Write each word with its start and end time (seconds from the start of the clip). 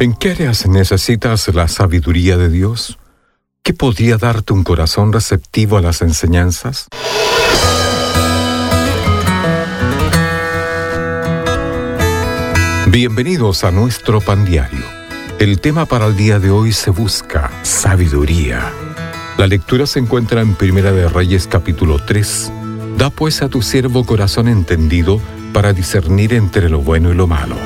¿En 0.00 0.14
qué 0.14 0.30
áreas 0.30 0.64
necesitas 0.68 1.52
la 1.52 1.66
sabiduría 1.66 2.36
de 2.36 2.48
Dios? 2.48 3.00
¿Qué 3.64 3.74
podría 3.74 4.16
darte 4.16 4.52
un 4.52 4.62
corazón 4.62 5.12
receptivo 5.12 5.76
a 5.76 5.80
las 5.80 6.02
enseñanzas? 6.02 6.86
Bienvenidos 12.86 13.64
a 13.64 13.72
nuestro 13.72 14.20
pan 14.20 14.44
diario. 14.44 14.84
El 15.40 15.60
tema 15.60 15.84
para 15.84 16.06
el 16.06 16.16
día 16.16 16.38
de 16.38 16.52
hoy 16.52 16.70
se 16.70 16.90
busca 16.90 17.50
sabiduría. 17.64 18.72
La 19.36 19.48
lectura 19.48 19.84
se 19.86 19.98
encuentra 19.98 20.42
en 20.42 20.54
Primera 20.54 20.92
de 20.92 21.08
Reyes 21.08 21.48
capítulo 21.48 21.98
3. 21.98 22.52
Da 22.98 23.10
pues 23.10 23.42
a 23.42 23.48
tu 23.48 23.62
siervo 23.62 24.06
corazón 24.06 24.46
entendido 24.46 25.20
para 25.52 25.72
discernir 25.72 26.34
entre 26.34 26.68
lo 26.68 26.82
bueno 26.82 27.10
y 27.10 27.16
lo 27.16 27.26
malo. 27.26 27.56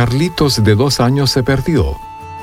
Carlitos 0.00 0.64
de 0.64 0.76
dos 0.76 0.98
años 0.98 1.30
se 1.30 1.42
perdió. 1.42 1.94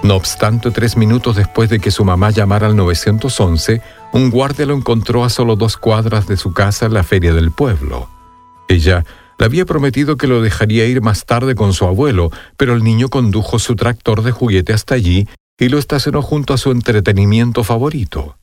No 0.04 0.16
obstante, 0.16 0.70
tres 0.70 0.96
minutos 0.96 1.38
después 1.38 1.72
de 1.72 1.80
que 1.80 1.90
su 1.90 2.06
mamá 2.06 2.30
llamara 2.30 2.68
al 2.68 2.76
911, 2.76 3.82
un 4.14 4.30
guardia 4.30 4.68
lo 4.68 4.76
encontró 4.76 5.24
a 5.24 5.32
solo 5.32 5.56
dos 5.56 5.76
cuadras 5.76 6.28
de 6.28 6.38
su 6.38 6.54
casa 6.54 6.86
en 6.86 6.94
la 6.94 7.02
feria 7.02 7.34
del 7.34 7.50
pueblo. 7.50 8.12
Ella 8.68 9.06
le 9.40 9.46
había 9.48 9.66
prometido 9.66 10.18
que 10.18 10.28
lo 10.28 10.44
dejaría 10.44 10.86
ir 10.86 11.02
más 11.02 11.26
tarde 11.26 11.56
con 11.56 11.74
su 11.74 11.86
abuelo, 11.86 12.30
pero 12.58 12.76
el 12.76 12.84
niño 12.84 13.10
condujo 13.10 13.58
su 13.58 13.76
tractor 13.76 14.22
de 14.22 14.30
juguete 14.30 14.74
hasta 14.74 14.94
allí 14.94 15.28
y 15.58 15.70
lo 15.70 15.80
estacionó 15.80 16.22
junto 16.22 16.54
a 16.54 16.60
su 16.60 16.70
entretenimiento 16.70 17.64
favorito. 17.64 18.38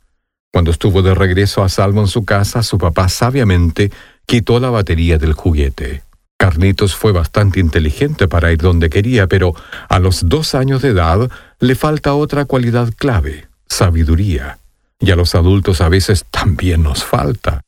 Cuando 0.53 0.73
estuvo 0.73 1.03
de 1.03 1.15
regreso 1.15 1.63
a 1.63 1.69
salvo 1.69 2.01
en 2.01 2.09
su 2.09 2.25
casa, 2.25 2.65
su 2.65 2.79
papá 2.79 3.09
sabiamente 3.09 3.93
quitó 4.27 4.59
la 4.59 4.71
batería 4.71 5.19
del 5.19 5.35
juguete. 5.35 6.03
Carlitos 6.45 6.95
fue 6.95 7.11
bastante 7.11 7.59
inteligente 7.59 8.29
para 8.29 8.53
ir 8.53 8.59
donde 8.59 8.91
quería, 8.91 9.27
pero 9.27 9.55
a 9.89 9.99
los 9.99 10.29
dos 10.29 10.55
años 10.55 10.83
de 10.83 10.91
edad 10.91 11.31
le 11.59 11.75
falta 11.75 12.13
otra 12.13 12.45
cualidad 12.45 12.93
clave, 12.99 13.49
sabiduría. 13.67 14.59
Y 15.01 15.11
a 15.11 15.17
los 15.17 15.35
adultos 15.35 15.81
a 15.81 15.89
veces 15.89 16.27
también 16.31 16.83
nos 16.83 17.03
falta. 17.03 17.63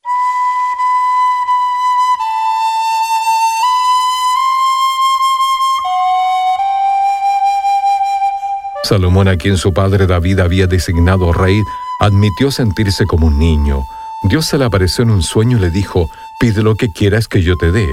Salomón, 8.84 9.28
a 9.28 9.39
quien 9.39 9.56
su 9.56 9.72
padre 9.72 10.06
David 10.06 10.41
había 10.41 10.67
designado 10.67 11.33
rey, 11.33 11.62
admitió 11.98 12.50
sentirse 12.50 13.06
como 13.06 13.28
un 13.28 13.39
niño. 13.39 13.87
Dios 14.25 14.45
se 14.45 14.59
le 14.59 14.67
apareció 14.67 15.03
en 15.03 15.12
un 15.12 15.22
sueño 15.22 15.56
y 15.56 15.61
le 15.61 15.70
dijo, 15.70 16.11
pide 16.39 16.62
lo 16.62 16.75
que 16.75 16.93
quieras 16.93 17.27
que 17.27 17.41
yo 17.41 17.56
te 17.56 17.72
dé. 17.72 17.89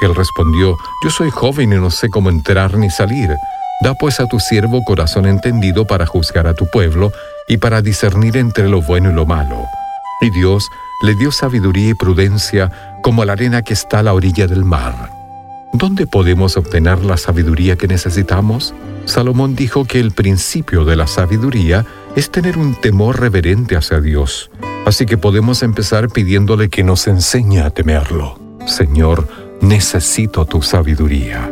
Él 0.00 0.14
respondió, 0.14 0.76
Yo 1.02 1.10
soy 1.10 1.30
joven 1.30 1.72
y 1.72 1.76
no 1.76 1.90
sé 1.90 2.08
cómo 2.08 2.30
entrar 2.30 2.76
ni 2.76 2.90
salir. 2.90 3.30
Da 3.80 3.94
pues 3.94 4.20
a 4.20 4.26
tu 4.26 4.40
siervo 4.40 4.82
corazón 4.84 5.26
entendido 5.26 5.86
para 5.86 6.06
juzgar 6.06 6.46
a 6.46 6.54
tu 6.54 6.68
pueblo 6.70 7.12
y 7.48 7.58
para 7.58 7.80
discernir 7.82 8.36
entre 8.36 8.68
lo 8.68 8.82
bueno 8.82 9.10
y 9.10 9.14
lo 9.14 9.26
malo. 9.26 9.64
Y 10.20 10.30
Dios 10.30 10.68
le 11.00 11.14
dio 11.14 11.30
sabiduría 11.30 11.90
y 11.90 11.94
prudencia 11.94 12.98
como 13.02 13.24
la 13.24 13.34
arena 13.34 13.62
que 13.62 13.74
está 13.74 14.00
a 14.00 14.02
la 14.02 14.14
orilla 14.14 14.48
del 14.48 14.64
mar. 14.64 15.12
¿Dónde 15.72 16.06
podemos 16.06 16.56
obtener 16.56 17.04
la 17.04 17.16
sabiduría 17.16 17.76
que 17.76 17.86
necesitamos? 17.86 18.74
Salomón 19.04 19.54
dijo 19.54 19.84
que 19.84 20.00
el 20.00 20.12
principio 20.12 20.84
de 20.84 20.96
la 20.96 21.06
sabiduría 21.06 21.86
es 22.16 22.30
tener 22.30 22.58
un 22.58 22.74
temor 22.74 23.20
reverente 23.20 23.76
hacia 23.76 24.00
Dios. 24.00 24.50
Así 24.86 25.06
que 25.06 25.18
podemos 25.18 25.62
empezar 25.62 26.08
pidiéndole 26.08 26.68
que 26.68 26.82
nos 26.82 27.06
enseñe 27.06 27.58
a 27.60 27.70
temerlo. 27.70 28.38
Señor, 28.66 29.28
necesito 29.60 30.44
tu 30.44 30.62
sabiduría. 30.62 31.50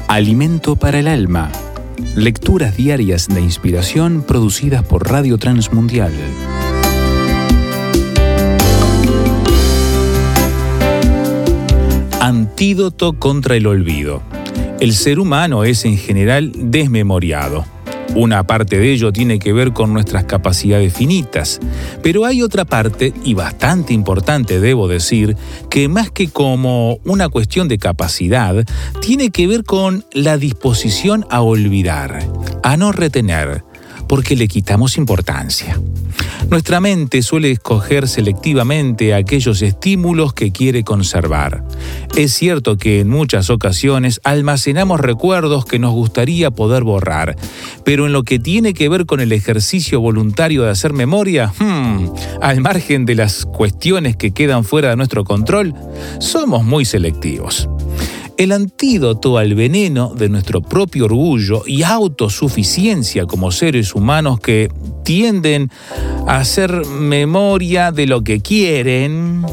Alimento 0.06 0.76
para 0.76 1.00
el 1.00 1.08
alma 1.08 1.50
Lecturas 2.16 2.76
diarias 2.76 3.26
de 3.26 3.40
inspiración 3.40 4.22
producidas 4.22 4.84
por 4.84 5.10
Radio 5.10 5.36
Transmundial. 5.36 6.12
Antídoto 12.20 13.14
contra 13.14 13.56
el 13.56 13.66
olvido. 13.66 14.22
El 14.78 14.92
ser 14.92 15.18
humano 15.18 15.64
es 15.64 15.84
en 15.84 15.98
general 15.98 16.52
desmemoriado. 16.54 17.73
Una 18.14 18.46
parte 18.46 18.78
de 18.78 18.92
ello 18.92 19.12
tiene 19.12 19.38
que 19.38 19.52
ver 19.52 19.72
con 19.72 19.92
nuestras 19.92 20.24
capacidades 20.24 20.92
finitas, 20.94 21.60
pero 22.02 22.24
hay 22.24 22.42
otra 22.42 22.64
parte, 22.64 23.12
y 23.24 23.34
bastante 23.34 23.92
importante 23.92 24.60
debo 24.60 24.86
decir, 24.86 25.36
que 25.68 25.88
más 25.88 26.10
que 26.10 26.28
como 26.28 26.98
una 27.04 27.28
cuestión 27.28 27.66
de 27.66 27.78
capacidad, 27.78 28.64
tiene 29.00 29.30
que 29.30 29.46
ver 29.48 29.64
con 29.64 30.04
la 30.12 30.36
disposición 30.36 31.26
a 31.28 31.40
olvidar, 31.40 32.20
a 32.62 32.76
no 32.76 32.92
retener, 32.92 33.64
porque 34.08 34.36
le 34.36 34.48
quitamos 34.48 34.96
importancia. 34.96 35.80
Nuestra 36.50 36.80
mente 36.80 37.22
suele 37.22 37.50
escoger 37.50 38.06
selectivamente 38.06 39.14
aquellos 39.14 39.62
estímulos 39.62 40.32
que 40.34 40.52
quiere 40.52 40.84
conservar. 40.84 41.64
Es 42.16 42.34
cierto 42.34 42.76
que 42.76 43.00
en 43.00 43.08
muchas 43.08 43.50
ocasiones 43.50 44.20
almacenamos 44.24 45.00
recuerdos 45.00 45.64
que 45.64 45.78
nos 45.78 45.92
gustaría 45.92 46.50
poder 46.50 46.84
borrar, 46.84 47.36
pero 47.84 48.06
en 48.06 48.12
lo 48.12 48.22
que 48.22 48.38
tiene 48.38 48.74
que 48.74 48.88
ver 48.88 49.06
con 49.06 49.20
el 49.20 49.32
ejercicio 49.32 50.00
voluntario 50.00 50.62
de 50.62 50.70
hacer 50.70 50.92
memoria, 50.92 51.52
hmm, 51.58 52.08
al 52.40 52.60
margen 52.60 53.06
de 53.06 53.14
las 53.14 53.46
cuestiones 53.46 54.16
que 54.16 54.32
quedan 54.32 54.64
fuera 54.64 54.90
de 54.90 54.96
nuestro 54.96 55.24
control, 55.24 55.74
somos 56.20 56.64
muy 56.64 56.84
selectivos. 56.84 57.68
El 58.36 58.50
antídoto 58.50 59.38
al 59.38 59.54
veneno 59.54 60.12
de 60.14 60.28
nuestro 60.28 60.60
propio 60.60 61.04
orgullo 61.04 61.62
y 61.66 61.84
autosuficiencia 61.84 63.26
como 63.26 63.52
seres 63.52 63.94
humanos 63.94 64.40
que 64.40 64.70
tienden 65.04 65.70
a 66.26 66.38
hacer 66.38 66.84
memoria 66.86 67.92
de 67.92 68.06
lo 68.06 68.22
que 68.22 68.40
quieren 68.40 69.44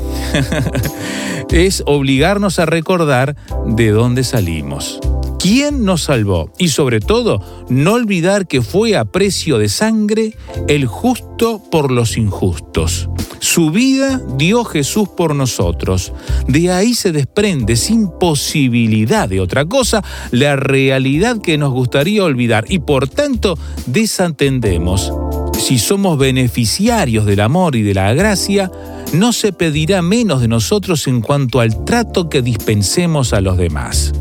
es 1.51 1.83
obligarnos 1.85 2.57
a 2.57 2.65
recordar 2.65 3.35
de 3.67 3.89
dónde 3.91 4.23
salimos. 4.23 4.99
¿Quién 5.37 5.85
nos 5.85 6.03
salvó? 6.03 6.51
Y 6.57 6.69
sobre 6.69 6.99
todo, 6.99 7.65
no 7.69 7.93
olvidar 7.93 8.47
que 8.47 8.61
fue 8.61 8.95
a 8.95 9.05
precio 9.05 9.59
de 9.59 9.69
sangre 9.69 10.35
el 10.67 10.87
justo 10.87 11.61
por 11.71 11.91
los 11.91 12.17
injustos. 12.17 13.09
Su 13.53 13.69
vida 13.69 14.21
dio 14.37 14.63
Jesús 14.63 15.09
por 15.09 15.35
nosotros. 15.35 16.13
De 16.47 16.71
ahí 16.71 16.93
se 16.93 17.11
desprende, 17.11 17.75
sin 17.75 18.07
posibilidad 18.07 19.27
de 19.27 19.41
otra 19.41 19.65
cosa, 19.65 20.01
la 20.31 20.55
realidad 20.55 21.41
que 21.41 21.57
nos 21.57 21.73
gustaría 21.73 22.23
olvidar 22.23 22.63
y 22.69 22.79
por 22.79 23.09
tanto 23.09 23.59
desatendemos. 23.87 25.11
Si 25.59 25.79
somos 25.79 26.17
beneficiarios 26.17 27.25
del 27.25 27.41
amor 27.41 27.75
y 27.75 27.81
de 27.81 27.93
la 27.93 28.13
gracia, 28.13 28.71
no 29.11 29.33
se 29.33 29.51
pedirá 29.51 30.01
menos 30.01 30.39
de 30.39 30.47
nosotros 30.47 31.05
en 31.07 31.19
cuanto 31.19 31.59
al 31.59 31.83
trato 31.83 32.29
que 32.29 32.41
dispensemos 32.41 33.33
a 33.33 33.41
los 33.41 33.57
demás. 33.57 34.13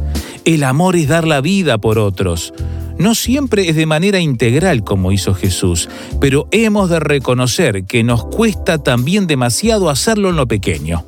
El 0.45 0.65
amor 0.65 0.97
es 0.97 1.07
dar 1.07 1.25
la 1.29 1.41
vida 1.41 1.79
por 1.79 2.01
otros. 2.01 2.53
No 3.01 3.15
siempre 3.15 3.67
es 3.67 3.77
de 3.77 3.87
manera 3.87 4.21
integral 4.21 4.85
como 4.85 5.11
hizo 5.11 5.33
Jesús, 5.33 5.89
pero 6.21 6.47
hemos 6.51 6.91
de 6.91 7.01
reconocer 7.01 7.85
que 7.85 8.05
nos 8.05 8.27
cuesta 8.27 8.77
también 8.77 9.27
demasiado 9.27 9.89
hacerlo 9.89 10.29
en 10.29 10.37
lo 10.37 10.47
pequeño. 10.47 11.07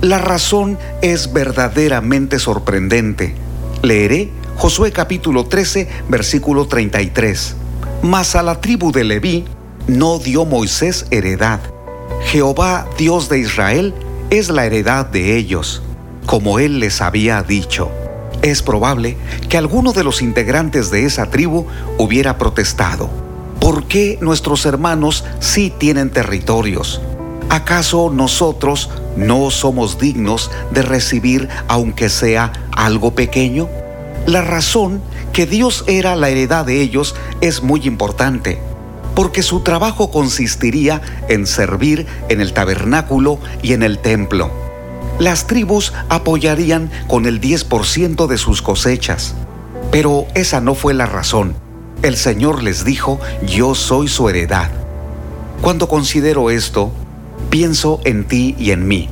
La 0.00 0.18
razón 0.18 0.78
es 1.02 1.32
verdaderamente 1.32 2.38
sorprendente. 2.38 3.34
Leeré 3.82 4.30
Josué 4.56 4.92
capítulo 4.92 5.46
13, 5.46 5.88
versículo 6.08 6.66
33. 6.66 7.56
Mas 8.02 8.36
a 8.36 8.42
la 8.42 8.60
tribu 8.60 8.92
de 8.92 9.04
Leví 9.04 9.44
no 9.86 10.18
dio 10.18 10.44
Moisés 10.44 11.06
heredad. 11.10 11.60
Jehová, 12.26 12.86
Dios 12.98 13.28
de 13.28 13.38
Israel, 13.38 13.94
es 14.30 14.48
la 14.48 14.66
heredad 14.66 15.06
de 15.06 15.36
ellos, 15.36 15.82
como 16.26 16.58
él 16.58 16.80
les 16.80 17.00
había 17.00 17.42
dicho. 17.42 17.90
Es 18.42 18.62
probable 18.62 19.16
que 19.48 19.58
alguno 19.58 19.92
de 19.92 20.04
los 20.04 20.22
integrantes 20.22 20.90
de 20.90 21.04
esa 21.04 21.30
tribu 21.30 21.66
hubiera 21.98 22.38
protestado 22.38 23.26
¿Por 23.66 23.88
qué 23.88 24.16
nuestros 24.20 24.64
hermanos 24.64 25.24
sí 25.40 25.72
tienen 25.76 26.10
territorios? 26.10 27.00
¿Acaso 27.56 28.10
nosotros 28.12 28.90
no 29.16 29.50
somos 29.50 29.98
dignos 29.98 30.50
de 30.72 30.82
recibir 30.82 31.48
aunque 31.68 32.10
sea 32.10 32.52
algo 32.70 33.14
pequeño? 33.14 33.66
La 34.26 34.42
razón 34.42 35.00
que 35.32 35.46
Dios 35.46 35.82
era 35.86 36.16
la 36.16 36.28
heredad 36.28 36.66
de 36.66 36.82
ellos 36.82 37.14
es 37.40 37.62
muy 37.62 37.86
importante, 37.86 38.58
porque 39.14 39.42
su 39.42 39.60
trabajo 39.60 40.10
consistiría 40.10 41.00
en 41.30 41.46
servir 41.46 42.06
en 42.28 42.42
el 42.42 42.52
tabernáculo 42.52 43.38
y 43.62 43.72
en 43.72 43.82
el 43.82 44.00
templo. 44.00 44.50
Las 45.18 45.46
tribus 45.46 45.94
apoyarían 46.10 46.90
con 47.06 47.24
el 47.24 47.40
10% 47.40 48.26
de 48.26 48.36
sus 48.36 48.60
cosechas, 48.60 49.34
pero 49.90 50.26
esa 50.34 50.60
no 50.60 50.74
fue 50.74 50.92
la 50.92 51.06
razón. 51.06 51.54
El 52.02 52.18
Señor 52.18 52.62
les 52.62 52.84
dijo, 52.84 53.18
yo 53.46 53.74
soy 53.74 54.08
su 54.08 54.28
heredad. 54.28 54.70
Cuando 55.62 55.88
considero 55.88 56.50
esto, 56.50 56.92
pienso 57.50 58.00
en 58.04 58.24
ti 58.24 58.54
y 58.58 58.70
en 58.70 58.86
mí. 58.86 59.08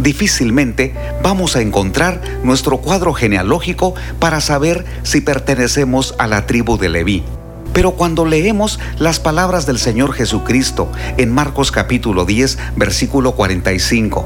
Difícilmente 0.00 0.94
vamos 1.22 1.56
a 1.56 1.60
encontrar 1.60 2.22
nuestro 2.42 2.78
cuadro 2.78 3.12
genealógico 3.12 3.94
para 4.18 4.40
saber 4.40 4.84
si 5.02 5.20
pertenecemos 5.20 6.14
a 6.18 6.26
la 6.26 6.46
tribu 6.46 6.78
de 6.78 6.88
Leví. 6.88 7.22
Pero 7.72 7.92
cuando 7.92 8.24
leemos 8.24 8.80
las 8.98 9.20
palabras 9.20 9.66
del 9.66 9.78
Señor 9.78 10.12
Jesucristo 10.12 10.90
en 11.18 11.32
Marcos 11.32 11.70
capítulo 11.70 12.24
10, 12.24 12.58
versículo 12.76 13.32
45, 13.32 14.24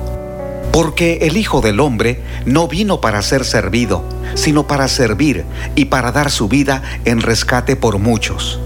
porque 0.73 1.19
el 1.23 1.37
Hijo 1.37 1.61
del 1.61 1.81
Hombre 1.81 2.23
no 2.46 2.69
vino 2.69 3.00
para 3.00 3.20
ser 3.23 3.44
servido, 3.44 4.02
sino 4.35 4.67
para 4.67 4.88
servir 4.88 5.44
y 5.75 5.87
para 5.87 6.11
dar 6.11 6.31
su 6.31 6.49
vida 6.49 6.82
en 7.05 7.20
rescate 7.20 7.76
por 7.76 7.99
muchos. 7.99 8.61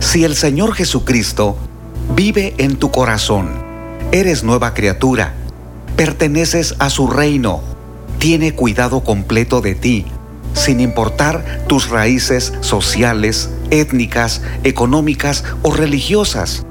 Si 0.00 0.24
el 0.24 0.36
Señor 0.36 0.74
Jesucristo 0.74 1.56
vive 2.14 2.54
en 2.58 2.76
tu 2.76 2.90
corazón, 2.90 3.67
eres 4.12 4.42
nueva 4.42 4.72
criatura, 4.72 5.34
perteneces 5.96 6.74
a 6.78 6.88
su 6.88 7.08
reino, 7.08 7.60
tiene 8.18 8.54
cuidado 8.54 9.04
completo 9.04 9.60
de 9.60 9.74
ti, 9.74 10.06
sin 10.54 10.80
importar 10.80 11.64
tus 11.66 11.90
raíces 11.90 12.54
sociales, 12.60 13.50
étnicas, 13.70 14.40
económicas 14.64 15.44
o 15.62 15.72
religiosas 15.72 16.64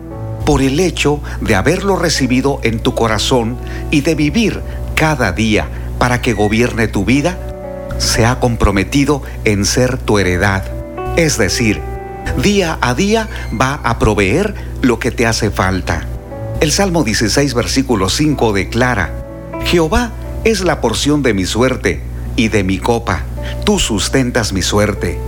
por 0.46 0.62
el 0.62 0.80
hecho 0.80 1.22
de 1.42 1.56
haberlo 1.56 1.96
recibido 1.96 2.60
en 2.64 2.80
tu 2.80 2.96
corazón 2.96 3.58
y 3.92 4.02
de 4.02 4.16
vivir 4.16 4.62
cada 4.96 5.32
día 5.32 5.68
para 6.00 6.22
que 6.22 6.34
gobierne 6.34 6.88
tu 6.88 7.06
vida, 7.06 7.38
se 8.00 8.26
ha 8.26 8.40
comprometido 8.40 9.22
en 9.46 9.66
ser 9.66 9.98
tu 9.98 10.18
heredad. 10.20 10.64
Es 11.18 11.38
decir, 11.38 11.82
día 12.42 12.78
a 12.82 12.94
día 12.94 13.28
va 13.60 13.76
a 13.84 14.00
proveer 14.00 14.56
lo 14.82 15.00
que 15.00 15.12
te 15.12 15.28
hace 15.28 15.52
falta. 15.52 16.08
El 16.60 16.72
Salmo 16.72 17.04
16, 17.04 17.54
versículo 17.54 18.10
5 18.10 18.52
declara, 18.52 19.14
Jehová 19.66 20.12
es 20.44 20.62
la 20.62 20.82
porción 20.82 21.22
de 21.22 21.36
mi 21.36 21.46
suerte 21.46 22.02
y 22.36 22.48
de 22.48 22.64
mi 22.64 22.80
copa, 22.80 23.22
tú 23.64 23.78
sustentas 23.78 24.54
mi 24.54 24.64
suerte. 24.64 25.20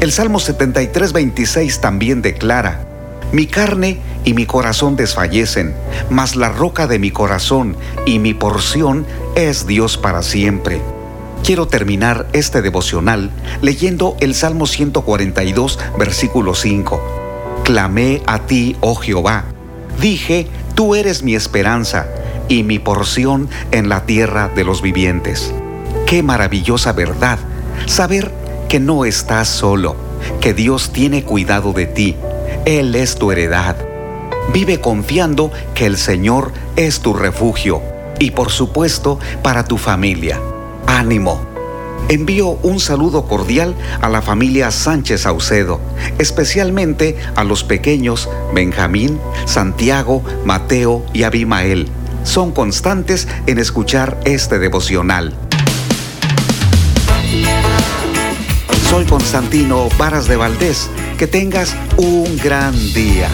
El 0.00 0.10
Salmo 0.10 0.40
73, 0.40 1.12
26 1.12 1.82
también 1.82 2.22
declara, 2.22 2.86
mi 3.30 3.46
carne 3.46 3.98
y 4.24 4.32
mi 4.32 4.46
corazón 4.46 4.96
desfallecen, 4.96 5.74
mas 6.08 6.34
la 6.34 6.48
roca 6.48 6.86
de 6.86 6.98
mi 6.98 7.10
corazón 7.10 7.76
y 8.06 8.18
mi 8.18 8.32
porción 8.32 9.04
es 9.36 9.66
Dios 9.66 9.98
para 9.98 10.22
siempre. 10.22 10.80
Quiero 11.44 11.68
terminar 11.68 12.26
este 12.32 12.62
devocional 12.62 13.30
leyendo 13.60 14.16
el 14.20 14.34
Salmo 14.34 14.66
142, 14.66 15.78
versículo 15.98 16.54
5. 16.54 17.62
Clamé 17.64 18.22
a 18.26 18.38
ti, 18.46 18.76
oh 18.80 18.94
Jehová. 18.94 19.44
Dije, 20.00 20.46
tú 20.74 20.94
eres 20.94 21.22
mi 21.22 21.34
esperanza 21.34 22.06
y 22.48 22.62
mi 22.62 22.78
porción 22.78 23.48
en 23.70 23.88
la 23.88 24.06
tierra 24.06 24.50
de 24.54 24.64
los 24.64 24.82
vivientes. 24.82 25.52
Qué 26.06 26.22
maravillosa 26.22 26.92
verdad 26.92 27.38
saber 27.86 28.32
que 28.68 28.80
no 28.80 29.04
estás 29.04 29.48
solo, 29.48 29.96
que 30.40 30.54
Dios 30.54 30.92
tiene 30.92 31.24
cuidado 31.24 31.72
de 31.72 31.86
ti 31.86 32.16
él 32.64 32.94
es 32.94 33.16
tu 33.16 33.32
heredad. 33.32 33.76
Vive 34.52 34.80
confiando 34.80 35.50
que 35.74 35.86
el 35.86 35.96
Señor 35.96 36.52
es 36.76 37.00
tu 37.00 37.14
refugio 37.14 37.82
y 38.18 38.32
por 38.32 38.50
supuesto 38.50 39.18
para 39.42 39.64
tu 39.64 39.78
familia. 39.78 40.40
Ánimo. 40.86 41.49
Envío 42.10 42.58
un 42.64 42.80
saludo 42.80 43.28
cordial 43.28 43.76
a 44.00 44.08
la 44.08 44.20
familia 44.20 44.72
Sánchez 44.72 45.20
Saucedo, 45.20 45.80
especialmente 46.18 47.16
a 47.36 47.44
los 47.44 47.62
pequeños 47.62 48.28
Benjamín, 48.52 49.20
Santiago, 49.46 50.24
Mateo 50.44 51.06
y 51.12 51.22
Abimael. 51.22 51.86
Son 52.24 52.50
constantes 52.50 53.28
en 53.46 53.60
escuchar 53.60 54.18
este 54.24 54.58
devocional. 54.58 55.34
Soy 58.90 59.04
Constantino 59.04 59.88
Varas 59.96 60.26
de 60.26 60.34
Valdés 60.34 60.90
que 61.16 61.28
tengas 61.28 61.76
un 61.96 62.36
gran 62.38 62.74
día. 62.92 63.28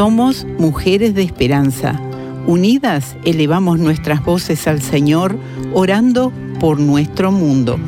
Somos 0.00 0.46
mujeres 0.56 1.14
de 1.14 1.22
esperanza. 1.22 2.00
Unidas 2.46 3.16
elevamos 3.26 3.78
nuestras 3.78 4.24
voces 4.24 4.66
al 4.66 4.80
Señor, 4.80 5.36
orando 5.74 6.32
por 6.58 6.80
nuestro 6.80 7.32
mundo. 7.32 7.78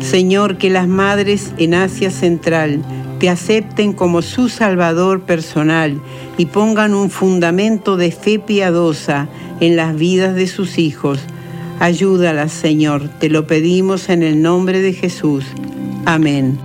Señor, 0.00 0.58
que 0.58 0.68
las 0.68 0.88
madres 0.88 1.54
en 1.56 1.72
Asia 1.72 2.10
Central 2.10 2.82
te 3.18 3.30
acepten 3.30 3.94
como 3.94 4.20
su 4.20 4.50
Salvador 4.50 5.22
personal 5.22 5.98
y 6.36 6.44
pongan 6.44 6.92
un 6.92 7.08
fundamento 7.08 7.96
de 7.96 8.10
fe 8.10 8.38
piadosa 8.38 9.26
en 9.60 9.74
las 9.74 9.96
vidas 9.96 10.34
de 10.34 10.46
sus 10.46 10.76
hijos. 10.76 11.20
Ayúdalas, 11.78 12.52
Señor, 12.52 13.08
te 13.20 13.28
lo 13.28 13.46
pedimos 13.46 14.08
en 14.08 14.22
el 14.22 14.40
nombre 14.40 14.80
de 14.80 14.92
Jesús. 14.92 15.44
Amén. 16.04 16.58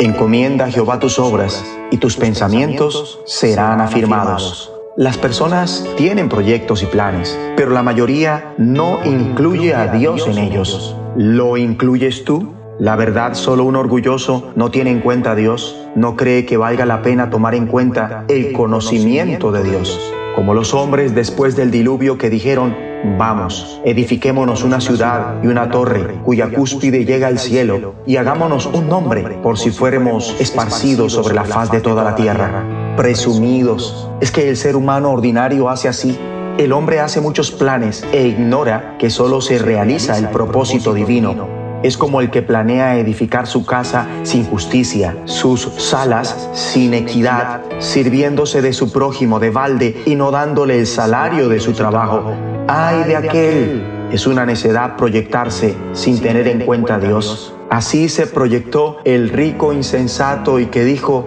Encomienda 0.00 0.64
a 0.64 0.70
Jehová 0.70 0.98
tus 1.00 1.18
obras 1.18 1.62
y 1.90 1.98
tus 1.98 2.16
pensamientos 2.16 3.20
serán 3.26 3.82
afirmados. 3.82 4.72
Las 4.96 5.18
personas 5.18 5.86
tienen 5.98 6.30
proyectos 6.30 6.82
y 6.82 6.86
planes, 6.86 7.38
pero 7.58 7.72
la 7.72 7.82
mayoría 7.82 8.54
no 8.56 9.00
incluye 9.04 9.74
a 9.74 9.88
Dios 9.88 10.26
en 10.28 10.38
ellos. 10.38 10.96
¿Lo 11.14 11.58
incluyes 11.58 12.24
tú? 12.24 12.54
La 12.78 12.96
verdad, 12.96 13.34
solo 13.34 13.64
un 13.64 13.76
orgulloso 13.76 14.52
no 14.56 14.70
tiene 14.70 14.92
en 14.92 15.00
cuenta 15.00 15.32
a 15.32 15.34
Dios, 15.34 15.76
no 15.94 16.16
cree 16.16 16.46
que 16.46 16.56
valga 16.56 16.86
la 16.86 17.02
pena 17.02 17.28
tomar 17.28 17.54
en 17.54 17.66
cuenta 17.66 18.24
el 18.28 18.52
conocimiento 18.54 19.52
de 19.52 19.62
Dios. 19.62 20.14
Como 20.38 20.54
los 20.54 20.72
hombres 20.72 21.16
después 21.16 21.56
del 21.56 21.72
diluvio 21.72 22.16
que 22.16 22.30
dijeron, 22.30 22.76
vamos, 23.18 23.80
edifiquémonos 23.84 24.62
una 24.62 24.80
ciudad 24.80 25.42
y 25.42 25.48
una 25.48 25.68
torre 25.68 26.14
cuya 26.24 26.48
cúspide 26.48 27.04
llega 27.04 27.26
al 27.26 27.40
cielo 27.40 27.96
y 28.06 28.18
hagámonos 28.18 28.66
un 28.66 28.88
nombre 28.88 29.22
por 29.42 29.58
si 29.58 29.72
fuéramos 29.72 30.36
esparcidos 30.38 31.14
sobre 31.14 31.34
la 31.34 31.44
faz 31.44 31.72
de 31.72 31.80
toda 31.80 32.04
la 32.04 32.14
tierra. 32.14 32.94
Presumidos. 32.96 34.12
Es 34.20 34.30
que 34.30 34.48
el 34.48 34.56
ser 34.56 34.76
humano 34.76 35.10
ordinario 35.10 35.68
hace 35.68 35.88
así. 35.88 36.16
El 36.56 36.72
hombre 36.72 37.00
hace 37.00 37.20
muchos 37.20 37.50
planes 37.50 38.06
e 38.12 38.28
ignora 38.28 38.94
que 38.96 39.10
solo 39.10 39.40
se 39.40 39.58
realiza 39.58 40.16
el 40.18 40.28
propósito 40.28 40.94
divino 40.94 41.57
es 41.82 41.96
como 41.96 42.20
el 42.20 42.30
que 42.30 42.42
planea 42.42 42.98
edificar 42.98 43.46
su 43.46 43.64
casa 43.64 44.06
sin 44.22 44.44
justicia, 44.44 45.16
sus 45.24 45.62
salas 45.76 46.48
sin 46.52 46.94
equidad, 46.94 47.62
sirviéndose 47.78 48.62
de 48.62 48.72
su 48.72 48.92
prójimo 48.92 49.38
de 49.40 49.50
balde 49.50 50.02
y 50.06 50.14
no 50.14 50.30
dándole 50.30 50.78
el 50.78 50.86
salario 50.86 51.48
de 51.48 51.60
su 51.60 51.72
trabajo. 51.72 52.32
¡Ay 52.66 53.04
de 53.04 53.16
aquel! 53.16 54.08
Es 54.12 54.26
una 54.26 54.46
necedad 54.46 54.96
proyectarse 54.96 55.74
sin 55.92 56.20
tener 56.20 56.48
en 56.48 56.64
cuenta 56.64 56.94
a 56.94 56.98
Dios. 56.98 57.54
Así 57.70 58.08
se 58.08 58.26
proyectó 58.26 58.98
el 59.04 59.28
rico 59.28 59.74
insensato 59.74 60.58
y 60.58 60.66
que 60.66 60.84
dijo, 60.84 61.26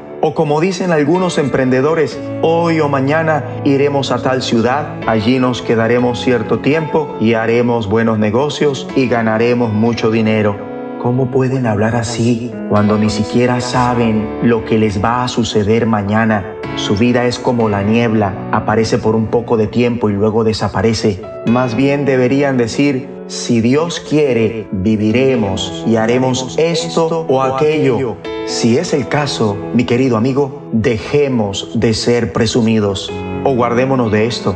O 0.23 0.35
como 0.35 0.61
dicen 0.61 0.91
algunos 0.91 1.39
emprendedores, 1.39 2.19
hoy 2.43 2.79
o 2.79 2.87
mañana 2.87 3.43
iremos 3.63 4.11
a 4.11 4.21
tal 4.21 4.43
ciudad, 4.43 4.99
allí 5.07 5.39
nos 5.39 5.63
quedaremos 5.63 6.21
cierto 6.21 6.59
tiempo 6.59 7.17
y 7.19 7.33
haremos 7.33 7.89
buenos 7.89 8.19
negocios 8.19 8.87
y 8.95 9.07
ganaremos 9.07 9.73
mucho 9.73 10.11
dinero. 10.11 10.55
¿Cómo 11.01 11.31
pueden 11.31 11.65
hablar 11.65 11.95
así 11.95 12.51
cuando 12.69 12.99
ni 12.99 13.09
siquiera 13.09 13.61
saben 13.61 14.29
lo 14.43 14.63
que 14.63 14.77
les 14.77 15.03
va 15.03 15.23
a 15.23 15.27
suceder 15.27 15.87
mañana? 15.87 16.45
Su 16.75 16.95
vida 16.95 17.25
es 17.25 17.39
como 17.39 17.67
la 17.67 17.81
niebla, 17.81 18.35
aparece 18.51 18.99
por 18.99 19.15
un 19.15 19.25
poco 19.25 19.57
de 19.57 19.65
tiempo 19.65 20.11
y 20.11 20.13
luego 20.13 20.43
desaparece. 20.43 21.19
Más 21.47 21.75
bien 21.75 22.05
deberían 22.05 22.57
decir, 22.57 23.09
si 23.31 23.61
Dios 23.61 24.01
quiere, 24.01 24.67
viviremos 24.73 25.85
y 25.87 25.95
haremos 25.95 26.57
esto 26.59 27.25
o 27.29 27.41
aquello. 27.41 28.17
Si 28.45 28.77
es 28.77 28.93
el 28.93 29.07
caso, 29.07 29.55
mi 29.73 29.85
querido 29.85 30.17
amigo, 30.17 30.63
dejemos 30.73 31.79
de 31.79 31.93
ser 31.93 32.33
presumidos 32.33 33.09
o 33.45 33.55
guardémonos 33.55 34.11
de 34.11 34.25
esto. 34.25 34.53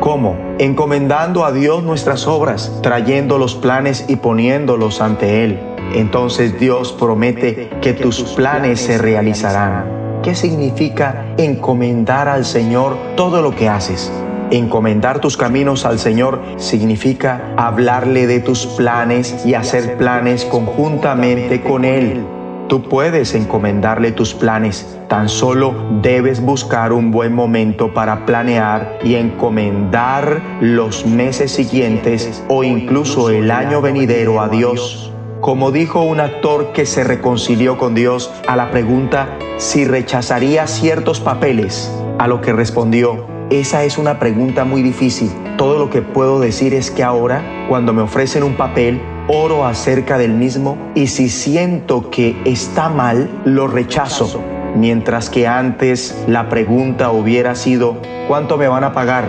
¿Cómo? 0.00 0.36
Encomendando 0.58 1.44
a 1.44 1.52
Dios 1.52 1.84
nuestras 1.84 2.26
obras, 2.26 2.80
trayendo 2.82 3.38
los 3.38 3.54
planes 3.54 4.04
y 4.08 4.16
poniéndolos 4.16 5.00
ante 5.00 5.44
Él. 5.44 5.60
Entonces 5.94 6.58
Dios 6.58 6.92
promete 6.98 7.70
que 7.80 7.92
tus 7.92 8.22
planes 8.34 8.80
se 8.80 8.98
realizarán. 8.98 10.20
¿Qué 10.24 10.34
significa 10.34 11.32
encomendar 11.38 12.26
al 12.26 12.44
Señor 12.44 12.96
todo 13.14 13.40
lo 13.40 13.54
que 13.54 13.68
haces? 13.68 14.12
Encomendar 14.50 15.20
tus 15.20 15.36
caminos 15.36 15.84
al 15.84 15.98
Señor 15.98 16.40
significa 16.56 17.52
hablarle 17.56 18.28
de 18.28 18.38
tus 18.38 18.66
planes 18.66 19.44
y 19.44 19.54
hacer 19.54 19.96
planes 19.96 20.44
conjuntamente 20.44 21.62
con 21.62 21.84
Él. 21.84 22.24
Tú 22.68 22.82
puedes 22.88 23.34
encomendarle 23.34 24.12
tus 24.12 24.34
planes, 24.34 24.98
tan 25.08 25.28
solo 25.28 25.74
debes 26.00 26.40
buscar 26.40 26.92
un 26.92 27.10
buen 27.10 27.32
momento 27.32 27.92
para 27.92 28.24
planear 28.24 28.98
y 29.02 29.16
encomendar 29.16 30.40
los 30.60 31.06
meses 31.06 31.50
siguientes 31.50 32.44
o 32.48 32.62
incluso 32.62 33.30
el 33.30 33.50
año 33.50 33.80
venidero 33.80 34.40
a 34.40 34.48
Dios. 34.48 35.12
Como 35.40 35.72
dijo 35.72 36.02
un 36.02 36.20
actor 36.20 36.72
que 36.72 36.86
se 36.86 37.02
reconcilió 37.02 37.78
con 37.78 37.94
Dios 37.94 38.32
a 38.46 38.54
la 38.54 38.70
pregunta 38.70 39.28
si 39.58 39.84
rechazaría 39.84 40.66
ciertos 40.66 41.20
papeles, 41.20 41.92
a 42.18 42.26
lo 42.26 42.40
que 42.40 42.52
respondió, 42.52 43.35
esa 43.50 43.84
es 43.84 43.96
una 43.96 44.18
pregunta 44.18 44.64
muy 44.64 44.82
difícil. 44.82 45.30
Todo 45.56 45.78
lo 45.78 45.88
que 45.88 46.02
puedo 46.02 46.40
decir 46.40 46.74
es 46.74 46.90
que 46.90 47.04
ahora, 47.04 47.42
cuando 47.68 47.92
me 47.92 48.02
ofrecen 48.02 48.42
un 48.42 48.54
papel, 48.54 49.00
oro 49.28 49.64
acerca 49.64 50.18
del 50.18 50.32
mismo 50.32 50.76
y 50.94 51.06
si 51.06 51.28
siento 51.28 52.10
que 52.10 52.36
está 52.44 52.88
mal, 52.88 53.30
lo 53.44 53.68
rechazo. 53.68 54.42
Mientras 54.74 55.30
que 55.30 55.46
antes 55.46 56.24
la 56.26 56.48
pregunta 56.48 57.12
hubiera 57.12 57.54
sido, 57.54 57.98
¿cuánto 58.26 58.56
me 58.58 58.66
van 58.66 58.82
a 58.82 58.92
pagar? 58.92 59.28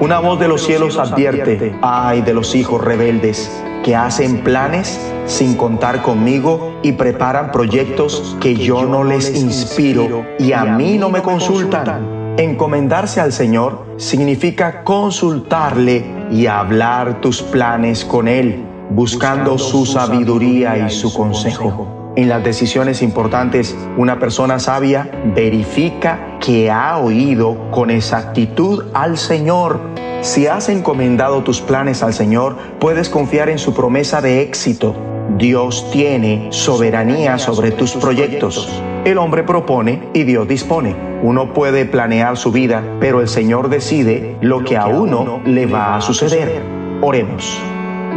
Una 0.00 0.18
voz 0.18 0.40
de 0.40 0.48
los 0.48 0.62
cielos 0.62 0.98
advierte, 0.98 1.76
ay 1.82 2.22
de 2.22 2.32
los 2.32 2.54
hijos 2.54 2.82
rebeldes, 2.82 3.50
que 3.84 3.94
hacen 3.94 4.38
planes 4.38 4.98
sin 5.26 5.56
contar 5.56 6.02
conmigo 6.02 6.80
y 6.82 6.92
preparan 6.92 7.52
proyectos 7.52 8.36
que 8.40 8.54
yo 8.54 8.84
no 8.84 9.04
les 9.04 9.36
inspiro 9.36 10.24
y 10.38 10.52
a 10.52 10.64
mí 10.64 10.96
no 10.96 11.10
me 11.10 11.20
consultan. 11.20 12.21
Encomendarse 12.38 13.20
al 13.20 13.32
Señor 13.32 13.84
significa 13.98 14.84
consultarle 14.84 16.04
y 16.30 16.46
hablar 16.46 17.20
tus 17.20 17.42
planes 17.42 18.04
con 18.06 18.26
Él 18.26 18.64
buscando 18.88 19.58
su 19.58 19.86
sabiduría 19.86 20.78
y 20.78 20.90
su 20.90 21.12
consejo. 21.12 22.12
En 22.16 22.28
las 22.28 22.44
decisiones 22.44 23.02
importantes, 23.02 23.76
una 23.96 24.18
persona 24.18 24.58
sabia 24.58 25.10
verifica 25.34 26.38
que 26.40 26.70
ha 26.70 26.98
oído 26.98 27.70
con 27.70 27.90
exactitud 27.90 28.84
al 28.92 29.16
Señor. 29.16 29.80
Si 30.20 30.46
has 30.46 30.68
encomendado 30.68 31.42
tus 31.42 31.60
planes 31.60 32.02
al 32.02 32.12
Señor, 32.12 32.56
puedes 32.78 33.08
confiar 33.08 33.48
en 33.48 33.58
su 33.58 33.74
promesa 33.74 34.20
de 34.20 34.42
éxito. 34.42 34.94
Dios 35.38 35.90
tiene 35.90 36.48
soberanía 36.50 37.38
sobre 37.38 37.72
tus 37.72 37.92
proyectos. 37.92 38.68
El 39.04 39.18
hombre 39.18 39.42
propone 39.42 40.10
y 40.14 40.22
Dios 40.22 40.46
dispone. 40.46 40.94
Uno 41.22 41.52
puede 41.52 41.86
planear 41.86 42.36
su 42.36 42.52
vida, 42.52 42.84
pero 43.00 43.20
el 43.20 43.26
Señor 43.26 43.68
decide 43.68 44.36
lo 44.40 44.62
que 44.62 44.76
a 44.76 44.86
uno 44.86 45.40
le 45.44 45.66
va 45.66 45.96
a 45.96 46.00
suceder. 46.00 46.62
Oremos. 47.00 47.60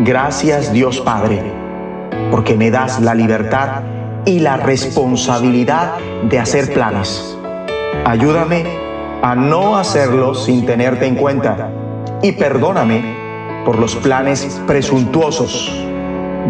Gracias 0.04 0.72
Dios 0.72 1.02
Padre, 1.02 1.42
porque 2.30 2.56
me 2.56 2.70
das 2.70 3.02
la 3.02 3.16
libertad 3.16 3.82
y 4.26 4.42
la 4.42 4.58
responsabilidad 4.58 5.94
de 6.30 6.38
hacer 6.38 6.72
planes. 6.72 7.36
Ayúdame 8.06 8.66
a 9.24 9.34
no 9.34 9.78
hacerlos 9.78 10.46
sin 10.46 10.68
tenerte 10.68 11.08
en 11.08 11.16
cuenta 11.16 11.72
y 12.22 12.34
perdóname 12.34 13.02
por 13.66 13.80
los 13.80 13.96
planes 13.96 14.62
presuntuosos. 14.68 15.84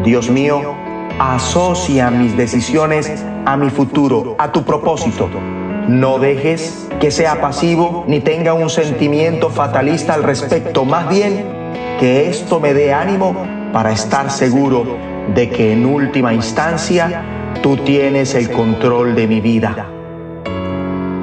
Dios 0.04 0.30
mío, 0.30 0.76
asocia 1.20 2.10
mis 2.10 2.36
decisiones 2.36 3.24
a 3.46 3.56
mi 3.56 3.70
futuro, 3.70 4.36
a 4.38 4.52
tu 4.52 4.64
propósito. 4.64 5.30
No 5.88 6.20
dejes 6.20 6.88
que 7.00 7.12
sea 7.12 7.40
pasivo 7.42 8.04
ni 8.08 8.20
tenga 8.20 8.54
un 8.54 8.70
sentimiento 8.70 9.50
fatalista 9.50 10.14
al 10.14 10.24
respecto. 10.24 10.84
Más 10.84 11.08
bien, 11.10 11.46
que 12.00 12.30
esto 12.30 12.60
me 12.60 12.74
dé 12.74 12.94
ánimo 12.94 13.36
para 13.72 13.92
estar 13.92 14.30
seguro 14.30 14.86
de 15.34 15.50
que 15.50 15.74
en 15.74 15.86
última 15.86 16.34
instancia 16.34 17.24
tú 17.62 17.78
tienes 17.78 18.36
el 18.36 18.52
control 18.52 19.16
de 19.16 19.28
mi 19.28 19.42
vida. 19.42 19.88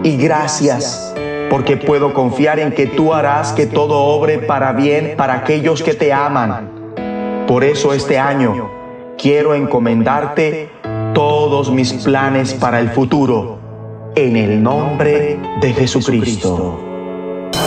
Y 0.02 0.16
gracias 0.16 1.14
porque 1.50 1.76
puedo 1.76 2.14
confiar 2.14 2.58
en 2.58 2.72
que 2.72 2.87
tú 2.87 3.12
harás 3.12 3.52
que 3.52 3.66
todo 3.66 3.99
obre 3.99 4.38
para 4.38 4.72
bien 4.72 5.14
para 5.16 5.34
aquellos 5.34 5.82
que 5.82 5.92
te 5.92 6.12
aman. 6.12 6.70
Por 7.46 7.62
eso 7.62 7.92
este 7.92 8.18
año 8.18 8.72
quiero 9.19 9.54
encomendarte 9.54 10.71
todos 11.14 11.71
mis 11.71 11.92
planes 11.92 12.54
para 12.54 12.81
el 12.81 12.90
futuro. 12.90 13.59
En 14.14 14.37
el 14.37 14.62
nombre 14.62 15.38
de 15.61 15.73
Jesucristo. 15.73 16.78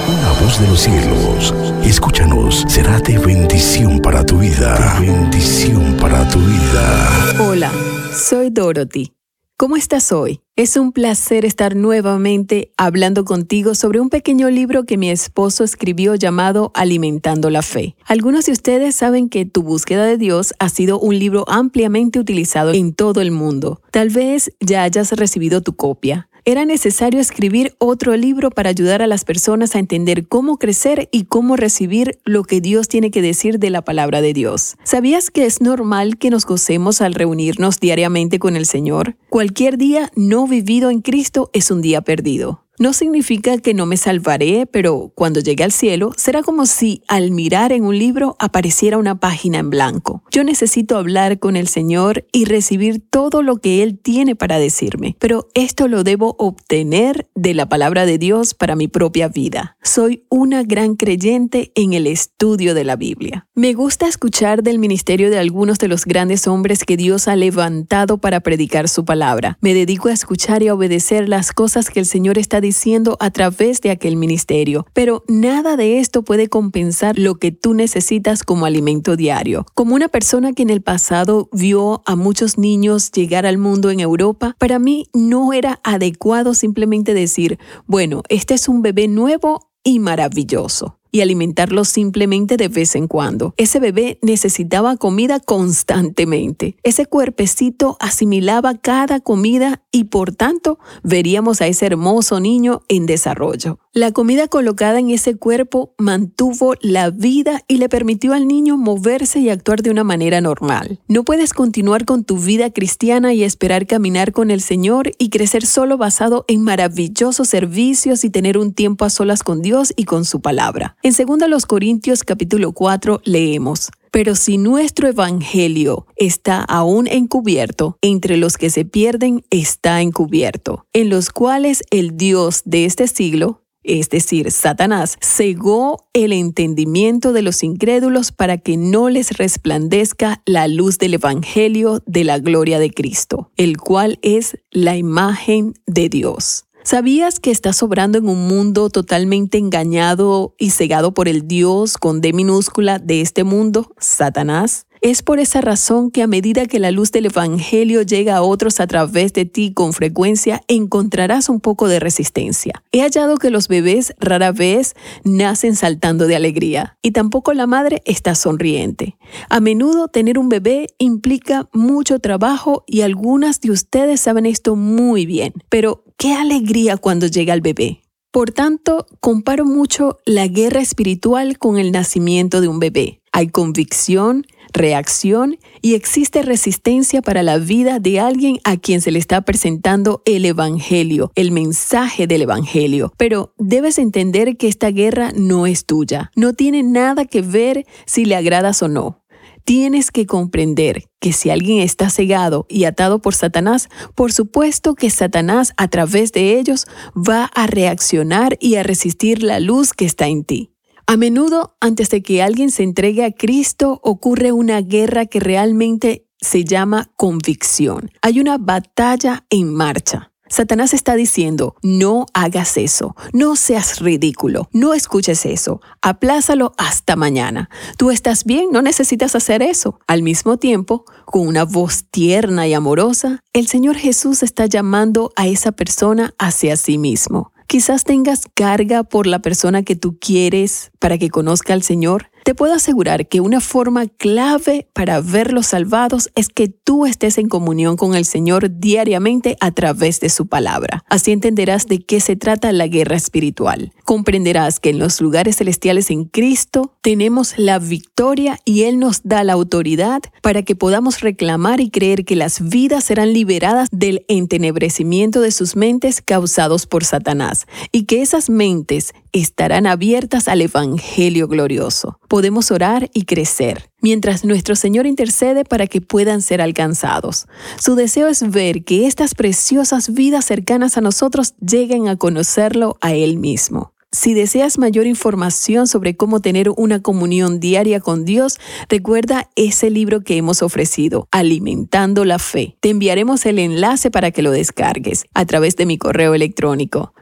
Una 0.08 0.30
voz 0.42 0.60
de 0.60 0.68
los 0.68 0.80
cielos, 0.80 1.56
escúchanos, 1.84 2.66
será 2.68 3.00
de 3.00 3.18
bendición 3.18 4.00
para 4.00 4.24
tu 4.24 4.38
vida. 4.38 5.00
De 5.00 5.08
bendición 5.08 5.98
para 6.00 6.28
tu 6.30 6.40
vida. 6.40 7.40
Hola, 7.40 7.72
soy 8.14 8.52
Dorothy. 8.52 9.15
¿Cómo 9.58 9.78
estás 9.78 10.12
hoy? 10.12 10.42
Es 10.58 10.76
un 10.76 10.92
placer 10.92 11.46
estar 11.46 11.78
nuevamente 11.78 12.74
hablando 12.76 13.24
contigo 13.24 13.74
sobre 13.74 14.02
un 14.02 14.10
pequeño 14.10 14.50
libro 14.50 14.84
que 14.84 14.98
mi 14.98 15.10
esposo 15.10 15.64
escribió 15.64 16.16
llamado 16.16 16.72
Alimentando 16.74 17.50
la 17.50 17.62
Fe. 17.62 17.96
Algunos 18.04 18.48
de 18.48 18.52
ustedes 18.52 18.96
saben 18.96 19.30
que 19.30 19.46
Tu 19.46 19.64
búsqueda 19.64 20.04
de 20.04 20.18
Dios 20.18 20.54
ha 20.60 20.68
sido 20.68 21.00
un 21.00 21.18
libro 21.18 21.46
ampliamente 21.48 22.20
utilizado 22.20 22.74
en 22.74 22.94
todo 22.94 23.22
el 23.22 23.32
mundo. 23.32 23.80
Tal 23.92 24.10
vez 24.10 24.52
ya 24.60 24.84
hayas 24.84 25.14
recibido 25.14 25.62
tu 25.62 25.74
copia. 25.74 26.28
Era 26.48 26.64
necesario 26.64 27.20
escribir 27.20 27.74
otro 27.80 28.16
libro 28.16 28.52
para 28.52 28.70
ayudar 28.70 29.02
a 29.02 29.08
las 29.08 29.25
personas 29.25 29.74
a 29.74 29.80
entender 29.80 30.28
cómo 30.28 30.58
crecer 30.58 31.10
y 31.12 31.24
cómo 31.24 31.56
recibir 31.56 32.20
lo 32.24 32.44
que 32.44 32.62
Dios 32.62 32.88
tiene 32.88 33.10
que 33.10 33.24
decir 33.24 33.58
de 33.58 33.72
la 33.72 33.82
palabra 33.82 34.22
de 34.22 34.32
Dios. 34.32 34.75
¿Sabías 34.84 35.32
que 35.32 35.48
es 35.48 35.60
normal 35.60 36.20
que 36.20 36.30
nos 36.30 36.46
gocemos 36.46 37.02
al 37.02 37.16
reunirnos 37.16 37.80
diariamente 37.80 38.38
con 38.38 38.56
el 38.56 38.68
Señor? 38.68 39.16
Cualquier 39.30 39.80
día 39.80 40.12
no 40.16 40.46
vivido 40.46 40.92
en 40.92 41.02
Cristo 41.02 41.50
es 41.52 41.72
un 41.72 41.82
día 41.82 42.02
perdido. 42.02 42.65
No 42.77 42.91
significa 42.91 43.58
que 43.58 43.74
no 43.74 43.86
me 43.86 43.96
salvaré, 43.96 44.65
pero 44.65 45.12
cuando 45.15 45.39
llegue 45.39 45.63
al 45.63 45.72
cielo 45.72 46.12
será 46.17 46.44
como 46.44 46.65
si 46.65 47.01
al 47.08 47.32
mirar 47.32 47.72
en 47.72 47.86
un 47.86 47.98
libro 47.98 48.36
apareciera 48.38 48.98
una 48.98 49.17
página 49.17 49.60
en 49.60 49.70
blanco. 49.70 50.24
Yo 50.29 50.44
necesito 50.44 50.98
hablar 50.98 51.39
con 51.39 51.55
el 51.55 51.70
Señor 51.70 52.25
y 52.34 52.44
recibir 52.44 53.01
todo 53.10 53.44
lo 53.44 53.58
que 53.58 53.82
Él 53.82 53.98
tiene 53.98 54.36
para 54.36 54.60
decirme, 54.60 55.15
pero 55.20 55.48
esto 55.53 55.88
lo 55.88 56.03
debo 56.03 56.36
obtener 56.38 57.29
de 57.34 57.53
la 57.53 57.70
palabra 57.70 58.05
de 58.05 58.17
Dios 58.17 58.53
para 58.53 58.75
mi 58.75 58.89
propia 58.89 59.29
vida. 59.29 59.77
Soy 59.82 60.25
una 60.29 60.63
gran 60.63 60.96
creyente 60.96 61.72
en 61.75 61.94
el 61.94 62.08
estudio 62.08 62.74
de 62.74 62.84
la 62.84 62.98
Biblia. 62.98 63.48
Me 63.55 63.74
gusta 63.74 64.08
escuchar 64.08 64.63
del 64.63 64.79
ministerio 64.79 65.29
de 65.29 65.39
algunos 65.39 65.79
de 65.79 65.88
los 65.88 66.03
grandes 66.03 66.46
hombres 66.46 66.83
que 66.83 66.98
Dios 66.98 67.29
ha 67.29 67.38
levantado 67.38 68.18
para 68.18 68.42
predicar 68.42 68.90
su 68.90 69.05
palabra. 69.05 69.57
Me 69.61 69.74
dedico 69.74 70.09
a 70.09 70.14
escuchar 70.14 70.61
y 70.61 70.68
a 70.68 70.74
obedecer 70.74 71.29
las 71.29 71.53
cosas 71.53 71.90
que 71.90 72.01
el 72.01 72.05
Señor 72.05 72.38
está 72.38 72.59
diciendo 72.66 73.16
a 73.20 73.30
través 73.32 73.80
de 73.82 73.92
aquel 73.92 74.16
ministerio, 74.16 74.86
pero 74.94 75.24
nada 75.28 75.78
de 75.78 76.00
esto 76.00 76.24
puede 76.24 76.48
compensar 76.48 77.18
lo 77.18 77.36
que 77.36 77.51
tú 77.51 77.74
necesitas 77.74 78.44
como 78.44 78.66
alimento 78.66 79.16
diario. 79.16 79.66
Como 79.75 79.96
una 79.96 80.10
persona 80.10 80.54
que 80.54 80.64
en 80.64 80.70
el 80.70 80.82
pasado 80.82 81.48
vio 81.51 82.01
a 82.06 82.16
muchos 82.16 82.58
niños 82.58 83.12
llegar 83.12 83.46
al 83.46 83.58
mundo 83.58 83.92
en 83.92 84.00
Europa, 84.00 84.56
para 84.60 84.80
mí 84.80 85.08
no 85.14 85.54
era 85.54 85.80
adecuado 85.84 86.54
simplemente 86.54 87.14
decir, 87.14 87.60
bueno, 87.86 88.24
este 88.30 88.56
es 88.56 88.68
un 88.68 88.82
bebé 88.82 89.08
nuevo 89.08 89.70
y 89.84 90.00
maravilloso 90.00 90.98
y 91.16 91.22
alimentarlo 91.22 91.86
simplemente 91.86 92.58
de 92.58 92.68
vez 92.68 92.94
en 92.94 93.08
cuando. 93.08 93.54
Ese 93.56 93.80
bebé 93.80 94.20
necesitaba 94.22 94.98
comida 94.98 95.40
constantemente. 95.40 96.75
Ese 96.84 97.06
cuerpecito 97.06 97.96
asimilaba 98.01 98.75
cada 98.75 99.22
comida 99.22 99.82
y 99.94 100.04
por 100.04 100.36
tanto 100.36 100.78
veríamos 101.04 101.62
a 101.62 101.68
ese 101.68 101.86
hermoso 101.86 102.42
niño 102.42 102.82
en 102.90 103.06
desarrollo. 103.06 103.80
La 103.94 104.12
comida 104.12 104.50
colocada 104.50 105.00
en 105.00 105.10
ese 105.10 105.38
cuerpo 105.38 105.94
mantuvo 105.98 106.74
la 106.82 107.12
vida 107.12 107.64
y 107.70 107.78
le 107.78 107.88
permitió 107.88 108.34
al 108.34 108.46
niño 108.46 108.75
moverse 108.75 109.40
y 109.40 109.50
actuar 109.50 109.84
de 109.84 109.92
una 109.92 110.04
manera 110.04 110.42
normal. 110.42 111.00
No 111.08 111.24
puedes 111.24 111.54
continuar 111.54 112.04
con 112.04 112.25
tu 112.25 112.38
vida 112.38 112.72
cristiana 112.72 113.34
y 113.34 113.46
esperar 113.46 113.88
caminar 113.88 114.34
con 114.34 114.51
el 114.51 114.60
Señor 114.60 115.14
y 115.18 115.30
crecer 115.30 115.66
solo 115.66 115.98
basado 115.98 116.44
en 116.50 116.62
maravillosos 116.62 117.48
servicios 117.48 118.25
y 118.25 118.30
tener 118.30 118.58
un 118.58 118.74
tiempo 118.74 119.06
a 119.06 119.10
solas 119.10 119.44
con 119.44 119.62
Dios 119.62 119.94
y 119.96 120.04
con 120.04 120.25
su 120.25 120.42
palabra. 120.42 120.98
En 121.05 121.13
2 121.13 121.68
Corintios 121.68 122.24
capítulo 122.24 122.72
4 122.72 123.22
leemos, 123.25 123.91
pero 124.09 124.33
si 124.33 124.57
nuestro 124.57 125.07
evangelio 125.07 126.07
está 126.15 126.63
aún 126.63 127.05
encubierto, 127.05 128.00
entre 128.01 128.37
los 128.37 128.57
que 128.57 128.72
se 128.72 128.85
pierden 128.85 129.46
está 129.51 130.01
encubierto, 130.01 130.87
en 130.94 131.11
los 131.11 131.29
cuales 131.29 131.83
el 131.91 132.18
Dios 132.18 132.63
de 132.65 132.85
este 132.85 133.07
siglo, 133.07 133.61
es 133.83 134.09
decir, 134.09 134.50
Satanás, 134.50 135.20
cegó 135.22 136.07
el 136.13 136.33
entendimiento 136.33 137.33
de 137.33 137.44
los 137.44 137.61
incrédulos 137.61 138.31
para 138.31 138.57
que 138.57 138.75
no 138.75 139.11
les 139.11 139.37
resplandezca 139.37 140.41
la 140.48 140.68
luz 140.68 140.98
del 140.98 141.13
Evangelio 141.13 142.01
de 142.07 142.24
la 142.24 142.39
gloria 142.39 142.79
de 142.79 142.89
Cristo, 142.89 143.51
el 143.57 143.77
cual 143.77 144.18
es 144.24 144.57
la 144.72 144.98
imagen 144.98 145.75
de 145.85 146.09
Dios. 146.09 146.65
¿Sabías 146.86 147.40
que 147.40 147.50
estás 147.50 147.82
obrando 147.82 148.20
en 148.20 148.30
un 148.30 148.48
mundo 148.48 148.92
totalmente 148.92 149.58
engañado 149.58 150.54
y 150.60 150.70
cegado 150.70 151.16
por 151.16 151.28
el 151.28 151.48
Dios 151.48 151.98
con 151.98 152.22
D 152.22 152.32
minúscula 152.32 153.00
de 153.00 153.22
este 153.22 153.44
mundo, 153.44 153.92
Satanás? 153.98 154.86
Es 155.05 155.22
por 155.22 155.39
esa 155.39 155.61
razón 155.61 156.09
que 156.09 156.24
a 156.24 156.27
medida 156.27 156.65
que 156.65 156.79
la 156.79 156.89
luz 156.89 157.11
del 157.11 157.27
Evangelio 157.27 158.01
llega 158.01 158.37
a 158.37 158.41
otros 158.41 158.79
a 158.79 158.87
través 158.87 159.33
de 159.33 159.46
ti 159.46 159.72
con 159.72 159.94
frecuencia, 159.94 160.63
encontrarás 160.68 161.48
un 161.48 161.59
poco 161.59 161.87
de 161.87 162.00
resistencia. 162.00 162.83
He 162.91 163.01
hallado 163.01 163.37
que 163.37 163.51
los 163.51 163.68
bebés 163.68 164.15
rara 164.18 164.51
vez 164.51 164.96
nacen 165.24 165.75
saltando 165.75 166.25
de 166.25 166.35
alegría 166.35 166.98
y 167.03 167.11
tampoco 167.11 167.53
la 167.53 167.68
madre 167.68 168.01
está 168.05 168.33
sonriente. 168.33 169.15
A 169.48 169.59
menudo 169.59 170.07
tener 170.07 170.39
un 170.39 170.50
bebé 170.50 170.87
implica 170.98 171.70
mucho 171.72 172.18
trabajo 172.18 172.83
y 172.87 173.01
algunas 173.01 173.61
de 173.61 173.70
ustedes 173.70 174.22
saben 174.22 174.48
esto 174.48 174.75
muy 174.75 175.27
bien, 175.27 175.53
pero 175.70 176.03
qué 176.18 176.33
alegría 176.33 176.98
cuando 176.98 177.27
llega 177.27 177.53
el 177.53 177.61
bebé. 177.61 178.01
Por 178.31 178.51
tanto, 178.51 179.05
comparo 179.20 179.65
mucho 179.65 180.18
la 180.25 180.48
guerra 180.48 180.81
espiritual 180.81 181.59
con 181.59 181.77
el 181.77 181.91
nacimiento 181.91 182.59
de 182.59 182.68
un 182.68 182.79
bebé. 182.79 183.22
Hay 183.31 183.50
convicción, 183.50 184.46
reacción 184.75 185.57
y 185.81 185.96
existe 185.96 186.44
resistencia 186.44 187.22
para 187.22 187.42
la 187.42 187.57
vida 187.57 188.00
de 188.00 188.20
alguien 188.20 188.59
a 188.64 188.77
quien 188.77 189.01
se 189.01 189.11
le 189.11 189.20
está 189.20 189.42
presentando 189.42 190.22
el 190.25 190.46
Evangelio, 190.46 191.31
el 191.35 191.51
mensaje 191.51 192.27
del 192.27 192.44
Evangelio. 192.44 193.14
Pero 193.18 193.53
debes 193.57 193.98
entender 193.98 194.57
que 194.57 194.68
esta 194.68 194.92
guerra 194.92 195.31
no 195.35 195.66
es 195.66 195.85
tuya, 195.85 196.31
no 196.35 196.53
tiene 196.53 196.83
nada 196.83 197.25
que 197.25 197.42
ver 197.42 197.85
si 198.05 198.25
le 198.25 198.35
agradas 198.35 198.83
o 198.83 198.88
no. 198.88 199.22
Tienes 199.64 200.11
que 200.11 200.27
comprender 200.27 201.05
que 201.20 201.33
si 201.33 201.50
alguien 201.50 201.79
está 201.79 202.11
cegado 202.11 202.68
y 202.70 202.83
atado 202.83 203.20
por 203.20 203.33
Satanás, 203.33 203.90
por 204.14 204.31
supuesto 204.31 204.94
que 204.94 205.09
Satanás 205.09 205.74
a 205.77 205.88
través 205.88 206.31
de 206.33 206.59
ellos 206.59 206.85
va 207.16 207.46
a 207.46 207.66
reaccionar 207.66 208.57
y 208.59 208.75
a 208.75 208.83
resistir 208.83 209.42
la 209.42 209.59
luz 209.59 209.94
que 209.94 210.05
está 210.05 210.27
en 210.27 210.44
ti. 210.44 210.75
A 211.07 211.18
menudo, 211.18 211.75
antes 211.79 212.09
de 212.09 212.24
que 212.24 212.41
alguien 212.41 212.72
se 212.72 212.81
entregue 212.81 213.24
a 213.24 213.31
Cristo, 213.31 214.00
ocurre 214.03 214.51
una 214.51 214.81
guerra 214.81 215.27
que 215.27 215.39
realmente 215.39 216.25
se 216.41 216.63
llama 216.63 217.11
convicción. 217.15 218.11
Hay 218.24 218.39
una 218.39 218.57
batalla 218.57 219.46
en 219.51 219.72
marcha. 219.72 220.31
Satanás 220.48 220.94
está 220.94 221.15
diciendo, 221.15 221.75
no 221.83 222.25
hagas 222.33 222.77
eso, 222.77 223.15
no 223.33 223.55
seas 223.55 224.00
ridículo, 224.00 224.70
no 224.72 224.94
escuches 224.94 225.46
eso, 225.46 225.81
aplázalo 226.01 226.74
hasta 226.77 227.15
mañana. 227.15 227.70
Tú 227.98 228.09
estás 228.09 228.44
bien, 228.44 228.70
no 228.72 228.81
necesitas 228.81 229.35
hacer 229.35 229.61
eso. 229.61 230.00
Al 230.07 230.24
mismo 230.24 230.57
tiempo, 230.57 231.05
con 231.25 231.48
una 231.48 231.65
voz 231.65 232.05
tierna 232.09 232.68
y 232.68 232.74
amorosa, 232.74 233.41
el 233.53 233.68
Señor 233.68 233.96
Jesús 233.96 234.44
está 234.44 234.65
llamando 234.65 235.31
a 235.35 235.48
esa 235.48 235.72
persona 235.72 236.33
hacia 236.39 236.77
sí 236.77 236.98
mismo. 236.98 237.51
Quizás 237.68 238.04
tengas 238.04 238.44
carga 238.54 239.04
por 239.04 239.25
la 239.25 239.40
persona 239.40 239.82
que 239.82 239.96
tú 239.96 240.18
quieres 240.20 240.92
para 241.00 241.18
que 241.18 241.30
conozca 241.30 241.74
al 241.74 241.82
Señor. 241.82 242.30
Te 242.46 242.53
puedo 242.53 242.75
asegurar 242.75 243.27
que 243.27 243.42
una 243.42 243.60
forma 243.60 244.05
clave 244.05 244.88
para 244.94 245.20
verlos 245.20 245.66
salvados 245.66 246.29
es 246.36 246.50
que 246.50 246.68
tú 246.68 247.08
estés 247.08 247.40
en 247.40 247.50
comunión 247.50 247.98
con 247.98 248.14
el 248.14 248.24
Señor 248.24 248.70
diariamente 248.79 249.58
a 249.62 249.72
través 249.72 250.20
de 250.20 250.29
su 250.29 250.46
palabra. 250.46 251.03
Así 251.10 251.31
entenderás 251.31 251.88
de 251.88 251.98
qué 251.98 252.20
se 252.20 252.36
trata 252.36 252.72
la 252.72 252.86
guerra 252.86 253.16
espiritual. 253.16 253.94
Comprenderás 254.03 254.79
que 254.79 254.92
en 254.92 255.00
los 255.00 255.22
lugares 255.22 255.55
celestiales 255.55 256.12
en 256.12 256.25
Cristo 256.25 256.94
tenemos 257.01 257.55
la 257.58 257.79
victoria 257.79 258.60
y 258.64 258.84
Él 258.84 259.00
nos 259.00 259.24
da 259.24 259.44
la 259.44 259.53
autoridad 259.53 260.22
para 260.44 260.62
que 260.62 260.75
podamos 260.75 261.22
reclamar 261.22 261.81
y 261.81 261.90
creer 261.90 262.25
que 262.25 262.36
las 262.36 262.62
vidas 262.62 263.05
serán 263.05 263.34
liberadas 263.34 263.90
del 263.92 264.24
entenebrecimiento 264.27 265.42
de 265.42 265.50
sus 265.50 265.75
mentes 265.75 266.22
causados 266.22 266.86
por 266.86 267.05
Satanás 267.05 267.66
y 267.92 268.03
que 268.03 268.22
esas 268.22 268.51
mentes 268.51 269.16
estarán 269.36 269.86
abiertas 269.86 270.48
al 270.48 270.62
Evangelio 270.62 271.50
glorioso. 271.50 272.20
Podemos 272.30 272.72
orar 272.72 273.10
y 273.14 273.26
crecer, 273.26 273.92
mientras 274.02 274.46
nuestro 274.46 274.76
Señor 274.76 275.06
intercede 275.06 275.66
para 275.66 275.88
que 275.88 276.00
puedan 276.00 276.42
ser 276.42 276.62
alcanzados. 276.62 277.46
Su 277.78 277.96
deseo 277.96 278.30
es 278.30 278.50
ver 278.50 278.86
que 278.86 279.08
estas 279.08 279.36
preciosas 279.36 280.14
vidas 280.14 280.46
cercanas 280.46 280.98
a 280.98 281.02
nosotros 281.02 281.54
lleguen 281.60 282.08
a 282.08 282.16
conocerlo 282.16 282.98
a 283.02 283.14
Él 283.14 283.38
mismo. 283.38 283.94
Si 284.14 284.34
deseas 284.34 284.78
mayor 284.78 285.06
información 285.06 285.88
sobre 285.88 286.16
cómo 286.16 286.40
tener 286.40 286.70
una 286.70 287.02
comunión 287.02 287.60
diaria 287.60 288.00
con 288.00 288.24
Dios, 288.24 288.58
recuerda 288.88 289.50
ese 289.58 289.90
libro 289.90 290.22
que 290.22 290.38
hemos 290.38 290.62
ofrecido, 290.62 291.28
Alimentando 291.32 292.24
la 292.24 292.40
Fe. 292.40 292.78
Te 292.80 292.92
enviaremos 292.92 293.46
el 293.46 293.60
enlace 293.60 294.12
para 294.12 294.32
que 294.32 294.42
lo 294.42 294.52
descargues 294.52 295.26
a 295.34 295.46
través 295.46 295.76
de 295.76 295.86
mi 295.86 295.98
correo 295.98 296.34
electrónico 296.34 297.14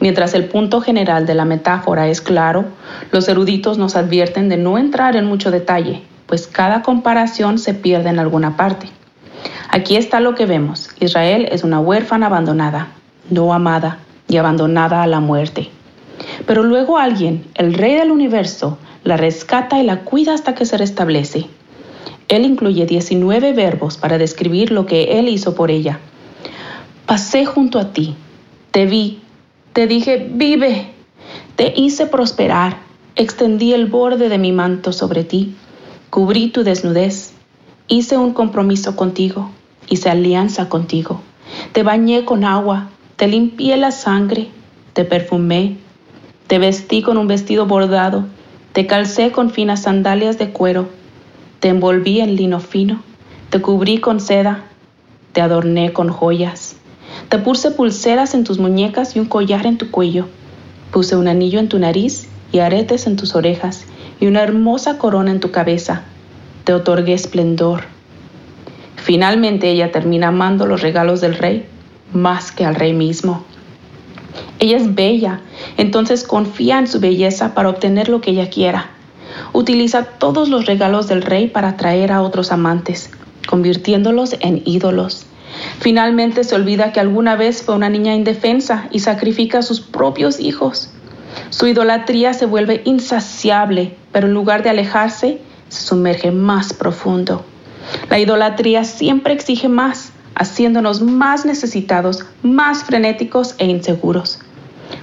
Mientras 0.04 0.34
el 0.34 0.44
punto 0.44 0.82
general 0.82 1.24
de 1.24 1.34
la 1.34 1.46
metáfora 1.46 2.08
es 2.08 2.20
claro, 2.20 2.66
los 3.10 3.26
eruditos 3.26 3.78
nos 3.78 3.96
advierten 3.96 4.50
de 4.50 4.58
no 4.58 4.76
entrar 4.76 5.16
en 5.16 5.24
mucho 5.24 5.50
detalle, 5.50 6.02
pues 6.26 6.46
cada 6.46 6.82
comparación 6.82 7.58
se 7.58 7.72
pierde 7.72 8.10
en 8.10 8.18
alguna 8.18 8.54
parte. 8.54 8.86
Aquí 9.70 9.96
está 9.96 10.20
lo 10.20 10.34
que 10.34 10.44
vemos. 10.44 10.90
Israel 11.00 11.48
es 11.50 11.64
una 11.64 11.80
huérfana 11.80 12.26
abandonada, 12.26 12.88
no 13.30 13.54
amada 13.54 13.96
y 14.28 14.36
abandonada 14.36 15.02
a 15.02 15.06
la 15.06 15.20
muerte. 15.20 15.70
Pero 16.46 16.64
luego 16.64 16.98
alguien, 16.98 17.46
el 17.54 17.72
rey 17.72 17.94
del 17.94 18.10
universo, 18.10 18.76
la 19.04 19.16
rescata 19.16 19.80
y 19.80 19.86
la 19.86 20.00
cuida 20.00 20.34
hasta 20.34 20.54
que 20.54 20.66
se 20.66 20.76
restablece. 20.76 21.46
Él 22.28 22.44
incluye 22.44 22.84
19 22.84 23.54
verbos 23.54 23.96
para 23.96 24.18
describir 24.18 24.70
lo 24.70 24.84
que 24.84 25.18
Él 25.18 25.30
hizo 25.30 25.54
por 25.54 25.70
ella. 25.70 25.98
Pasé 27.06 27.46
junto 27.46 27.78
a 27.78 27.94
ti, 27.94 28.14
te 28.70 28.84
vi, 28.84 29.22
te 29.74 29.88
dije, 29.88 30.30
vive, 30.30 30.86
te 31.56 31.74
hice 31.76 32.06
prosperar, 32.06 32.76
extendí 33.16 33.72
el 33.72 33.86
borde 33.86 34.28
de 34.28 34.38
mi 34.38 34.52
manto 34.52 34.92
sobre 34.92 35.24
ti, 35.24 35.56
cubrí 36.10 36.48
tu 36.48 36.62
desnudez, 36.62 37.32
hice 37.88 38.16
un 38.16 38.32
compromiso 38.34 38.94
contigo, 38.94 39.50
hice 39.88 40.10
alianza 40.10 40.68
contigo, 40.68 41.20
te 41.72 41.82
bañé 41.82 42.24
con 42.24 42.44
agua, 42.44 42.88
te 43.16 43.26
limpié 43.26 43.76
la 43.76 43.90
sangre, 43.90 44.48
te 44.92 45.04
perfumé, 45.04 45.76
te 46.46 46.60
vestí 46.60 47.02
con 47.02 47.18
un 47.18 47.26
vestido 47.26 47.66
bordado, 47.66 48.26
te 48.72 48.86
calcé 48.86 49.32
con 49.32 49.50
finas 49.50 49.82
sandalias 49.82 50.38
de 50.38 50.50
cuero, 50.50 50.88
te 51.58 51.66
envolví 51.66 52.20
en 52.20 52.36
lino 52.36 52.60
fino, 52.60 53.02
te 53.50 53.60
cubrí 53.60 53.98
con 53.98 54.20
seda, 54.20 54.66
te 55.32 55.40
adorné 55.40 55.92
con 55.92 56.10
joyas. 56.10 56.63
Te 57.34 57.40
puse 57.40 57.72
pulseras 57.72 58.32
en 58.34 58.44
tus 58.44 58.60
muñecas 58.60 59.16
y 59.16 59.18
un 59.18 59.26
collar 59.26 59.66
en 59.66 59.76
tu 59.76 59.90
cuello. 59.90 60.28
Puse 60.92 61.16
un 61.16 61.26
anillo 61.26 61.58
en 61.58 61.68
tu 61.68 61.80
nariz 61.80 62.28
y 62.52 62.60
aretes 62.60 63.08
en 63.08 63.16
tus 63.16 63.34
orejas 63.34 63.86
y 64.20 64.28
una 64.28 64.40
hermosa 64.40 64.98
corona 64.98 65.32
en 65.32 65.40
tu 65.40 65.50
cabeza. 65.50 66.04
Te 66.62 66.72
otorgué 66.72 67.12
esplendor. 67.12 67.82
Finalmente 68.94 69.68
ella 69.68 69.90
termina 69.90 70.28
amando 70.28 70.64
los 70.66 70.80
regalos 70.80 71.20
del 71.20 71.34
rey 71.34 71.66
más 72.12 72.52
que 72.52 72.64
al 72.64 72.76
rey 72.76 72.92
mismo. 72.92 73.44
Ella 74.60 74.76
es 74.76 74.94
bella, 74.94 75.40
entonces 75.76 76.22
confía 76.22 76.78
en 76.78 76.86
su 76.86 77.00
belleza 77.00 77.52
para 77.52 77.68
obtener 77.68 78.10
lo 78.10 78.20
que 78.20 78.30
ella 78.30 78.48
quiera 78.48 78.90
utiliza 79.52 80.04
todos 80.04 80.48
los 80.48 80.66
regalos 80.66 81.08
del 81.08 81.22
rey 81.22 81.48
para 81.48 81.70
atraer 81.70 82.12
a 82.12 82.22
otros 82.22 82.52
amantes, 82.52 83.10
convirtiéndolos 83.48 84.36
en 84.38 84.62
ídolos. 84.64 85.26
Finalmente 85.80 86.44
se 86.44 86.54
olvida 86.54 86.92
que 86.92 87.00
alguna 87.00 87.36
vez 87.36 87.62
fue 87.62 87.74
una 87.74 87.88
niña 87.88 88.14
indefensa 88.14 88.88
y 88.90 89.00
sacrifica 89.00 89.58
a 89.58 89.62
sus 89.62 89.80
propios 89.80 90.40
hijos. 90.40 90.90
Su 91.50 91.66
idolatría 91.66 92.32
se 92.32 92.46
vuelve 92.46 92.82
insaciable, 92.84 93.96
pero 94.12 94.26
en 94.26 94.34
lugar 94.34 94.62
de 94.62 94.70
alejarse, 94.70 95.40
se 95.68 95.86
sumerge 95.86 96.30
más 96.30 96.72
profundo. 96.72 97.44
La 98.08 98.18
idolatría 98.18 98.84
siempre 98.84 99.34
exige 99.34 99.68
más, 99.68 100.12
haciéndonos 100.34 101.02
más 101.02 101.44
necesitados, 101.44 102.24
más 102.42 102.84
frenéticos 102.84 103.54
e 103.58 103.66
inseguros. 103.66 104.40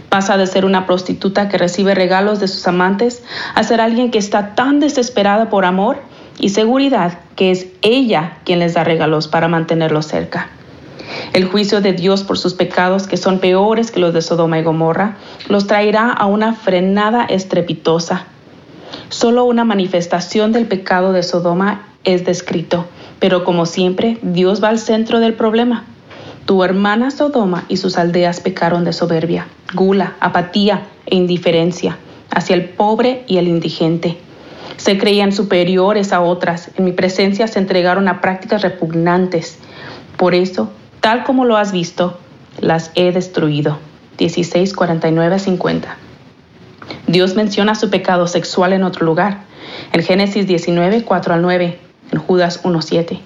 Pasa 0.10 0.38
de 0.38 0.48
ser 0.48 0.66
una 0.66 0.86
prostituta 0.86 1.48
que 1.48 1.58
recibe 1.58 1.96
regalos 1.96 2.40
de 2.40 2.48
sus 2.48 2.68
amantes 2.68 3.24
a 3.56 3.64
ser 3.64 3.82
alguien 3.82 4.12
que 4.12 4.20
está 4.20 4.56
tan 4.56 4.80
desesperada 4.80 5.50
por 5.50 5.66
amor 5.66 6.00
y 6.40 6.50
seguridad 6.50 7.20
que 7.36 7.52
es 7.52 7.68
ella 7.82 8.38
quien 8.46 8.60
les 8.60 8.74
da 8.74 8.84
regalos 8.84 9.28
para 9.28 9.48
mantenerlos 9.48 10.06
cerca. 10.06 10.50
El 11.34 11.46
juicio 11.46 11.82
de 11.82 11.94
Dios 11.94 12.24
por 12.24 12.38
sus 12.38 12.54
pecados, 12.54 13.08
que 13.08 13.18
son 13.18 13.40
peores 13.40 13.92
que 13.92 14.00
los 14.00 14.14
de 14.14 14.22
Sodoma 14.22 14.60
y 14.60 14.64
Gomorra, 14.64 15.18
los 15.50 15.68
traerá 15.68 16.10
a 16.10 16.26
una 16.26 16.54
frenada 16.54 17.26
estrepitosa. 17.26 18.26
Solo 19.10 19.46
una 19.46 19.66
manifestación 19.66 20.52
del 20.52 20.68
pecado 20.68 21.14
de 21.14 21.24
Sodoma 21.24 21.88
es 22.04 22.26
descrito, 22.26 22.86
pero 23.20 23.44
como 23.44 23.66
siempre, 23.66 24.18
Dios 24.22 24.64
va 24.64 24.70
al 24.70 24.80
centro 24.80 25.20
del 25.20 25.34
problema. 25.34 25.86
Tu 26.46 26.64
hermana 26.64 27.12
Sodoma 27.12 27.66
y 27.68 27.78
sus 27.78 27.98
aldeas 27.98 28.40
pecaron 28.40 28.84
de 28.84 28.94
soberbia, 28.94 29.48
gula, 29.74 30.16
apatía 30.20 30.88
e 31.06 31.16
indiferencia 31.16 31.98
hacia 32.30 32.56
el 32.56 32.70
pobre 32.70 33.24
y 33.28 33.38
el 33.38 33.48
indigente. 33.48 34.18
Se 34.82 34.98
creían 34.98 35.32
superiores 35.32 36.12
a 36.12 36.22
otras, 36.22 36.72
en 36.76 36.86
mi 36.86 36.92
presencia 36.92 37.46
se 37.46 37.60
entregaron 37.60 38.08
a 38.08 38.20
prácticas 38.20 38.64
repugnantes. 38.64 39.60
Por 40.18 40.34
eso, 40.34 40.72
tal 41.02 41.24
como 41.24 41.46
lo 41.46 41.56
has 41.56 41.72
visto, 41.72 42.18
las 42.62 42.90
he 42.96 43.12
destruido. 43.12 43.78
16, 44.18 44.74
49, 44.74 45.38
50. 45.38 45.98
Dios 47.06 47.36
menciona 47.36 47.76
su 47.76 47.92
pecado 47.92 48.26
sexual 48.26 48.74
en 48.74 48.82
otro 48.82 49.06
lugar, 49.06 49.42
en 49.94 50.02
Génesis 50.02 50.48
19, 50.48 51.04
4 51.04 51.36
al 51.36 51.44
9, 51.44 51.80
en 52.12 52.20
Judas 52.20 52.62
1, 52.64 52.82
7. 52.82 53.20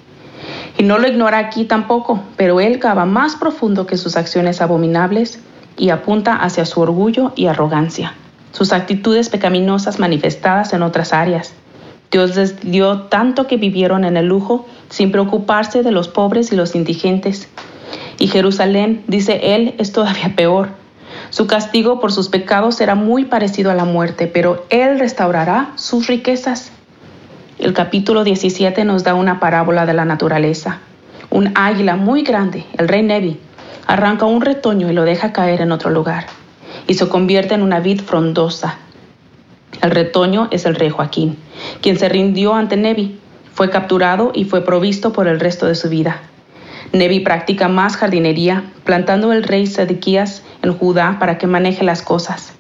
Y 0.78 0.84
no 0.84 0.98
lo 0.98 1.08
ignora 1.08 1.38
aquí 1.38 1.64
tampoco, 1.64 2.22
pero 2.36 2.60
él 2.60 2.80
cava 2.80 3.06
más 3.06 3.38
profundo 3.38 3.88
que 3.88 3.96
sus 3.96 4.18
acciones 4.18 4.60
abominables 4.60 5.40
y 5.78 5.92
apunta 5.92 6.36
hacia 6.36 6.66
su 6.66 6.82
orgullo 6.82 7.32
y 7.38 7.46
arrogancia, 7.46 8.14
sus 8.56 8.72
actitudes 8.72 9.28
pecaminosas 9.28 10.00
manifestadas 10.00 10.72
en 10.72 10.82
otras 10.82 11.12
áreas. 11.12 11.52
Dios 12.10 12.38
les 12.38 12.62
dio 12.62 13.02
tanto 13.02 13.48
que 13.48 13.58
vivieron 13.58 14.06
en 14.06 14.16
el 14.16 14.28
lujo 14.28 14.66
sin 14.88 15.12
preocuparse 15.12 15.84
de 15.84 15.92
los 15.92 16.08
pobres 16.08 16.54
y 16.54 16.56
los 16.56 16.74
indigentes. 16.74 17.50
Y 18.18 18.28
Jerusalén, 18.28 19.04
dice 19.08 19.56
él, 19.56 19.76
es 19.78 19.92
todavía 19.92 20.38
peor. 20.38 20.70
Su 21.32 21.48
castigo 21.48 22.00
por 22.00 22.14
sus 22.14 22.30
pecados 22.30 22.76
será 22.76 22.96
muy 22.96 23.26
parecido 23.26 23.72
a 23.72 23.76
la 23.76 23.84
muerte, 23.84 24.28
pero 24.28 24.66
él 24.70 25.00
restaurará 25.00 25.74
sus 25.76 26.08
riquezas. 26.08 26.72
El 27.60 27.74
capítulo 27.74 28.24
17 28.24 28.86
nos 28.86 29.04
da 29.04 29.16
una 29.16 29.42
parábola 29.42 29.86
de 29.86 29.94
la 29.94 30.06
naturaleza. 30.06 30.80
Un 31.30 31.52
águila 31.56 31.98
muy 31.98 32.24
grande, 32.24 32.66
el 32.78 32.88
rey 32.88 33.04
Nebi, 33.04 33.38
arranca 33.86 34.26
un 34.26 34.40
retoño 34.40 34.90
y 34.90 34.94
lo 34.94 35.04
deja 35.04 35.34
caer 35.34 35.60
en 35.60 35.74
otro 35.74 35.90
lugar, 35.90 36.28
y 36.88 36.96
se 36.96 37.08
convierte 37.08 37.56
en 37.56 37.62
una 37.62 37.80
vid 37.80 38.02
frondosa. 38.02 38.78
El 39.82 39.92
retoño 39.92 40.48
es 40.52 40.66
el 40.66 40.76
rey 40.76 40.90
Joaquín, 40.90 41.38
quien 41.82 41.98
se 41.98 42.10
rindió 42.10 42.54
ante 42.54 42.78
Nebi, 42.78 43.20
fue 43.54 43.70
capturado 43.70 44.32
y 44.34 44.44
fue 44.46 44.66
provisto 44.66 45.14
por 45.14 45.28
el 45.28 45.40
resto 45.40 45.66
de 45.66 45.76
su 45.76 45.90
vida. 45.90 46.22
Nebi 46.92 47.22
practica 47.22 47.68
más 47.68 47.98
jardinería, 47.98 48.64
plantando 48.84 49.34
el 49.34 49.44
rey 49.44 49.68
Sedequías 49.68 50.44
en 50.62 50.74
Judá 50.74 51.18
para 51.20 51.38
que 51.38 51.48
maneje 51.48 51.84
las 51.84 52.02
cosas. 52.02 52.54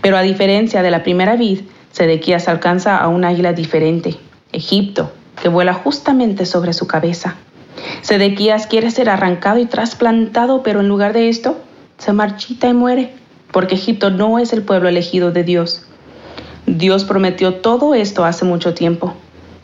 Pero 0.00 0.16
a 0.16 0.22
diferencia 0.22 0.82
de 0.82 0.90
la 0.90 1.02
primera 1.02 1.36
vid, 1.36 1.60
Sedequías 1.92 2.48
alcanza 2.48 2.96
a 2.96 3.08
un 3.08 3.24
águila 3.24 3.52
diferente, 3.52 4.16
Egipto, 4.52 5.12
que 5.40 5.48
vuela 5.48 5.74
justamente 5.74 6.46
sobre 6.46 6.72
su 6.72 6.86
cabeza. 6.86 7.36
Sedequías 8.02 8.66
quiere 8.66 8.90
ser 8.90 9.08
arrancado 9.08 9.58
y 9.58 9.66
trasplantado, 9.66 10.62
pero 10.62 10.80
en 10.80 10.88
lugar 10.88 11.12
de 11.12 11.28
esto, 11.28 11.58
se 11.98 12.12
marchita 12.12 12.68
y 12.68 12.74
muere, 12.74 13.12
porque 13.54 13.76
Egipto 13.76 14.10
no 14.10 14.40
es 14.40 14.52
el 14.52 14.62
pueblo 14.62 14.88
elegido 14.88 15.30
de 15.30 15.44
Dios. 15.44 15.86
Dios 16.66 17.04
prometió 17.04 17.54
todo 17.54 17.94
esto 17.94 18.24
hace 18.24 18.44
mucho 18.44 18.74
tiempo. 18.74 19.14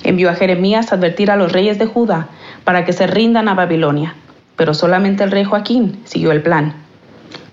Envió 0.04 0.30
a 0.30 0.34
Jeremías 0.34 0.92
a 0.92 0.94
advertir 0.94 1.28
a 1.28 1.36
los 1.36 1.50
reyes 1.50 1.76
de 1.80 1.86
Judá 1.86 2.28
para 2.62 2.84
que 2.84 2.92
se 2.92 3.08
rindan 3.08 3.48
a 3.48 3.54
Babilonia, 3.54 4.14
pero 4.54 4.74
solamente 4.74 5.24
el 5.24 5.32
rey 5.32 5.42
Joaquín 5.42 6.00
siguió 6.04 6.30
el 6.30 6.40
plan. 6.40 6.76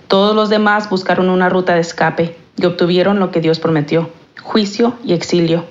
Todos 0.07 0.35
los 0.35 0.49
demás 0.49 0.91
buscaron 0.91 1.29
una 1.29 1.49
ruta 1.49 1.73
de 1.73 1.81
escape 1.81 2.37
y 2.55 2.65
obtuvieron 2.67 3.19
lo 3.19 3.31
que 3.31 3.41
Dios 3.41 3.59
prometió, 3.59 4.11
juicio 4.39 4.93
y 5.03 5.13
exilio. 5.13 5.65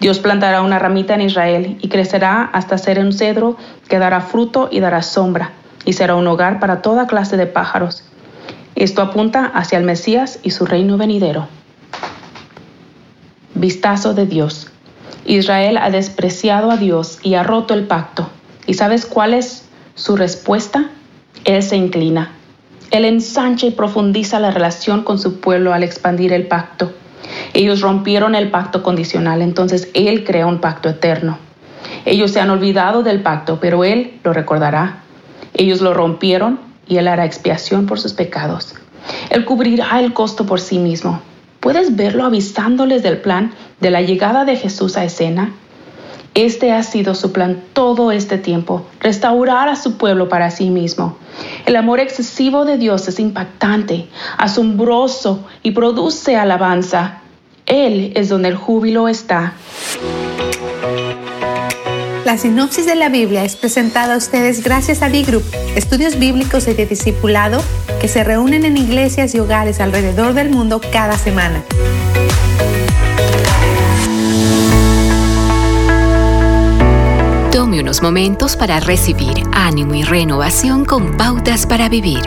Dios 0.00 0.18
plantará 0.18 0.62
una 0.62 0.78
ramita 0.78 1.12
en 1.12 1.20
Israel 1.20 1.76
y 1.78 1.88
crecerá 1.90 2.44
hasta 2.54 2.78
ser 2.78 3.00
un 3.00 3.12
cedro 3.12 3.58
que 3.86 3.98
dará 3.98 4.22
fruto 4.22 4.70
y 4.72 4.80
dará 4.80 5.02
sombra, 5.02 5.52
y 5.84 5.92
será 5.92 6.14
un 6.14 6.26
hogar 6.26 6.58
para 6.58 6.80
toda 6.80 7.06
clase 7.06 7.36
de 7.36 7.46
pájaros. 7.46 8.09
Esto 8.80 9.02
apunta 9.02 9.44
hacia 9.44 9.76
el 9.76 9.84
Mesías 9.84 10.38
y 10.42 10.52
su 10.52 10.64
reino 10.64 10.96
venidero. 10.96 11.48
Vistazo 13.52 14.14
de 14.14 14.24
Dios. 14.24 14.68
Israel 15.26 15.76
ha 15.76 15.90
despreciado 15.90 16.70
a 16.70 16.78
Dios 16.78 17.18
y 17.22 17.34
ha 17.34 17.42
roto 17.42 17.74
el 17.74 17.86
pacto. 17.86 18.30
¿Y 18.66 18.72
sabes 18.72 19.04
cuál 19.04 19.34
es 19.34 19.68
su 19.96 20.16
respuesta? 20.16 20.88
Él 21.44 21.62
se 21.62 21.76
inclina. 21.76 22.32
Él 22.90 23.04
ensancha 23.04 23.66
y 23.66 23.72
profundiza 23.72 24.40
la 24.40 24.50
relación 24.50 25.02
con 25.02 25.18
su 25.18 25.40
pueblo 25.40 25.74
al 25.74 25.82
expandir 25.82 26.32
el 26.32 26.46
pacto. 26.46 26.90
Ellos 27.52 27.82
rompieron 27.82 28.34
el 28.34 28.50
pacto 28.50 28.82
condicional, 28.82 29.42
entonces 29.42 29.90
Él 29.92 30.24
crea 30.24 30.46
un 30.46 30.58
pacto 30.62 30.88
eterno. 30.88 31.36
Ellos 32.06 32.30
se 32.30 32.40
han 32.40 32.48
olvidado 32.48 33.02
del 33.02 33.20
pacto, 33.20 33.58
pero 33.60 33.84
Él 33.84 34.18
lo 34.24 34.32
recordará. 34.32 35.02
Ellos 35.52 35.82
lo 35.82 35.92
rompieron 35.92 36.69
y 36.90 36.98
Él 36.98 37.08
hará 37.08 37.24
expiación 37.24 37.86
por 37.86 37.98
sus 37.98 38.12
pecados. 38.12 38.74
Él 39.30 39.46
cubrirá 39.46 40.00
el 40.00 40.12
costo 40.12 40.44
por 40.44 40.60
sí 40.60 40.78
mismo. 40.78 41.22
¿Puedes 41.60 41.96
verlo 41.96 42.24
avisándoles 42.24 43.02
del 43.02 43.18
plan 43.18 43.52
de 43.80 43.90
la 43.90 44.02
llegada 44.02 44.44
de 44.44 44.56
Jesús 44.56 44.96
a 44.96 45.04
escena? 45.04 45.54
Este 46.34 46.72
ha 46.72 46.82
sido 46.82 47.14
su 47.14 47.32
plan 47.32 47.62
todo 47.72 48.12
este 48.12 48.38
tiempo, 48.38 48.86
restaurar 49.00 49.68
a 49.68 49.76
su 49.76 49.98
pueblo 49.98 50.28
para 50.28 50.50
sí 50.50 50.68
mismo. 50.70 51.16
El 51.64 51.76
amor 51.76 52.00
excesivo 52.00 52.64
de 52.64 52.76
Dios 52.76 53.06
es 53.08 53.20
impactante, 53.20 54.08
asombroso 54.36 55.46
y 55.62 55.70
produce 55.70 56.36
alabanza. 56.36 57.20
Él 57.66 58.12
es 58.16 58.28
donde 58.28 58.48
el 58.48 58.56
júbilo 58.56 59.06
está. 59.06 59.54
La 62.24 62.36
sinopsis 62.36 62.84
de 62.84 62.96
la 62.96 63.08
Biblia 63.08 63.44
es 63.44 63.56
presentada 63.56 64.14
a 64.14 64.16
ustedes 64.18 64.62
gracias 64.62 65.00
a 65.00 65.08
D-Group, 65.08 65.42
estudios 65.74 66.18
bíblicos 66.18 66.68
y 66.68 66.74
de 66.74 66.84
discipulado 66.84 67.62
que 67.98 68.08
se 68.08 68.22
reúnen 68.22 68.66
en 68.66 68.76
iglesias 68.76 69.34
y 69.34 69.40
hogares 69.40 69.80
alrededor 69.80 70.34
del 70.34 70.50
mundo 70.50 70.82
cada 70.92 71.16
semana. 71.16 71.64
Tome 77.50 77.80
unos 77.80 78.02
momentos 78.02 78.54
para 78.54 78.80
recibir 78.80 79.42
ánimo 79.52 79.94
y 79.94 80.02
renovación 80.02 80.84
con 80.84 81.16
pautas 81.16 81.66
para 81.66 81.88
vivir. 81.88 82.20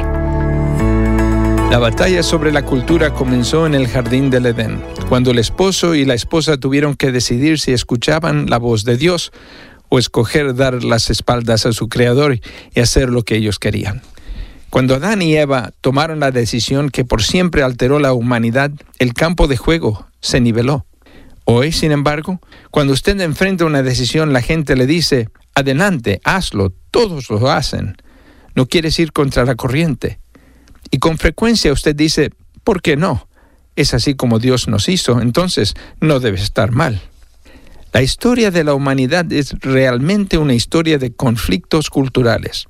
La 1.70 1.80
batalla 1.80 2.22
sobre 2.22 2.52
la 2.52 2.66
cultura 2.66 3.14
comenzó 3.14 3.66
en 3.66 3.74
el 3.74 3.88
jardín 3.88 4.30
del 4.30 4.48
Edén, 4.48 4.84
cuando 5.10 5.32
el 5.32 5.40
esposo 5.40 5.96
y 5.96 6.06
la 6.06 6.14
esposa 6.14 6.58
tuvieron 6.58 6.96
que 6.96 7.12
decidir 7.12 7.60
si 7.60 7.74
escuchaban 7.74 8.48
la 8.48 8.58
voz 8.60 8.84
de 8.84 8.98
Dios 8.98 9.32
o 9.94 10.00
escoger 10.00 10.56
dar 10.56 10.84
las 10.84 11.12
espaldas 11.12 11.68
a 11.68 11.72
su 11.72 11.88
creador 11.88 12.40
y 12.74 12.80
hacer 12.80 13.10
lo 13.10 13.22
que 13.22 13.36
ellos 13.36 13.60
querían. 13.60 14.02
Cuando 14.72 14.96
Adán 14.96 15.22
y 15.22 15.36
Eva 15.36 15.72
tomaron 15.82 16.20
la 16.20 16.32
decisión 16.32 16.90
que 16.90 17.06
por 17.06 17.22
siempre 17.22 17.62
alteró 17.62 18.00
la 18.00 18.14
humanidad, 18.14 18.72
el 18.98 19.14
campo 19.14 19.46
de 19.46 19.56
juego 19.56 20.08
se 20.20 20.42
niveló. 20.42 20.88
Hoy, 21.46 21.72
sin 21.72 21.92
embargo, 21.92 22.42
cuando 22.72 22.92
usted 22.92 23.22
enfrenta 23.22 23.66
una 23.66 23.84
decisión, 23.84 24.34
la 24.34 24.42
gente 24.42 24.76
le 24.76 24.88
dice, 24.88 25.30
adelante, 25.54 26.22
hazlo, 26.24 26.74
todos 26.90 27.30
lo 27.30 27.52
hacen. 27.52 27.96
No 28.56 28.66
quieres 28.66 28.98
ir 28.98 29.12
contra 29.12 29.46
la 29.46 29.54
corriente. 29.54 30.18
Y 30.90 30.98
con 30.98 31.20
frecuencia 31.20 31.72
usted 31.72 31.96
dice, 31.96 32.32
¿por 32.64 32.82
qué 32.82 32.98
no? 32.98 33.28
Es 33.76 33.94
así 33.94 34.16
como 34.16 34.40
Dios 34.40 34.68
nos 34.68 34.90
hizo, 34.90 35.22
entonces 35.22 35.76
no 36.02 36.20
debe 36.20 36.42
estar 36.42 36.72
mal. 36.72 37.00
La 37.94 38.02
historia 38.02 38.50
de 38.50 38.64
la 38.64 38.74
humanidad 38.74 39.32
es 39.32 39.54
realmente 39.62 40.40
una 40.40 40.56
historia 40.56 40.98
de 40.98 41.14
conflictos 41.14 41.92
culturales. 41.92 42.66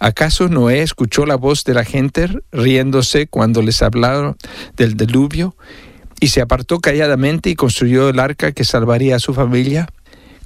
¿Acaso 0.00 0.48
Noé 0.48 0.82
escuchó 0.82 1.26
la 1.26 1.36
voz 1.36 1.62
de 1.62 1.74
la 1.74 1.84
gente 1.84 2.28
riéndose 2.50 3.28
cuando 3.28 3.62
les 3.62 3.82
hablaron 3.82 4.36
del 4.76 4.96
diluvio 4.96 5.54
y 6.18 6.26
se 6.26 6.40
apartó 6.40 6.80
calladamente 6.80 7.50
y 7.50 7.54
construyó 7.54 8.08
el 8.08 8.18
arca 8.18 8.50
que 8.50 8.64
salvaría 8.64 9.14
a 9.14 9.20
su 9.20 9.32
familia? 9.32 9.86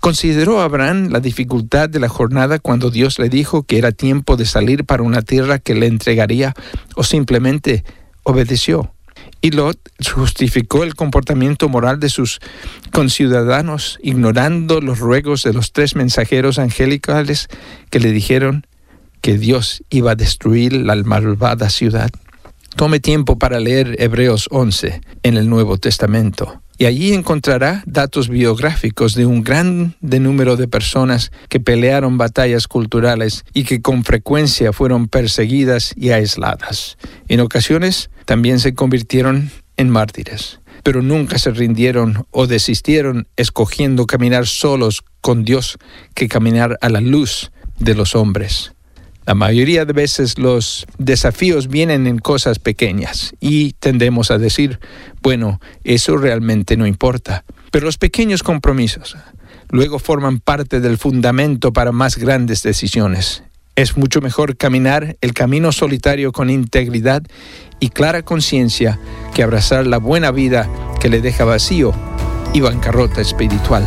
¿Consideró 0.01 0.61
Abraham 0.61 1.09
la 1.11 1.21
dificultad 1.21 1.89
de 1.89 1.99
la 1.99 2.11
jornada 2.11 2.59
cuando 2.59 2.91
Dios 2.91 3.19
le 3.19 3.31
dijo 3.31 3.63
que 3.63 3.79
era 3.79 3.93
tiempo 3.93 4.37
de 4.37 4.45
salir 4.45 4.85
para 4.85 5.05
una 5.05 5.23
tierra 5.23 5.59
que 5.59 5.75
le 5.75 5.87
entregaría 5.87 6.55
o 6.97 7.03
simplemente 7.03 7.83
obedeció? 8.25 8.93
Y 9.41 9.53
Lot 9.53 9.79
justificó 10.15 10.83
el 10.83 10.95
comportamiento 10.95 11.69
moral 11.69 12.01
de 12.01 12.09
sus 12.09 12.41
conciudadanos, 12.93 13.99
ignorando 14.03 14.81
los 14.81 14.99
ruegos 14.99 15.45
de 15.45 15.53
los 15.53 15.73
tres 15.73 15.95
mensajeros 15.95 16.59
angelicales 16.59 17.49
que 17.91 18.01
le 18.01 18.11
dijeron 18.11 18.67
que 19.21 19.39
Dios 19.39 19.83
iba 19.91 20.13
a 20.13 20.17
destruir 20.17 20.73
la 20.73 20.97
malvada 20.97 21.71
ciudad. 21.71 22.11
Tome 22.77 23.01
tiempo 23.01 23.39
para 23.39 23.61
leer 23.61 23.97
Hebreos 23.99 24.49
11 24.51 25.01
en 25.23 25.37
el 25.37 25.49
Nuevo 25.49 25.79
Testamento 25.79 26.63
y 26.79 26.87
allí 26.87 27.13
encontrará 27.13 27.83
datos 27.87 28.29
biográficos 28.29 29.15
de 29.15 29.27
un 29.27 29.43
gran 29.43 29.97
número 30.01 30.57
de 30.57 30.69
personas 30.69 31.33
que 31.49 31.61
pelearon 31.61 32.19
batallas 32.19 32.69
culturales 32.69 33.45
y 33.53 33.65
que 33.65 33.83
con 33.83 34.05
frecuencia 34.05 34.73
fueron 34.73 35.09
perseguidas 35.09 35.93
y 35.97 36.11
aisladas. 36.11 36.97
En 37.27 37.41
ocasiones 37.41 38.11
también 38.25 38.61
se 38.61 38.75
convirtieron 38.75 39.51
en 39.77 39.91
mártires, 39.91 40.61
pero 40.85 41.03
nunca 41.03 41.39
se 41.39 41.51
rindieron 41.51 42.27
o 42.31 42.47
desistieron 42.47 43.27
escogiendo 43.37 44.07
caminar 44.07 44.47
solos 44.47 45.03
con 45.21 45.45
Dios 45.45 45.79
que 46.15 46.29
caminar 46.29 46.79
a 46.81 46.89
la 46.89 47.01
luz 47.01 47.51
de 47.79 47.95
los 47.95 48.15
hombres. 48.15 48.73
La 49.29 49.35
mayoría 49.35 49.85
de 49.85 49.93
veces 49.93 50.39
los 50.39 50.87
desafíos 50.97 51.69
vienen 51.69 52.07
en 52.07 52.17
cosas 52.17 52.59
pequeñas 52.59 53.35
y 53.41 53.75
tendemos 53.75 54.31
a 54.31 54.39
decir, 54.39 54.81
bueno, 55.21 55.61
eso 55.85 56.17
realmente 56.17 56.79
no 56.79 56.87
importa. 56.87 57.45
Pero 57.71 57.85
los 57.85 57.99
pequeños 57.99 58.43
compromisos 58.43 59.19
luego 59.69 59.99
forman 59.99 60.41
parte 60.41 60.81
del 60.81 60.97
fundamento 60.97 61.75
para 61.75 61.93
más 61.93 62.17
grandes 62.17 62.63
decisiones. 62.63 63.43
Es 63.77 63.99
mucho 63.99 64.23
mejor 64.23 64.57
caminar 64.57 65.19
el 65.21 65.35
camino 65.35 65.73
solitario 65.73 66.33
con 66.33 66.49
integridad 66.49 67.23
y 67.81 67.91
clara 67.91 68.23
conciencia 68.23 68.99
que 69.35 69.43
abrazar 69.43 69.87
la 69.87 69.99
buena 69.99 70.31
vida 70.31 70.71
que 71.03 71.11
le 71.11 71.21
deja 71.21 71.45
vacío 71.45 71.93
y 72.55 72.63
bancarrota 72.63 73.21
espiritual. 73.21 73.87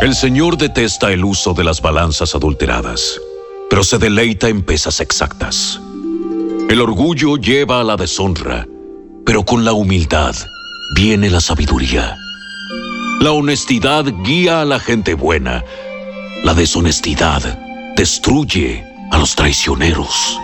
El 0.00 0.14
Señor 0.14 0.56
detesta 0.56 1.12
el 1.12 1.24
uso 1.24 1.54
de 1.54 1.64
las 1.64 1.82
balanzas 1.82 2.36
adulteradas, 2.36 3.20
pero 3.68 3.82
se 3.82 3.98
deleita 3.98 4.48
en 4.48 4.62
pesas 4.62 5.00
exactas. 5.00 5.80
El 6.68 6.80
orgullo 6.80 7.36
lleva 7.36 7.80
a 7.80 7.84
la 7.84 7.96
deshonra, 7.96 8.64
pero 9.26 9.44
con 9.44 9.64
la 9.64 9.72
humildad 9.72 10.36
viene 10.94 11.28
la 11.30 11.40
sabiduría. 11.40 12.16
La 13.20 13.32
honestidad 13.32 14.04
guía 14.22 14.60
a 14.60 14.64
la 14.64 14.78
gente 14.78 15.14
buena, 15.14 15.64
la 16.44 16.54
deshonestidad 16.54 17.58
destruye 17.96 18.84
a 19.10 19.18
los 19.18 19.34
traicioneros. 19.34 20.38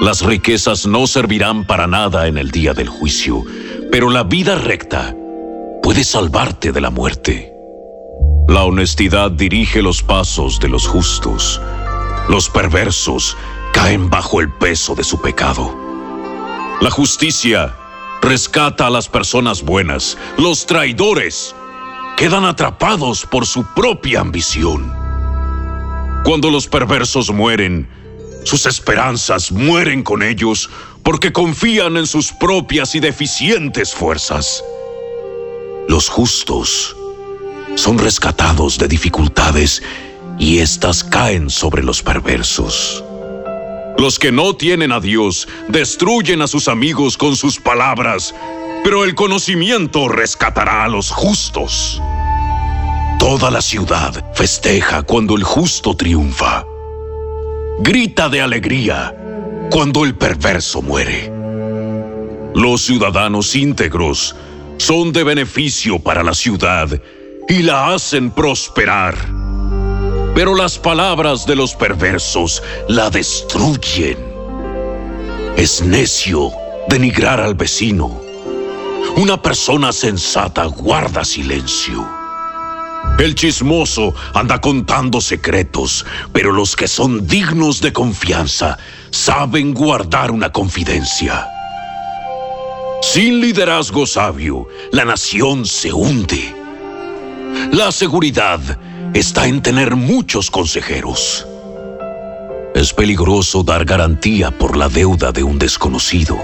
Las 0.00 0.22
riquezas 0.22 0.88
no 0.88 1.06
servirán 1.06 1.64
para 1.64 1.86
nada 1.86 2.26
en 2.26 2.36
el 2.36 2.50
día 2.50 2.74
del 2.74 2.88
juicio, 2.88 3.44
pero 3.92 4.10
la 4.10 4.24
vida 4.24 4.56
recta 4.56 5.14
puede 5.84 6.02
salvarte 6.02 6.72
de 6.72 6.80
la 6.80 6.90
muerte. 6.90 7.59
La 8.50 8.64
honestidad 8.64 9.30
dirige 9.30 9.80
los 9.80 10.02
pasos 10.02 10.58
de 10.58 10.68
los 10.68 10.84
justos. 10.84 11.60
Los 12.28 12.50
perversos 12.50 13.36
caen 13.72 14.10
bajo 14.10 14.40
el 14.40 14.50
peso 14.50 14.96
de 14.96 15.04
su 15.04 15.20
pecado. 15.20 15.72
La 16.80 16.90
justicia 16.90 17.76
rescata 18.20 18.88
a 18.88 18.90
las 18.90 19.08
personas 19.08 19.62
buenas. 19.62 20.18
Los 20.36 20.66
traidores 20.66 21.54
quedan 22.16 22.44
atrapados 22.44 23.24
por 23.24 23.46
su 23.46 23.64
propia 23.72 24.18
ambición. 24.18 24.92
Cuando 26.24 26.50
los 26.50 26.66
perversos 26.66 27.30
mueren, 27.30 27.88
sus 28.42 28.66
esperanzas 28.66 29.52
mueren 29.52 30.02
con 30.02 30.24
ellos 30.24 30.68
porque 31.04 31.32
confían 31.32 31.96
en 31.96 32.08
sus 32.08 32.32
propias 32.32 32.96
y 32.96 33.00
deficientes 33.00 33.94
fuerzas. 33.94 34.64
Los 35.86 36.08
justos 36.08 36.96
son 37.76 37.98
rescatados 37.98 38.78
de 38.78 38.88
dificultades 38.88 39.82
y 40.38 40.58
éstas 40.58 41.04
caen 41.04 41.50
sobre 41.50 41.82
los 41.82 42.02
perversos. 42.02 43.04
Los 43.98 44.18
que 44.18 44.32
no 44.32 44.54
tienen 44.54 44.92
a 44.92 45.00
Dios 45.00 45.46
destruyen 45.68 46.40
a 46.40 46.46
sus 46.46 46.68
amigos 46.68 47.18
con 47.18 47.36
sus 47.36 47.58
palabras, 47.58 48.34
pero 48.82 49.04
el 49.04 49.14
conocimiento 49.14 50.08
rescatará 50.08 50.84
a 50.84 50.88
los 50.88 51.10
justos. 51.10 52.00
Toda 53.18 53.50
la 53.50 53.60
ciudad 53.60 54.32
festeja 54.34 55.02
cuando 55.02 55.36
el 55.36 55.44
justo 55.44 55.94
triunfa. 55.94 56.64
Grita 57.80 58.30
de 58.30 58.40
alegría 58.40 59.14
cuando 59.70 60.06
el 60.06 60.14
perverso 60.14 60.80
muere. 60.80 61.30
Los 62.54 62.80
ciudadanos 62.80 63.54
íntegros 63.54 64.34
son 64.78 65.12
de 65.12 65.24
beneficio 65.24 65.98
para 65.98 66.22
la 66.22 66.32
ciudad 66.32 67.00
y 67.50 67.64
la 67.64 67.92
hacen 67.92 68.30
prosperar. 68.30 69.16
Pero 70.36 70.54
las 70.54 70.78
palabras 70.78 71.46
de 71.46 71.56
los 71.56 71.74
perversos 71.74 72.62
la 72.88 73.10
destruyen. 73.10 74.16
Es 75.56 75.82
necio 75.82 76.52
denigrar 76.88 77.40
al 77.40 77.56
vecino. 77.56 78.20
Una 79.16 79.42
persona 79.42 79.92
sensata 79.92 80.64
guarda 80.66 81.24
silencio. 81.24 82.08
El 83.18 83.34
chismoso 83.34 84.14
anda 84.32 84.60
contando 84.60 85.20
secretos, 85.20 86.06
pero 86.32 86.52
los 86.52 86.76
que 86.76 86.86
son 86.86 87.26
dignos 87.26 87.80
de 87.80 87.92
confianza 87.92 88.78
saben 89.10 89.74
guardar 89.74 90.30
una 90.30 90.52
confidencia. 90.52 91.48
Sin 93.02 93.40
liderazgo 93.40 94.06
sabio, 94.06 94.68
la 94.92 95.04
nación 95.04 95.66
se 95.66 95.92
hunde. 95.92 96.59
La 97.72 97.92
seguridad 97.92 98.60
está 99.14 99.46
en 99.46 99.62
tener 99.62 99.94
muchos 99.94 100.50
consejeros. 100.50 101.46
Es 102.74 102.92
peligroso 102.92 103.62
dar 103.62 103.84
garantía 103.84 104.50
por 104.50 104.76
la 104.76 104.88
deuda 104.88 105.30
de 105.30 105.44
un 105.44 105.58
desconocido. 105.58 106.36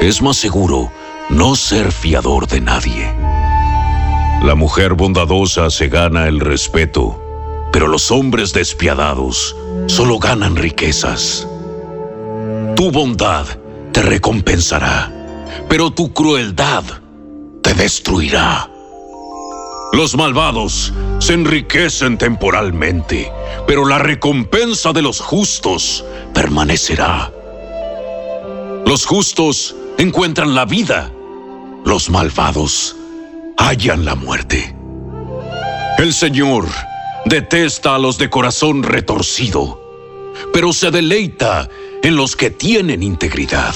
Es 0.00 0.22
más 0.22 0.36
seguro 0.36 0.90
no 1.28 1.56
ser 1.56 1.92
fiador 1.92 2.46
de 2.46 2.60
nadie. 2.60 3.14
La 4.42 4.54
mujer 4.54 4.94
bondadosa 4.94 5.68
se 5.68 5.88
gana 5.88 6.26
el 6.26 6.40
respeto, 6.40 7.22
pero 7.72 7.86
los 7.86 8.10
hombres 8.10 8.54
despiadados 8.54 9.54
solo 9.86 10.18
ganan 10.18 10.56
riquezas. 10.56 11.46
Tu 12.76 12.90
bondad 12.90 13.46
te 13.92 14.00
recompensará, 14.00 15.12
pero 15.68 15.90
tu 15.90 16.14
crueldad 16.14 16.84
te 17.62 17.74
destruirá. 17.74 18.70
Los 19.92 20.16
malvados 20.16 20.92
se 21.18 21.34
enriquecen 21.34 22.16
temporalmente, 22.16 23.30
pero 23.66 23.84
la 23.86 23.98
recompensa 23.98 24.92
de 24.92 25.02
los 25.02 25.20
justos 25.20 26.04
permanecerá. 26.32 27.32
Los 28.86 29.04
justos 29.04 29.74
encuentran 29.98 30.54
la 30.54 30.64
vida, 30.64 31.10
los 31.84 32.08
malvados 32.08 32.96
hallan 33.58 34.04
la 34.04 34.14
muerte. 34.14 34.74
El 35.98 36.14
Señor 36.14 36.66
detesta 37.26 37.96
a 37.96 37.98
los 37.98 38.16
de 38.16 38.30
corazón 38.30 38.82
retorcido, 38.82 39.82
pero 40.52 40.72
se 40.72 40.90
deleita 40.90 41.68
en 42.02 42.16
los 42.16 42.36
que 42.36 42.50
tienen 42.50 43.02
integridad. 43.02 43.74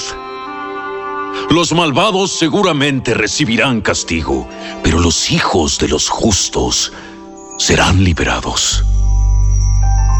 Los 1.49 1.73
malvados 1.73 2.31
seguramente 2.31 3.13
recibirán 3.13 3.81
castigo, 3.81 4.47
pero 4.83 4.99
los 4.99 5.31
hijos 5.31 5.77
de 5.77 5.87
los 5.87 6.09
justos 6.09 6.91
serán 7.57 8.03
liberados. 8.03 8.83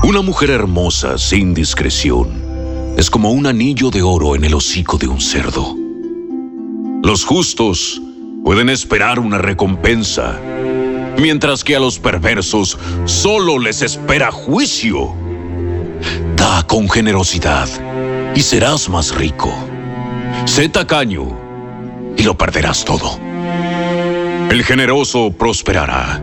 Una 0.04 0.22
mujer 0.22 0.52
hermosa 0.52 1.18
sin 1.18 1.54
discreción 1.54 2.94
es 2.98 3.10
como 3.10 3.32
un 3.32 3.48
anillo 3.48 3.90
de 3.90 4.02
oro 4.02 4.36
en 4.36 4.46
el 4.46 4.54
hocico 4.54 4.98
de 4.98 5.08
un 5.08 5.20
cerdo. 5.20 5.76
Los 7.04 7.26
justos 7.26 8.02
pueden 8.44 8.70
esperar 8.70 9.20
una 9.20 9.38
recompensa, 9.38 10.40
mientras 11.18 11.64
que 11.64 11.76
a 11.76 11.80
los 11.80 11.98
perversos 12.00 12.78
solo 13.06 13.58
les 13.58 13.82
espera 13.82 14.32
juicio. 14.32 15.14
Da 16.36 16.64
con 16.68 16.90
generosidad 16.90 17.68
y 18.36 18.42
serás 18.42 18.88
más 18.90 19.16
rico. 19.16 19.52
Sé 20.44 20.70
tacaño 20.70 21.26
y 22.18 22.24
lo 22.24 22.38
perderás 22.38 22.84
todo. 22.84 23.20
El 24.50 24.64
generoso 24.64 25.32
prosperará 25.32 26.22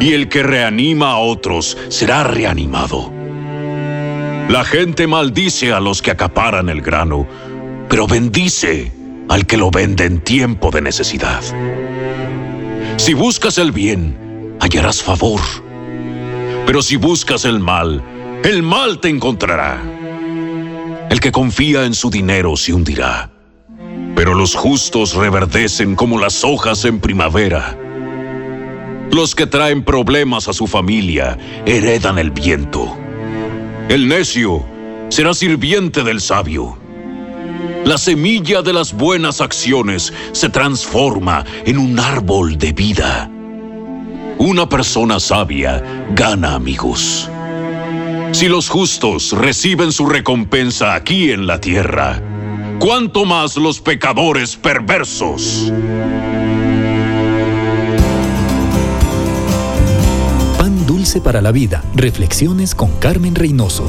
y 0.00 0.12
el 0.12 0.28
que 0.28 0.42
reanima 0.42 1.12
a 1.12 1.18
otros 1.18 1.76
será 1.88 2.24
reanimado. 2.24 3.12
La 4.48 4.64
gente 4.64 5.06
maldice 5.06 5.72
a 5.72 5.80
los 5.80 6.00
que 6.00 6.10
acaparan 6.10 6.68
el 6.70 6.80
grano, 6.80 7.26
pero 7.88 8.06
bendice 8.06 8.92
al 9.28 9.46
que 9.46 9.56
lo 9.56 9.70
vende 9.70 10.06
en 10.06 10.20
tiempo 10.20 10.70
de 10.70 10.80
necesidad. 10.80 11.42
Si 12.96 13.14
buscas 13.14 13.58
el 13.58 13.72
bien, 13.72 14.56
hallarás 14.60 15.02
favor. 15.02 15.40
Pero 16.66 16.82
si 16.82 16.96
buscas 16.96 17.44
el 17.44 17.60
mal, 17.60 18.02
el 18.42 18.62
mal 18.62 19.00
te 19.00 19.08
encontrará. 19.08 19.97
El 21.10 21.20
que 21.20 21.32
confía 21.32 21.84
en 21.84 21.94
su 21.94 22.10
dinero 22.10 22.56
se 22.56 22.74
hundirá. 22.74 23.30
Pero 24.14 24.34
los 24.34 24.54
justos 24.54 25.14
reverdecen 25.14 25.94
como 25.94 26.18
las 26.18 26.44
hojas 26.44 26.84
en 26.84 27.00
primavera. 27.00 27.78
Los 29.10 29.34
que 29.34 29.46
traen 29.46 29.84
problemas 29.84 30.48
a 30.48 30.52
su 30.52 30.66
familia 30.66 31.38
heredan 31.64 32.18
el 32.18 32.30
viento. 32.30 32.94
El 33.88 34.06
necio 34.06 34.64
será 35.08 35.32
sirviente 35.32 36.02
del 36.02 36.20
sabio. 36.20 36.76
La 37.86 37.96
semilla 37.96 38.60
de 38.60 38.74
las 38.74 38.92
buenas 38.92 39.40
acciones 39.40 40.12
se 40.32 40.50
transforma 40.50 41.44
en 41.64 41.78
un 41.78 41.98
árbol 41.98 42.58
de 42.58 42.72
vida. 42.72 43.30
Una 44.36 44.68
persona 44.68 45.18
sabia 45.18 45.82
gana 46.14 46.54
amigos. 46.54 47.30
Si 48.32 48.48
los 48.48 48.68
justos 48.68 49.32
reciben 49.32 49.90
su 49.90 50.06
recompensa 50.06 50.94
aquí 50.94 51.30
en 51.32 51.46
la 51.46 51.60
tierra, 51.60 52.22
¿cuánto 52.78 53.24
más 53.24 53.56
los 53.56 53.80
pecadores 53.80 54.56
perversos? 54.56 55.72
Pan 60.58 60.86
dulce 60.86 61.20
para 61.20 61.40
la 61.40 61.52
vida. 61.52 61.82
Reflexiones 61.94 62.74
con 62.74 62.92
Carmen 63.00 63.34
Reynoso. 63.34 63.86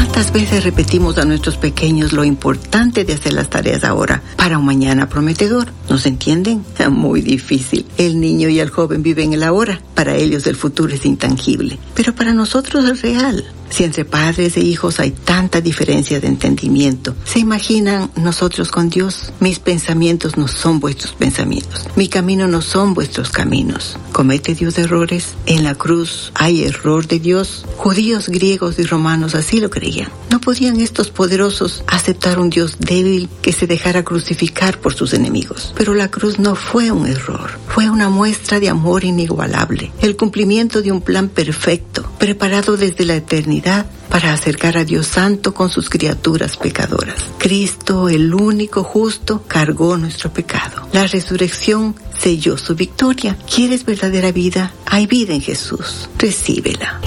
¿Cuántas 0.00 0.32
veces 0.32 0.64
repetimos 0.64 1.18
a 1.18 1.26
nuestros 1.26 1.58
pequeños 1.58 2.14
lo 2.14 2.24
importante 2.24 3.04
de 3.04 3.12
hacer 3.12 3.34
las 3.34 3.50
tareas 3.50 3.84
ahora 3.84 4.22
para 4.34 4.56
un 4.56 4.64
mañana 4.64 5.10
prometedor? 5.10 5.74
¿Nos 5.90 6.06
entienden? 6.06 6.64
Muy 6.90 7.20
difícil. 7.20 7.84
El 7.98 8.18
niño 8.18 8.48
y 8.48 8.60
el 8.60 8.70
joven 8.70 9.02
viven 9.02 9.34
el 9.34 9.42
ahora. 9.42 9.82
Para 9.94 10.16
ellos 10.16 10.46
el 10.46 10.56
futuro 10.56 10.94
es 10.94 11.04
intangible. 11.04 11.78
Pero 11.94 12.14
para 12.14 12.32
nosotros 12.32 12.86
es 12.86 13.02
real. 13.02 13.44
Si 13.70 13.84
entre 13.84 14.04
padres 14.04 14.56
e 14.56 14.60
hijos 14.60 15.00
hay 15.00 15.12
tanta 15.12 15.60
diferencia 15.60 16.20
de 16.20 16.26
entendimiento, 16.26 17.14
¿se 17.24 17.38
imaginan 17.38 18.10
nosotros 18.16 18.70
con 18.70 18.90
Dios? 18.90 19.32
Mis 19.40 19.58
pensamientos 19.58 20.36
no 20.36 20.48
son 20.48 20.80
vuestros 20.80 21.12
pensamientos. 21.12 21.86
Mi 21.96 22.08
camino 22.08 22.48
no 22.48 22.62
son 22.62 22.94
vuestros 22.94 23.30
caminos. 23.30 23.96
¿Comete 24.12 24.54
Dios 24.54 24.76
errores? 24.78 25.34
En 25.46 25.62
la 25.64 25.74
cruz 25.76 26.32
hay 26.34 26.64
error 26.64 27.06
de 27.06 27.20
Dios. 27.20 27.64
Judíos, 27.76 28.28
griegos 28.28 28.78
y 28.78 28.82
romanos 28.82 29.34
así 29.34 29.60
lo 29.60 29.70
creían. 29.70 30.10
No 30.30 30.40
podían 30.40 30.80
estos 30.80 31.10
poderosos 31.10 31.84
aceptar 31.86 32.38
un 32.38 32.50
Dios 32.50 32.76
débil 32.78 33.28
que 33.40 33.52
se 33.52 33.66
dejara 33.66 34.04
crucificar 34.04 34.80
por 34.80 34.94
sus 34.94 35.14
enemigos. 35.14 35.72
Pero 35.76 35.94
la 35.94 36.10
cruz 36.10 36.38
no 36.38 36.54
fue 36.54 36.90
un 36.90 37.06
error. 37.06 37.50
Fue 37.68 37.88
una 37.88 38.10
muestra 38.10 38.58
de 38.58 38.68
amor 38.68 39.04
inigualable. 39.04 39.92
El 40.02 40.16
cumplimiento 40.16 40.82
de 40.82 40.92
un 40.92 41.00
plan 41.00 41.28
perfecto, 41.28 42.09
preparado 42.20 42.76
desde 42.76 43.06
la 43.06 43.16
eternidad 43.16 43.86
para 44.10 44.32
acercar 44.32 44.76
a 44.76 44.84
Dios 44.84 45.06
Santo 45.06 45.54
con 45.54 45.70
sus 45.70 45.88
criaturas 45.88 46.58
pecadoras. 46.58 47.16
Cristo, 47.38 48.10
el 48.10 48.32
único 48.34 48.84
justo, 48.84 49.42
cargó 49.48 49.96
nuestro 49.96 50.30
pecado. 50.30 50.86
La 50.92 51.06
resurrección 51.06 51.96
selló 52.16 52.58
su 52.58 52.74
victoria. 52.74 53.36
¿Quieres 53.52 53.86
verdadera 53.86 54.30
vida? 54.32 54.72
Hay 54.84 55.06
vida 55.06 55.32
en 55.32 55.40
Jesús. 55.40 56.10
Recíbela. 56.18 57.00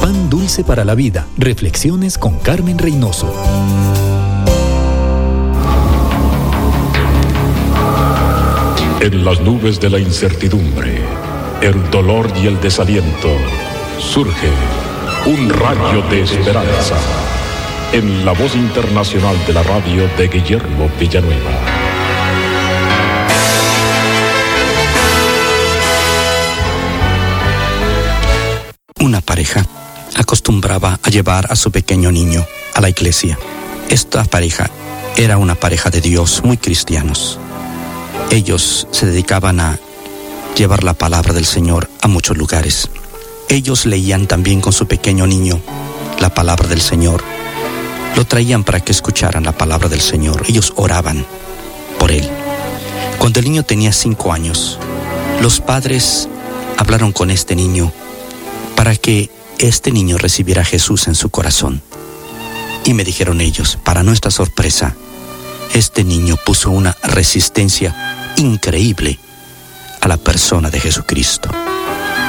Pan 0.00 0.30
dulce 0.30 0.64
para 0.64 0.84
la 0.84 0.94
vida. 0.94 1.26
Reflexiones 1.36 2.16
con 2.16 2.38
Carmen 2.38 2.78
Reynoso. 2.78 3.32
En 9.02 9.24
las 9.24 9.40
nubes 9.40 9.80
de 9.80 9.90
la 9.90 9.98
incertidumbre, 9.98 11.02
el 11.62 11.90
dolor 11.92 12.28
y 12.42 12.48
el 12.48 12.60
desaliento, 12.60 13.28
surge 14.00 14.50
un 15.26 15.48
rayo 15.48 16.02
de 16.10 16.22
esperanza 16.22 16.96
en 17.92 18.24
la 18.24 18.32
voz 18.32 18.56
internacional 18.56 19.36
de 19.46 19.52
la 19.52 19.62
radio 19.62 20.08
de 20.18 20.26
Guillermo 20.26 20.90
Villanueva. 20.98 21.50
Una 28.98 29.20
pareja 29.20 29.64
acostumbraba 30.16 30.98
a 31.00 31.10
llevar 31.10 31.46
a 31.48 31.54
su 31.54 31.70
pequeño 31.70 32.10
niño 32.10 32.44
a 32.74 32.80
la 32.80 32.88
iglesia. 32.88 33.38
Esta 33.88 34.24
pareja 34.24 34.68
era 35.16 35.38
una 35.38 35.54
pareja 35.54 35.90
de 35.90 36.00
Dios 36.00 36.42
muy 36.42 36.56
cristianos. 36.56 37.38
Ellos 38.30 38.88
se 38.90 39.06
dedicaban 39.06 39.60
a 39.60 39.78
llevar 40.56 40.84
la 40.84 40.94
palabra 40.94 41.32
del 41.32 41.46
Señor 41.46 41.88
a 42.00 42.08
muchos 42.08 42.36
lugares. 42.36 42.88
Ellos 43.48 43.86
leían 43.86 44.26
también 44.26 44.60
con 44.60 44.72
su 44.72 44.86
pequeño 44.86 45.26
niño 45.26 45.60
la 46.20 46.34
palabra 46.34 46.68
del 46.68 46.80
Señor. 46.80 47.22
Lo 48.16 48.24
traían 48.26 48.64
para 48.64 48.80
que 48.80 48.92
escucharan 48.92 49.44
la 49.44 49.52
palabra 49.52 49.88
del 49.88 50.00
Señor. 50.00 50.44
Ellos 50.48 50.72
oraban 50.76 51.26
por 51.98 52.10
él. 52.10 52.28
Cuando 53.18 53.40
el 53.40 53.46
niño 53.46 53.62
tenía 53.62 53.92
cinco 53.92 54.32
años, 54.32 54.78
los 55.40 55.60
padres 55.60 56.28
hablaron 56.76 57.12
con 57.12 57.30
este 57.30 57.56
niño 57.56 57.92
para 58.76 58.94
que 58.96 59.30
este 59.58 59.92
niño 59.92 60.18
recibiera 60.18 60.62
a 60.62 60.66
Jesús 60.66 61.08
en 61.08 61.14
su 61.14 61.30
corazón. 61.30 61.82
Y 62.84 62.94
me 62.94 63.04
dijeron 63.04 63.40
ellos, 63.40 63.78
para 63.84 64.02
nuestra 64.02 64.30
sorpresa, 64.30 64.96
este 65.72 66.04
niño 66.04 66.36
puso 66.44 66.70
una 66.70 66.96
resistencia 67.02 67.94
increíble 68.36 69.18
a 70.02 70.08
la 70.08 70.16
persona 70.16 70.68
de 70.68 70.80
Jesucristo. 70.80 71.48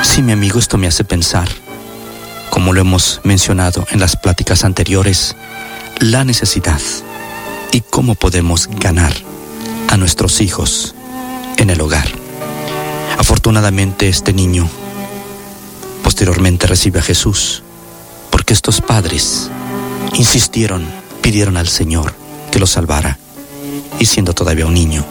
Sí, 0.04 0.22
mi 0.22 0.32
amigo, 0.32 0.60
esto 0.60 0.78
me 0.78 0.88
hace 0.88 1.04
pensar, 1.04 1.50
como 2.52 2.72
lo 2.72 2.80
hemos 2.80 3.20
mencionado 3.24 3.86
en 3.90 4.00
las 4.00 4.16
pláticas 4.16 4.64
anteriores, 4.64 5.36
la 6.00 6.24
necesidad 6.24 6.80
y 7.72 7.82
cómo 7.82 8.14
podemos 8.14 8.68
ganar 8.68 9.14
a 9.90 9.98
nuestros 9.98 10.40
hijos 10.40 10.94
en 11.58 11.72
el 11.72 11.82
hogar. 11.82 12.08
Afortunadamente 13.18 14.08
este 14.08 14.34
niño 14.34 14.70
posteriormente 16.04 16.68
recibe 16.68 17.00
a 17.00 17.04
Jesús 17.04 17.64
porque 18.30 18.54
estos 18.54 18.82
padres 18.82 19.50
insistieron, 20.14 20.86
pidieron 21.22 21.58
al 21.58 21.68
Señor 21.68 22.14
que 22.52 22.60
lo 22.60 22.68
salvara 22.68 23.18
y 24.00 24.06
siendo 24.06 24.34
todavía 24.34 24.68
un 24.68 24.76
niño, 24.76 25.04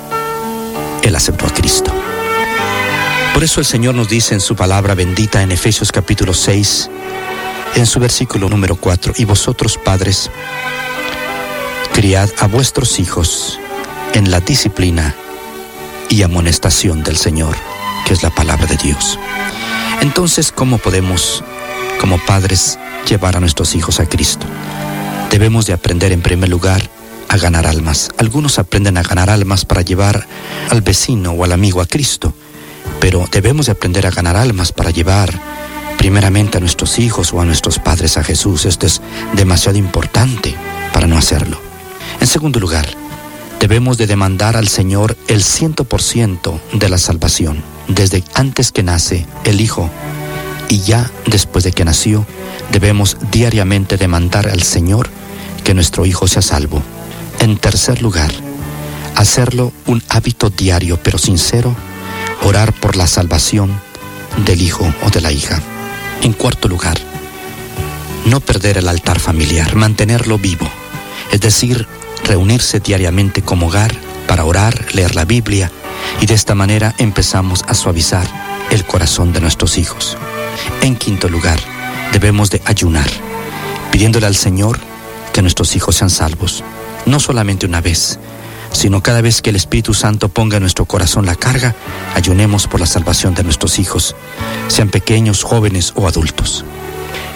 él 1.03 1.17
aceptó 1.17 1.47
a 1.47 1.51
Cristo. 1.51 1.93
Por 3.35 3.43
eso 3.43 3.61
el 3.61 3.67
Señor 3.67 3.95
nos 3.95 4.09
dice 4.09 4.35
en 4.35 4.41
su 4.41 4.55
palabra 4.55 4.95
bendita 4.95 5.43
en 5.43 5.53
Efesios 5.53 5.91
capítulo 5.91 6.35
6, 6.35 6.91
en 7.77 7.87
su 7.87 7.99
versículo 7.99 8.49
número 8.49 8.77
4, 8.77 9.15
y 9.17 9.25
vosotros 9.25 9.79
padres, 9.79 10.31
criad 11.95 12.29
a 12.41 12.47
vuestros 12.47 13.01
hijos 13.01 13.59
en 14.13 14.31
la 14.31 14.41
disciplina 14.41 15.15
y 16.11 16.23
amonestación 16.23 17.03
del 17.03 17.17
Señor, 17.17 17.57
que 18.07 18.13
es 18.13 18.23
la 18.23 18.31
palabra 18.31 18.67
de 18.67 18.77
Dios. 18.77 19.19
Entonces, 20.03 20.53
¿cómo 20.53 20.77
podemos, 20.77 21.43
como 22.01 22.19
padres, 22.19 22.79
llevar 23.09 23.37
a 23.37 23.41
nuestros 23.41 23.75
hijos 23.75 23.99
a 23.99 24.07
Cristo? 24.07 24.47
Debemos 25.31 25.65
de 25.65 25.73
aprender 25.73 26.13
en 26.13 26.21
primer 26.21 26.51
lugar 26.51 26.83
a 27.31 27.39
ganar 27.39 27.67
almas. 27.67 28.11
Algunos 28.19 28.59
aprenden 28.59 28.99
a 28.99 29.03
ganar 29.03 29.31
almas 29.31 29.65
para 29.65 29.81
llevar 29.81 30.27
al 30.69 30.83
vecino 30.83 31.33
o 31.33 31.45
al 31.45 31.53
amigo 31.53 31.81
a 31.81 31.87
Cristo, 31.87 32.35
pero 33.03 33.29
debemos 33.33 33.67
de 33.67 33.73
aprender 33.73 34.07
a 34.07 34.13
ganar 34.13 34.37
almas 34.37 34.71
para 34.71 34.91
llevar 34.91 35.37
primeramente 35.99 36.59
a 36.59 36.61
nuestros 36.61 37.01
hijos 37.01 37.33
o 37.33 37.41
a 37.41 37.45
nuestros 37.45 37.81
padres 37.81 38.17
a 38.17 38.23
Jesús. 38.23 38.65
Esto 38.65 38.87
es 38.87 39.03
demasiado 39.33 39.77
importante 39.77 40.55
para 40.93 41.09
no 41.09 41.19
hacerlo. 41.19 41.61
En 42.21 42.29
segundo 42.29 42.61
lugar, 42.61 42.87
debemos 43.59 43.99
de 43.99 44.07
demandar 44.07 44.57
al 44.57 44.69
Señor 44.69 45.17
el 45.27 45.43
ciento 45.43 45.83
por 45.83 46.01
ciento 46.01 46.61
de 46.75 46.89
la 46.89 46.97
salvación, 46.97 47.65
desde 47.89 48.23
antes 48.35 48.71
que 48.71 48.85
nace 48.85 49.27
el 49.43 49.61
Hijo 49.61 49.91
y 50.69 50.79
ya 50.79 51.11
después 51.27 51.65
de 51.65 51.73
que 51.73 51.85
nació, 51.85 52.25
debemos 52.71 53.17
diariamente 53.33 53.97
demandar 53.97 54.49
al 54.49 54.63
Señor 54.63 55.11
que 55.65 55.75
nuestro 55.75 56.07
Hijo 56.07 56.29
sea 56.29 56.43
salvo. 56.43 56.81
En 57.41 57.59
tercer 57.59 58.01
lugar, 58.01 58.31
hacerlo 59.17 59.73
un 59.87 60.05
hábito 60.09 60.51
diario 60.51 61.01
pero 61.03 61.19
sincero, 61.19 61.75
orar 62.45 62.73
por 62.73 62.97
la 62.97 63.07
salvación 63.07 63.81
del 64.45 64.63
hijo 64.63 64.93
o 65.03 65.11
de 65.11 65.21
la 65.21 65.33
hija. 65.33 65.61
En 66.23 66.33
cuarto 66.33 66.69
lugar, 66.69 66.99
no 68.27 68.41
perder 68.41 68.79
el 68.79 68.89
altar 68.89 69.19
familiar, 69.19 69.75
mantenerlo 69.75 70.39
vivo, 70.39 70.69
es 71.31 71.41
decir, 71.41 71.87
reunirse 72.25 72.81
diariamente 72.81 73.43
como 73.43 73.67
hogar 73.67 73.95
para 74.27 74.45
orar, 74.45 74.95
leer 74.95 75.15
la 75.15 75.25
Biblia 75.25 75.71
y 76.21 76.27
de 76.27 76.35
esta 76.35 76.55
manera 76.55 76.95
empezamos 76.99 77.65
a 77.67 77.75
suavizar 77.75 78.27
el 78.71 78.85
corazón 78.85 79.33
de 79.33 79.41
nuestros 79.41 79.79
hijos. 79.79 80.17
En 80.81 80.97
quinto 80.97 81.29
lugar, 81.29 81.59
debemos 82.13 82.51
de 82.51 82.63
ayunar, 82.65 83.11
pidiéndole 83.91 84.27
al 84.27 84.37
Señor 84.37 84.79
que 85.33 85.43
nuestros 85.43 85.75
hijos 85.77 85.97
sean 85.97 86.11
salvos, 86.11 86.63
no 87.07 87.19
solamente 87.19 87.67
una 87.67 87.81
vez, 87.81 88.19
sino 88.73 89.03
cada 89.03 89.21
vez 89.21 89.43
que 89.43 89.51
el 89.51 89.57
Espíritu 89.57 89.95
Santo 89.95 90.29
ponga 90.29 90.57
en 90.57 90.63
nuestro 90.63 90.85
corazón 90.85 91.27
la 91.27 91.35
carga, 91.35 91.75
ayunemos 92.15 92.67
por 92.67 92.81
la 92.81 92.87
salvación 92.87 93.35
de 93.35 93.45
nuestros 93.45 93.79
hijos, 93.79 94.17
sean 94.69 94.89
pequeños, 94.89 95.43
jóvenes 95.43 95.93
o 95.95 96.09
adultos. 96.09 96.65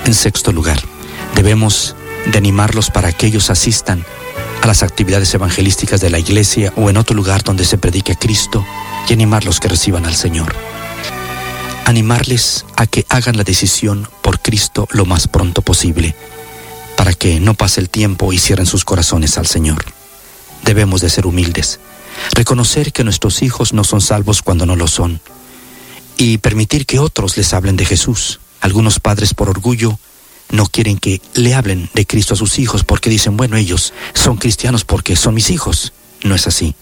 En 0.05 0.15
sexto 0.15 0.53
lugar, 0.53 0.81
debemos 1.35 1.95
de 2.27 2.39
animarlos 2.39 2.91
para 2.91 3.13
que 3.13 3.27
ellos 3.27 3.51
asistan 3.51 4.05
a 4.63 4.67
las 4.67 4.83
actividades 4.83 5.33
evangelísticas 5.35 6.01
de 6.01 6.11
la 6.11 6.19
iglesia 6.19 6.73
o 6.77 6.91
en 6.91 6.97
otro 6.97 7.15
lugar 7.15 7.43
donde 7.43 7.65
se 7.65 7.79
predique 7.79 8.13
a 8.13 8.19
Cristo 8.19 8.65
y 9.09 9.13
animarlos 9.13 9.61
que 9.61 9.69
reciban 9.69 10.07
al 10.07 10.15
Señor. 10.15 10.55
Animarles 11.85 12.65
a 12.77 12.87
que 12.87 13.07
hagan 13.09 13.37
la 13.37 13.45
decisión 13.45 14.09
por 14.23 14.41
Cristo 14.41 14.89
lo 14.91 15.07
más 15.07 15.29
pronto 15.29 15.63
posible, 15.63 16.17
para 16.97 17.13
que 17.13 17.39
no 17.39 17.55
pase 17.55 17.81
el 17.81 17.89
tiempo 17.89 18.33
y 18.33 18.39
cierren 18.39 18.67
sus 18.67 18.85
corazones 18.85 19.39
al 19.39 19.47
Señor. 19.47 19.96
Debemos 20.65 21.01
de 21.01 21.11
ser 21.11 21.27
humildes, 21.27 21.81
reconocer 22.33 22.93
que 22.93 23.05
nuestros 23.05 23.43
hijos 23.43 23.73
no 23.73 23.85
son 23.85 24.01
salvos 24.01 24.43
cuando 24.43 24.67
no 24.67 24.77
lo 24.77 24.89
son, 24.89 25.21
y 26.17 26.39
permitir 26.39 26.87
que 26.87 26.99
otros 26.99 27.37
les 27.37 27.53
hablen 27.53 27.77
de 27.77 27.85
Jesús. 27.85 28.41
Algunos 28.61 29.01
padres 29.01 29.35
por 29.35 29.49
orgullo 29.49 29.99
no 30.51 30.67
quieren 30.67 30.99
que 30.99 31.21
le 31.35 31.55
hablen 31.55 31.91
de 31.95 32.07
Cristo 32.07 32.35
a 32.35 32.37
sus 32.37 32.59
hijos 32.59 32.85
porque 32.85 33.11
dicen, 33.11 33.37
bueno, 33.37 33.57
ellos 33.57 33.93
son 34.15 34.37
cristianos 34.37 34.85
porque 34.85 35.17
son 35.17 35.35
mis 35.35 35.51
hijos. 35.51 35.93
No 36.23 36.35
es 36.35 36.47
así. 36.47 36.75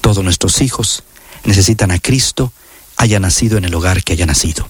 Todos 0.00 0.22
nuestros 0.22 0.60
hijos 0.60 1.04
necesitan 1.44 1.90
a 1.90 1.98
Cristo, 1.98 2.52
haya 2.96 3.20
nacido 3.20 3.58
en 3.58 3.64
el 3.64 3.74
hogar 3.74 4.02
que 4.02 4.12
haya 4.12 4.26
nacido. 4.26 4.68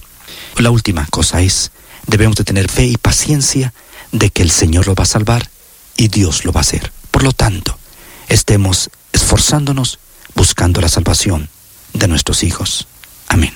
La 0.57 0.71
última 0.71 1.05
cosa 1.07 1.41
es, 1.41 1.71
debemos 2.07 2.37
de 2.37 2.43
tener 2.43 2.69
fe 2.69 2.85
y 2.85 2.97
paciencia 2.97 3.73
de 4.11 4.29
que 4.29 4.41
el 4.41 4.51
Señor 4.51 4.87
lo 4.87 4.95
va 4.95 5.03
a 5.03 5.07
salvar 5.07 5.49
y 5.95 6.07
Dios 6.07 6.45
lo 6.45 6.51
va 6.51 6.61
a 6.61 6.61
hacer. 6.61 6.91
Por 7.11 7.23
lo 7.23 7.33
tanto, 7.33 7.77
estemos 8.27 8.89
esforzándonos 9.13 9.99
buscando 10.35 10.81
la 10.81 10.89
salvación 10.89 11.49
de 11.93 12.07
nuestros 12.07 12.43
hijos. 12.43 12.87
Amén. 13.27 13.55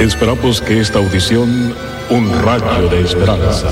Esperamos 0.00 0.60
que 0.60 0.80
esta 0.80 0.98
audición, 0.98 1.74
un 2.10 2.42
rayo 2.42 2.88
de 2.88 3.02
esperanza, 3.02 3.70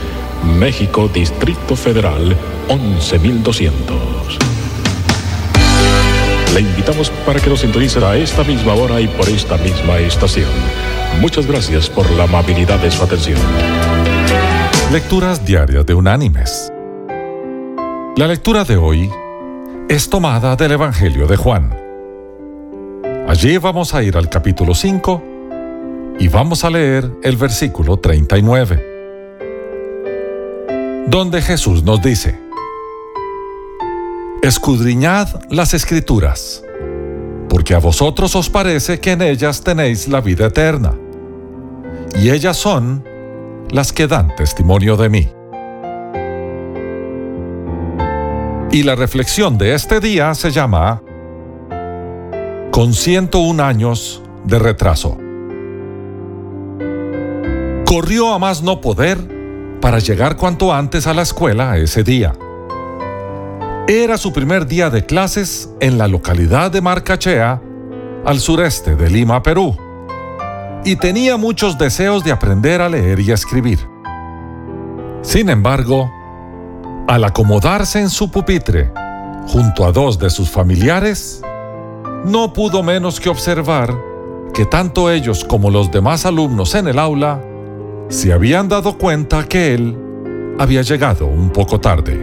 México, 0.44 1.08
Distrito 1.08 1.76
Federal, 1.76 2.36
11200. 2.68 4.38
Le 6.54 6.60
invitamos 6.60 7.10
para 7.26 7.40
que 7.40 7.50
nos 7.50 7.60
sintonice 7.60 8.04
a 8.04 8.16
esta 8.16 8.42
misma 8.44 8.74
hora 8.74 9.00
y 9.00 9.08
por 9.08 9.28
esta 9.28 9.56
misma 9.58 9.98
estación. 9.98 10.48
Muchas 11.20 11.46
gracias 11.46 11.88
por 11.90 12.10
la 12.12 12.24
amabilidad 12.24 12.78
de 12.78 12.90
su 12.90 13.02
atención. 13.02 13.38
Lecturas 14.92 15.44
diarias 15.44 15.84
de 15.84 15.94
Unánimes. 15.94 16.72
La 18.16 18.26
lectura 18.26 18.64
de 18.64 18.76
hoy 18.76 19.10
es 19.88 20.08
tomada 20.08 20.56
del 20.56 20.72
Evangelio 20.72 21.26
de 21.26 21.36
Juan. 21.36 21.74
Allí 23.28 23.58
vamos 23.58 23.94
a 23.94 24.02
ir 24.02 24.16
al 24.16 24.28
capítulo 24.30 24.74
5 24.74 25.22
y 26.18 26.28
vamos 26.28 26.64
a 26.64 26.70
leer 26.70 27.10
el 27.22 27.36
versículo 27.36 27.98
39, 27.98 28.87
donde 31.08 31.40
Jesús 31.40 31.82
nos 31.82 32.02
dice, 32.02 32.38
Escudriñad 34.42 35.28
las 35.48 35.72
escrituras, 35.72 36.62
porque 37.48 37.74
a 37.74 37.78
vosotros 37.78 38.36
os 38.36 38.50
parece 38.50 39.00
que 39.00 39.12
en 39.12 39.22
ellas 39.22 39.62
tenéis 39.62 40.06
la 40.06 40.20
vida 40.20 40.46
eterna, 40.46 40.94
y 42.20 42.28
ellas 42.28 42.58
son 42.58 43.04
las 43.70 43.92
que 43.92 44.06
dan 44.06 44.36
testimonio 44.36 44.96
de 44.98 45.08
mí. 45.08 45.28
Y 48.70 48.82
la 48.82 48.94
reflexión 48.94 49.56
de 49.56 49.74
este 49.74 50.00
día 50.00 50.34
se 50.34 50.50
llama 50.50 51.02
Con 52.70 52.92
101 52.92 53.64
años 53.64 54.22
de 54.44 54.58
retraso. 54.58 55.16
Corrió 57.86 58.34
a 58.34 58.38
más 58.38 58.62
no 58.62 58.82
poder 58.82 59.37
para 59.80 59.98
llegar 59.98 60.36
cuanto 60.36 60.72
antes 60.72 61.06
a 61.06 61.14
la 61.14 61.22
escuela 61.22 61.76
ese 61.76 62.02
día. 62.02 62.32
Era 63.86 64.18
su 64.18 64.32
primer 64.32 64.66
día 64.66 64.90
de 64.90 65.06
clases 65.06 65.70
en 65.80 65.96
la 65.96 66.08
localidad 66.08 66.70
de 66.70 66.80
Marcachea, 66.80 67.62
al 68.24 68.40
sureste 68.40 68.96
de 68.96 69.08
Lima, 69.08 69.42
Perú, 69.42 69.76
y 70.84 70.96
tenía 70.96 71.36
muchos 71.36 71.78
deseos 71.78 72.22
de 72.24 72.32
aprender 72.32 72.82
a 72.82 72.88
leer 72.88 73.20
y 73.20 73.32
escribir. 73.32 73.78
Sin 75.22 75.48
embargo, 75.48 76.10
al 77.08 77.24
acomodarse 77.24 78.00
en 78.00 78.10
su 78.10 78.30
pupitre, 78.30 78.92
junto 79.46 79.86
a 79.86 79.92
dos 79.92 80.18
de 80.18 80.28
sus 80.28 80.50
familiares, 80.50 81.40
no 82.24 82.52
pudo 82.52 82.82
menos 82.82 83.20
que 83.20 83.30
observar 83.30 83.96
que 84.52 84.66
tanto 84.66 85.10
ellos 85.10 85.44
como 85.44 85.70
los 85.70 85.90
demás 85.90 86.26
alumnos 86.26 86.74
en 86.74 86.88
el 86.88 86.98
aula 86.98 87.40
se 88.08 88.32
habían 88.32 88.68
dado 88.68 88.96
cuenta 88.96 89.44
que 89.46 89.74
él 89.74 89.96
había 90.58 90.82
llegado 90.82 91.26
un 91.26 91.50
poco 91.50 91.78
tarde. 91.78 92.18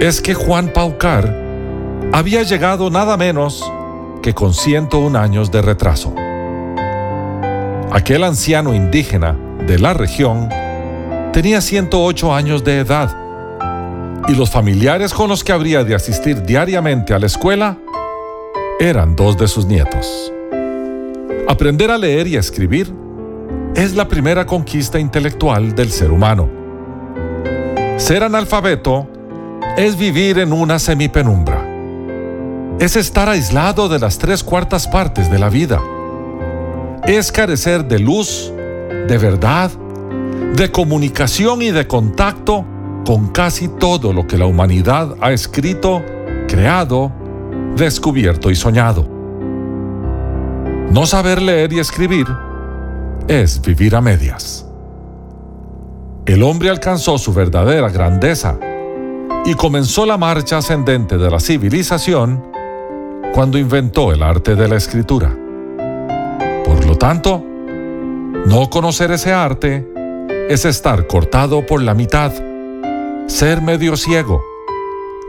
Es 0.00 0.20
que 0.20 0.34
Juan 0.34 0.72
Paucar 0.72 1.32
había 2.12 2.42
llegado 2.42 2.90
nada 2.90 3.16
menos 3.16 3.72
que 4.22 4.34
con 4.34 4.52
101 4.52 5.18
años 5.18 5.50
de 5.52 5.62
retraso. 5.62 6.14
Aquel 7.92 8.24
anciano 8.24 8.74
indígena 8.74 9.36
de 9.66 9.78
la 9.78 9.94
región 9.94 10.48
tenía 11.32 11.60
108 11.60 12.34
años 12.34 12.64
de 12.64 12.80
edad 12.80 13.16
y 14.28 14.34
los 14.34 14.50
familiares 14.50 15.14
con 15.14 15.28
los 15.28 15.44
que 15.44 15.52
habría 15.52 15.84
de 15.84 15.94
asistir 15.94 16.42
diariamente 16.42 17.14
a 17.14 17.18
la 17.20 17.26
escuela 17.26 17.78
eran 18.80 19.14
dos 19.14 19.38
de 19.38 19.46
sus 19.46 19.66
nietos. 19.66 20.32
Aprender 21.48 21.92
a 21.92 21.96
leer 21.96 22.26
y 22.26 22.36
a 22.36 22.40
escribir 22.40 23.05
es 23.76 23.94
la 23.94 24.08
primera 24.08 24.46
conquista 24.46 24.98
intelectual 24.98 25.74
del 25.74 25.92
ser 25.92 26.10
humano. 26.10 26.48
Ser 27.98 28.22
analfabeto 28.22 29.06
es 29.76 29.98
vivir 29.98 30.38
en 30.38 30.54
una 30.54 30.78
semipenumbra. 30.78 31.62
Es 32.78 32.96
estar 32.96 33.28
aislado 33.28 33.90
de 33.90 33.98
las 33.98 34.16
tres 34.16 34.42
cuartas 34.42 34.88
partes 34.88 35.30
de 35.30 35.38
la 35.38 35.50
vida. 35.50 35.82
Es 37.04 37.30
carecer 37.30 37.84
de 37.84 37.98
luz, 37.98 38.50
de 39.08 39.18
verdad, 39.18 39.70
de 40.54 40.72
comunicación 40.72 41.60
y 41.60 41.70
de 41.70 41.86
contacto 41.86 42.64
con 43.04 43.28
casi 43.28 43.68
todo 43.68 44.14
lo 44.14 44.26
que 44.26 44.38
la 44.38 44.46
humanidad 44.46 45.16
ha 45.20 45.32
escrito, 45.32 46.02
creado, 46.48 47.12
descubierto 47.76 48.50
y 48.50 48.56
soñado. 48.56 49.06
No 50.90 51.04
saber 51.04 51.42
leer 51.42 51.74
y 51.74 51.78
escribir 51.78 52.26
es 53.28 53.60
vivir 53.60 53.96
a 53.96 54.00
medias. 54.00 54.66
El 56.26 56.42
hombre 56.42 56.70
alcanzó 56.70 57.18
su 57.18 57.32
verdadera 57.32 57.88
grandeza 57.88 58.58
y 59.44 59.54
comenzó 59.54 60.06
la 60.06 60.16
marcha 60.16 60.58
ascendente 60.58 61.18
de 61.18 61.30
la 61.30 61.40
civilización 61.40 62.42
cuando 63.32 63.58
inventó 63.58 64.12
el 64.12 64.22
arte 64.22 64.54
de 64.54 64.68
la 64.68 64.76
escritura. 64.76 65.36
Por 66.64 66.86
lo 66.86 66.96
tanto, 66.96 67.44
no 68.46 68.70
conocer 68.70 69.10
ese 69.10 69.32
arte 69.32 69.86
es 70.48 70.64
estar 70.64 71.06
cortado 71.06 71.66
por 71.66 71.82
la 71.82 71.94
mitad, 71.94 72.32
ser 73.26 73.60
medio 73.60 73.96
ciego 73.96 74.42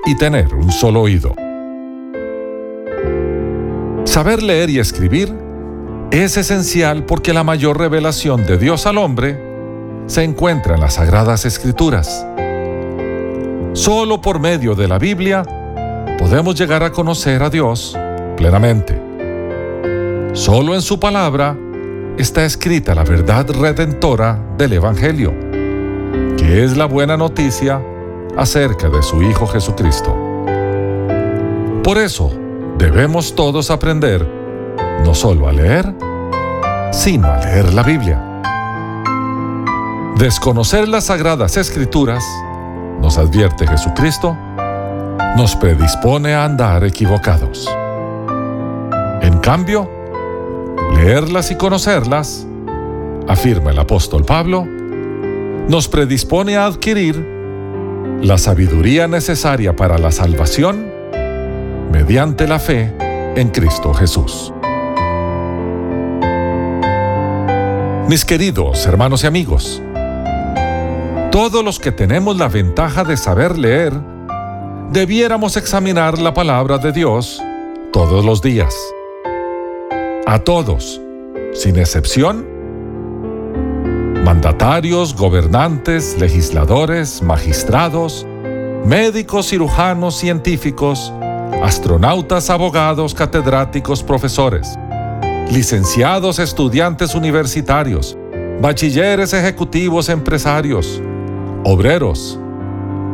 y 0.06 0.16
tener 0.18 0.54
un 0.54 0.72
solo 0.72 1.02
oído. 1.02 1.34
Saber 4.06 4.42
leer 4.42 4.70
y 4.70 4.80
escribir 4.80 5.47
es 6.12 6.38
esencial 6.38 7.04
porque 7.04 7.34
la 7.34 7.44
mayor 7.44 7.78
revelación 7.78 8.46
de 8.46 8.58
Dios 8.58 8.86
al 8.86 8.98
hombre 8.98 9.38
se 10.06 10.24
encuentra 10.24 10.76
en 10.76 10.82
las 10.82 10.94
sagradas 10.94 11.44
escrituras. 11.46 12.26
Solo 13.74 14.22
por 14.22 14.40
medio 14.40 14.74
de 14.74 14.88
la 14.88 15.00
Biblia 15.00 15.44
podemos 16.18 16.56
llegar 16.56 16.82
a 16.84 16.92
conocer 16.92 17.44
a 17.44 17.50
Dios 17.50 17.98
plenamente. 18.38 19.02
Solo 20.34 20.76
en 20.76 20.82
su 20.82 21.00
palabra 21.00 21.58
está 22.18 22.46
escrita 22.46 22.96
la 22.96 23.04
verdad 23.04 23.50
redentora 23.50 24.40
del 24.58 24.74
Evangelio, 24.74 25.34
que 26.38 26.64
es 26.64 26.78
la 26.78 26.86
buena 26.86 27.18
noticia 27.18 27.82
acerca 28.38 28.88
de 28.88 29.04
su 29.04 29.22
Hijo 29.22 29.46
Jesucristo. 29.46 30.16
Por 31.84 31.98
eso 31.98 32.32
debemos 32.78 33.36
todos 33.36 33.70
aprender 33.72 34.37
no 35.04 35.14
solo 35.14 35.48
a 35.48 35.52
leer, 35.52 35.94
sino 36.92 37.28
a 37.28 37.38
leer 37.38 37.74
la 37.74 37.84
Biblia. 37.84 38.24
Desconocer 40.18 40.88
las 40.88 41.06
sagradas 41.06 41.58
escrituras, 41.58 42.24
nos 43.02 43.18
advierte 43.18 43.68
Jesucristo, 43.68 44.36
nos 45.36 45.56
predispone 45.56 46.34
a 46.34 46.46
andar 46.46 46.84
equivocados. 46.84 47.70
En 49.22 49.38
cambio, 49.40 49.90
leerlas 50.96 51.52
y 51.52 51.56
conocerlas, 51.56 52.48
afirma 53.28 53.72
el 53.72 53.80
apóstol 53.80 54.26
Pablo, 54.26 54.66
nos 55.68 55.88
predispone 55.88 56.58
a 56.58 56.66
adquirir 56.66 57.38
la 58.22 58.38
sabiduría 58.38 59.08
necesaria 59.08 59.76
para 59.76 59.98
la 59.98 60.12
salvación 60.12 60.88
mediante 61.92 62.48
la 62.48 62.58
fe 62.58 62.94
en 63.36 63.50
Cristo 63.50 63.94
Jesús. 63.94 64.52
Mis 68.08 68.24
queridos 68.24 68.86
hermanos 68.86 69.26
y 69.26 69.28
amigos, 69.28 69.82
todos 71.30 71.62
los 71.62 71.78
que 71.78 71.92
tenemos 71.92 72.38
la 72.38 72.48
ventaja 72.48 73.04
de 73.04 73.18
saber 73.18 73.58
leer, 73.58 73.92
debiéramos 74.94 75.58
examinar 75.58 76.18
la 76.18 76.34
palabra 76.34 76.78
de 76.78 76.94
Dios 76.94 77.44
todos 77.92 78.24
los 78.24 78.42
días. 78.42 78.74
A 80.26 80.40
todos, 80.40 81.02
sin 81.54 81.78
excepción, 81.78 82.48
mandatarios, 84.24 85.14
gobernantes, 85.14 86.18
legisladores, 86.18 87.22
magistrados, 87.22 88.26
médicos, 88.86 89.50
cirujanos, 89.50 90.16
científicos, 90.16 91.12
astronautas, 91.62 92.50
abogados, 92.50 93.14
catedráticos, 93.14 94.02
profesores 94.02 94.80
licenciados, 95.52 96.40
estudiantes 96.40 97.16
universitarios, 97.16 98.18
bachilleres 98.62 99.34
ejecutivos, 99.34 100.10
empresarios, 100.10 101.02
obreros, 101.64 102.40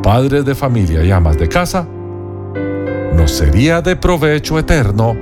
padres 0.01 0.45
de 0.45 0.55
familia 0.55 1.03
y 1.03 1.11
amas 1.11 1.37
de 1.37 1.47
casa, 1.47 1.87
nos 3.15 3.31
sería 3.31 3.81
de 3.81 3.95
provecho 3.95 4.57
eterno 4.57 5.15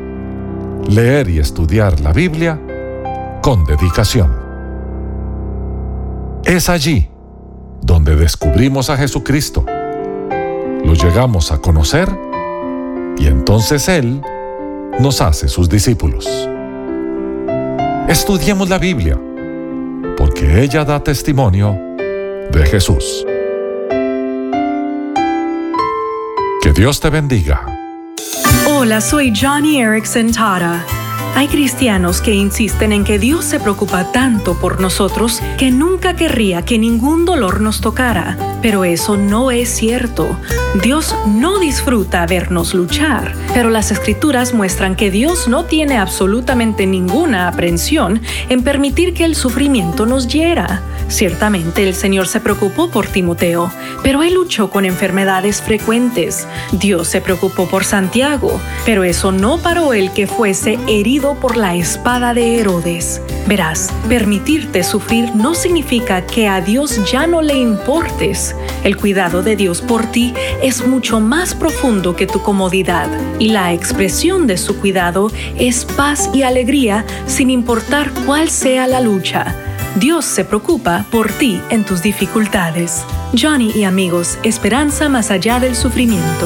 leer 0.88 1.30
y 1.30 1.40
estudiar 1.40 2.00
la 2.00 2.14
Biblia 2.14 2.60
con 3.42 3.66
dedicación. 3.66 4.34
Es 6.46 6.70
allí 6.70 7.10
donde 7.82 8.16
descubrimos 8.16 8.90
a 8.90 8.98
Jesucristo, 8.98 9.66
lo 10.84 10.94
llegamos 10.94 11.52
a 11.52 11.60
conocer 11.60 12.10
y 13.18 13.28
entonces 13.28 13.88
Él 13.90 14.22
nos 15.00 15.22
hace 15.22 15.48
sus 15.48 15.70
discípulos. 15.70 16.50
Estudiemos 18.12 18.68
la 18.68 18.78
Biblia, 18.78 19.18
porque 20.18 20.62
ella 20.62 20.84
da 20.84 21.02
testimonio 21.02 21.80
de 22.52 22.66
Jesús. 22.66 23.26
Que 26.62 26.74
Dios 26.74 27.00
te 27.00 27.10
bendiga. 27.10 27.66
Hola, 28.68 29.00
soy 29.00 29.32
Johnny 29.34 29.80
Erickson 29.80 30.30
Tara. 30.34 30.86
Hay 31.34 31.48
cristianos 31.48 32.20
que 32.22 32.34
insisten 32.34 32.92
en 32.92 33.04
que 33.04 33.18
Dios 33.18 33.46
se 33.46 33.60
preocupa 33.60 34.12
tanto 34.12 34.60
por 34.60 34.82
nosotros 34.82 35.42
que 35.58 35.72
nunca 35.72 36.16
querría 36.16 36.64
que 36.64 36.78
ningún 36.78 37.26
dolor 37.26 37.62
nos 37.62 37.80
tocara, 37.80 38.38
pero 38.62 38.84
eso 38.84 39.16
no 39.16 39.50
es 39.50 39.70
cierto. 39.70 40.38
Dios 40.84 41.16
no 41.26 41.58
disfruta 41.60 42.26
vernos 42.26 42.74
luchar, 42.74 43.34
pero 43.54 43.70
las 43.70 43.92
escrituras 43.92 44.54
muestran 44.54 44.96
que 44.96 45.10
Dios 45.10 45.48
no 45.48 45.66
tiene 45.66 45.98
absolutamente 45.98 46.86
ninguna 46.86 47.48
aprensión 47.48 48.22
en 48.50 48.64
permitir 48.64 49.14
que 49.14 49.24
el 49.24 49.36
sufrimiento 49.36 50.06
nos 50.06 50.28
hiera. 50.28 50.82
Ciertamente 51.08 51.84
el 51.84 51.94
Señor 51.94 52.28
se 52.28 52.40
preocupó 52.40 52.90
por 52.90 53.06
Timoteo, 53.08 53.70
pero 54.02 54.24
él 54.24 54.36
luchó 54.36 54.70
con 54.70 54.86
enfermedades 54.86 55.62
frecuentes. 55.62 56.48
Dios 56.72 57.10
se 57.10 57.20
preocupó 57.20 57.66
por 57.68 57.84
Santiago, 57.84 58.62
pero 58.86 59.04
eso 59.04 59.34
no 59.34 59.58
paró 59.58 59.94
el 59.94 60.12
que 60.14 60.26
fuese 60.26 60.80
herido 60.88 61.21
por 61.22 61.56
la 61.56 61.76
espada 61.76 62.34
de 62.34 62.60
Herodes. 62.60 63.22
Verás, 63.48 63.94
permitirte 64.10 64.84
sufrir 64.84 65.36
no 65.36 65.54
significa 65.54 66.26
que 66.26 66.48
a 66.48 66.62
Dios 66.62 67.00
ya 67.12 67.28
no 67.28 67.44
le 67.44 67.54
importes. 67.54 68.56
El 68.84 68.98
cuidado 68.98 69.44
de 69.44 69.56
Dios 69.56 69.82
por 69.82 70.08
ti 70.08 70.34
es 70.64 70.86
mucho 70.86 71.20
más 71.20 71.54
profundo 71.54 72.16
que 72.16 72.26
tu 72.26 72.42
comodidad 72.42 73.08
y 73.38 73.50
la 73.50 73.72
expresión 73.72 74.48
de 74.48 74.58
su 74.58 74.80
cuidado 74.80 75.32
es 75.60 75.86
paz 75.86 76.30
y 76.34 76.42
alegría 76.42 77.06
sin 77.28 77.52
importar 77.52 78.12
cuál 78.26 78.50
sea 78.50 78.88
la 78.88 79.00
lucha. 79.00 79.56
Dios 79.98 80.26
se 80.26 80.44
preocupa 80.44 81.06
por 81.12 81.32
ti 81.32 81.62
en 81.70 81.86
tus 81.86 82.02
dificultades. 82.02 83.06
Johnny 83.40 83.72
y 83.76 83.84
amigos, 83.84 84.40
esperanza 84.44 85.08
más 85.08 85.30
allá 85.30 85.60
del 85.60 85.76
sufrimiento. 85.76 86.46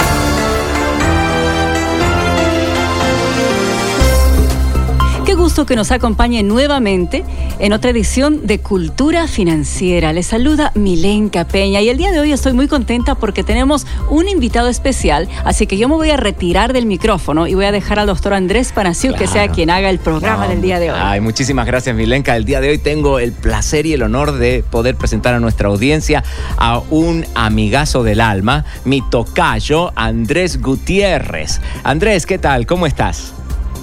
Gusto 5.45 5.67
que 5.67 5.75
nos 5.75 5.91
acompañe 5.91 6.41
nuevamente 6.41 7.23
en 7.59 7.71
otra 7.71 7.91
edición 7.91 8.47
de 8.47 8.57
Cultura 8.57 9.27
Financiera. 9.27 10.11
Les 10.11 10.25
saluda 10.25 10.71
Milenka 10.73 11.45
Peña 11.45 11.81
y 11.81 11.89
el 11.89 11.97
día 11.97 12.11
de 12.11 12.19
hoy 12.19 12.31
estoy 12.31 12.53
muy 12.53 12.67
contenta 12.67 13.13
porque 13.13 13.43
tenemos 13.43 13.85
un 14.09 14.27
invitado 14.27 14.69
especial, 14.69 15.29
así 15.43 15.67
que 15.67 15.77
yo 15.77 15.87
me 15.87 15.93
voy 15.93 16.09
a 16.09 16.17
retirar 16.17 16.73
del 16.73 16.87
micrófono 16.87 17.45
y 17.45 17.53
voy 17.53 17.65
a 17.65 17.71
dejar 17.71 17.99
al 17.99 18.07
doctor 18.07 18.33
Andrés 18.33 18.71
Panaciu 18.71 19.13
que 19.13 19.27
sea 19.27 19.49
quien 19.49 19.69
haga 19.69 19.91
el 19.91 19.99
programa 19.99 20.47
del 20.47 20.63
día 20.63 20.79
de 20.79 20.89
hoy. 20.91 20.97
Ay, 20.99 21.21
muchísimas 21.21 21.67
gracias, 21.67 21.95
Milenka. 21.95 22.35
El 22.35 22.45
día 22.45 22.59
de 22.59 22.69
hoy 22.69 22.79
tengo 22.79 23.19
el 23.19 23.31
placer 23.31 23.85
y 23.85 23.93
el 23.93 24.01
honor 24.01 24.31
de 24.31 24.63
poder 24.71 24.95
presentar 24.95 25.35
a 25.35 25.39
nuestra 25.39 25.67
audiencia 25.67 26.23
a 26.57 26.79
un 26.89 27.23
amigazo 27.35 28.01
del 28.01 28.19
alma, 28.19 28.65
mi 28.83 29.07
tocayo, 29.11 29.91
Andrés 29.95 30.59
Gutiérrez. 30.59 31.61
Andrés, 31.83 32.25
¿qué 32.25 32.39
tal? 32.39 32.65
¿Cómo 32.65 32.87
estás? 32.87 33.35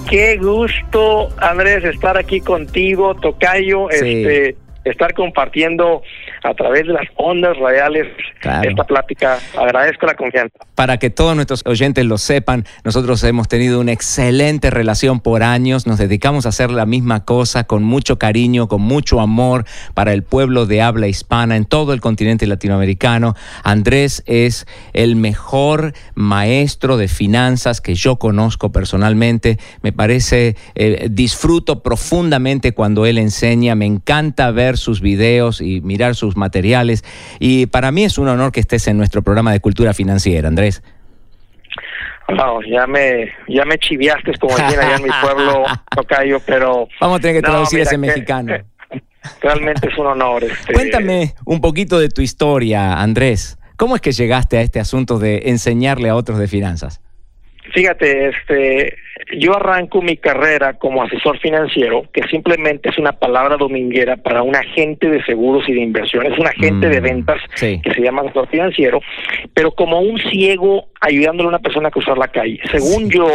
Qué 0.09 0.37
gusto, 0.37 1.29
Andrés, 1.39 1.83
estar 1.83 2.17
aquí 2.17 2.39
contigo, 2.41 3.15
Tocayo, 3.15 3.87
Sí. 3.91 4.23
este, 4.23 4.55
estar 4.85 5.13
compartiendo 5.13 6.01
a 6.43 6.53
través 6.53 6.87
de 6.87 6.93
las 6.93 7.07
ondas 7.15 7.57
radiales 7.57 8.07
Claro. 8.39 8.69
esta 8.69 8.83
plática. 8.83 9.39
Agradezco 9.57 10.05
la 10.05 10.15
confianza. 10.15 10.57
Para 10.75 10.97
que 10.97 11.09
todos 11.09 11.35
nuestros 11.35 11.63
oyentes 11.65 12.03
lo 12.05 12.17
sepan, 12.17 12.65
nosotros 12.83 13.23
hemos 13.23 13.47
tenido 13.47 13.79
una 13.79 13.93
excelente 13.93 14.69
relación 14.69 15.21
por 15.21 15.43
años, 15.43 15.87
nos 15.87 15.97
dedicamos 15.97 16.45
a 16.45 16.49
hacer 16.49 16.69
la 16.71 16.85
misma 16.85 17.23
cosa 17.23 17.63
con 17.63 17.83
mucho 17.83 18.19
cariño, 18.19 18.67
con 18.67 18.81
mucho 18.81 19.21
amor 19.21 19.65
para 19.93 20.13
el 20.13 20.23
pueblo 20.23 20.65
de 20.65 20.81
habla 20.81 21.07
hispana 21.07 21.55
en 21.55 21.65
todo 21.65 21.93
el 21.93 22.01
continente 22.01 22.45
latinoamericano. 22.47 23.35
Andrés 23.63 24.23
es 24.25 24.65
el 24.93 25.15
mejor 25.15 25.93
maestro 26.15 26.97
de 26.97 27.07
finanzas 27.07 27.79
que 27.79 27.95
yo 27.95 28.17
conozco 28.17 28.71
personalmente. 28.71 29.57
Me 29.81 29.93
parece, 29.93 30.55
eh, 30.75 31.07
disfruto 31.09 31.81
profundamente 31.81 32.73
cuando 32.73 33.05
él 33.05 33.17
enseña, 33.17 33.75
me 33.75 33.85
encanta 33.85 34.51
ver 34.51 34.77
sus 34.77 35.01
videos 35.01 35.61
y 35.61 35.81
mirar 35.81 36.15
sus 36.15 36.32
materiales. 36.35 37.03
Y 37.39 37.65
para 37.67 37.91
mí 37.91 38.03
es 38.03 38.17
un 38.17 38.27
honor 38.27 38.51
que 38.51 38.59
estés 38.59 38.87
en 38.87 38.97
nuestro 38.97 39.21
programa 39.21 39.51
de 39.51 39.59
cultura 39.59 39.93
financiera, 39.93 40.47
Andrés. 40.47 40.83
Wow, 42.29 42.61
ya 42.63 42.87
me, 42.87 43.31
ya 43.47 43.65
me 43.65 43.77
chiviaste, 43.77 44.31
como 44.39 44.55
decían 44.55 44.79
allá 44.79 44.95
en 44.95 45.03
mi 45.03 45.09
pueblo, 45.21 45.63
Tocayo, 45.95 46.39
pero... 46.45 46.87
Vamos 47.01 47.19
a 47.19 47.21
tener 47.21 47.35
que 47.37 47.41
traducir 47.41 47.79
ese 47.81 47.91
que- 47.91 47.97
mexicano. 47.97 48.53
Realmente 49.41 49.89
es 49.89 49.97
un 49.97 50.07
honor. 50.07 50.43
este, 50.43 50.73
Cuéntame 50.73 51.33
un 51.45 51.61
poquito 51.61 51.99
de 51.99 52.09
tu 52.09 52.21
historia, 52.21 52.99
Andrés. 52.99 53.57
¿Cómo 53.77 53.95
es 53.95 54.01
que 54.01 54.11
llegaste 54.11 54.57
a 54.57 54.61
este 54.61 54.79
asunto 54.79 55.19
de 55.19 55.43
enseñarle 55.45 56.09
a 56.09 56.15
otros 56.15 56.39
de 56.39 56.47
finanzas? 56.47 57.01
Fíjate, 57.73 58.29
este, 58.29 58.97
yo 59.37 59.55
arranco 59.55 60.01
mi 60.01 60.15
carrera 60.17 60.73
como 60.73 61.01
asesor 61.01 61.39
financiero, 61.39 62.03
que 62.13 62.21
simplemente 62.23 62.89
es 62.89 62.97
una 62.99 63.13
palabra 63.13 63.57
dominguera 63.57 64.17
para 64.17 64.43
un 64.43 64.55
agente 64.55 65.09
de 65.09 65.23
seguros 65.23 65.67
y 65.67 65.73
de 65.73 65.81
inversiones, 65.81 66.37
un 66.37 66.45
agente 66.47 66.87
de 66.87 66.99
ventas 66.99 67.41
Sí. 67.55 67.81
que 67.83 67.93
se 67.93 68.01
llama 68.01 68.21
asesor 68.21 68.47
financiero, 68.49 69.01
pero 69.53 69.71
como 69.71 69.99
un 70.01 70.19
ciego 70.19 70.85
ayudándole 71.01 71.47
a 71.47 71.49
una 71.49 71.59
persona 71.59 71.87
a 71.87 71.91
cruzar 71.91 72.17
la 72.17 72.27
calle. 72.27 72.59
Según 72.71 73.09
yo, 73.09 73.27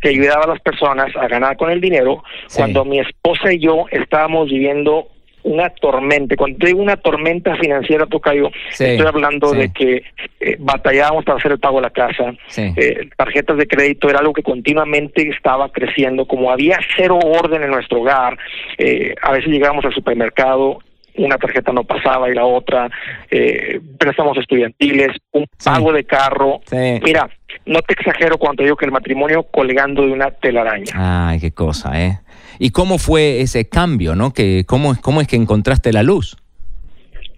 que 0.00 0.08
ayudaba 0.08 0.44
a 0.44 0.48
las 0.48 0.60
personas 0.60 1.14
a 1.16 1.28
ganar 1.28 1.56
con 1.56 1.70
el 1.70 1.80
dinero, 1.80 2.22
cuando 2.54 2.84
mi 2.84 2.98
esposa 2.98 3.52
y 3.52 3.60
yo 3.60 3.86
estábamos 3.90 4.48
viviendo 4.50 5.08
una 5.46 5.70
tormenta, 5.70 6.34
cuando 6.36 6.58
te 6.58 6.66
digo 6.66 6.82
una 6.82 6.96
tormenta 6.96 7.54
financiera, 7.56 8.04
Tocayo, 8.06 8.50
Sí, 8.70 8.84
estoy 8.84 9.06
hablando 9.06 9.50
sí. 9.50 9.58
de 9.58 9.72
que 9.72 10.02
eh, 10.40 10.56
batallábamos 10.58 11.24
para 11.24 11.38
hacer 11.38 11.52
el 11.52 11.60
pago 11.60 11.76
de 11.76 11.82
la 11.82 11.90
casa, 11.90 12.32
Sí. 12.48 12.72
eh, 12.76 13.08
tarjetas 13.16 13.56
de 13.56 13.66
crédito 13.68 14.10
era 14.10 14.18
algo 14.18 14.32
que 14.32 14.42
continuamente 14.42 15.28
estaba 15.28 15.68
creciendo, 15.70 16.26
como 16.26 16.50
había 16.50 16.78
cero 16.96 17.18
orden 17.22 17.62
en 17.62 17.70
nuestro 17.70 18.00
hogar, 18.00 18.36
eh, 18.78 19.14
a 19.22 19.32
veces 19.32 19.50
llegábamos 19.50 19.84
al 19.84 19.94
supermercado, 19.94 20.80
una 21.18 21.38
tarjeta 21.38 21.72
no 21.72 21.84
pasaba 21.84 22.28
y 22.28 22.34
la 22.34 22.44
otra, 22.44 22.90
eh, 23.30 23.80
préstamos 23.98 24.36
estudiantiles, 24.38 25.16
un 25.32 25.46
pago 25.64 25.92
de 25.92 26.04
carro. 26.04 26.60
Mira, 27.02 27.28
no 27.64 27.80
te 27.82 27.94
exagero 27.94 28.36
cuando 28.36 28.58
te 28.58 28.64
digo 28.64 28.76
que 28.76 28.84
el 28.84 28.92
matrimonio 28.92 29.44
colgando 29.44 30.02
de 30.02 30.12
una 30.12 30.30
telaraña. 30.30 30.92
Ay, 31.28 31.40
qué 31.40 31.52
cosa, 31.52 31.98
¿eh? 32.02 32.18
¿Y 32.58 32.70
cómo 32.70 32.98
fue 32.98 33.40
ese 33.40 33.68
cambio, 33.68 34.14
no? 34.14 34.32
Que, 34.32 34.64
¿cómo, 34.66 34.94
¿Cómo 35.00 35.20
es 35.20 35.28
que 35.28 35.36
encontraste 35.36 35.92
la 35.92 36.02
luz? 36.02 36.36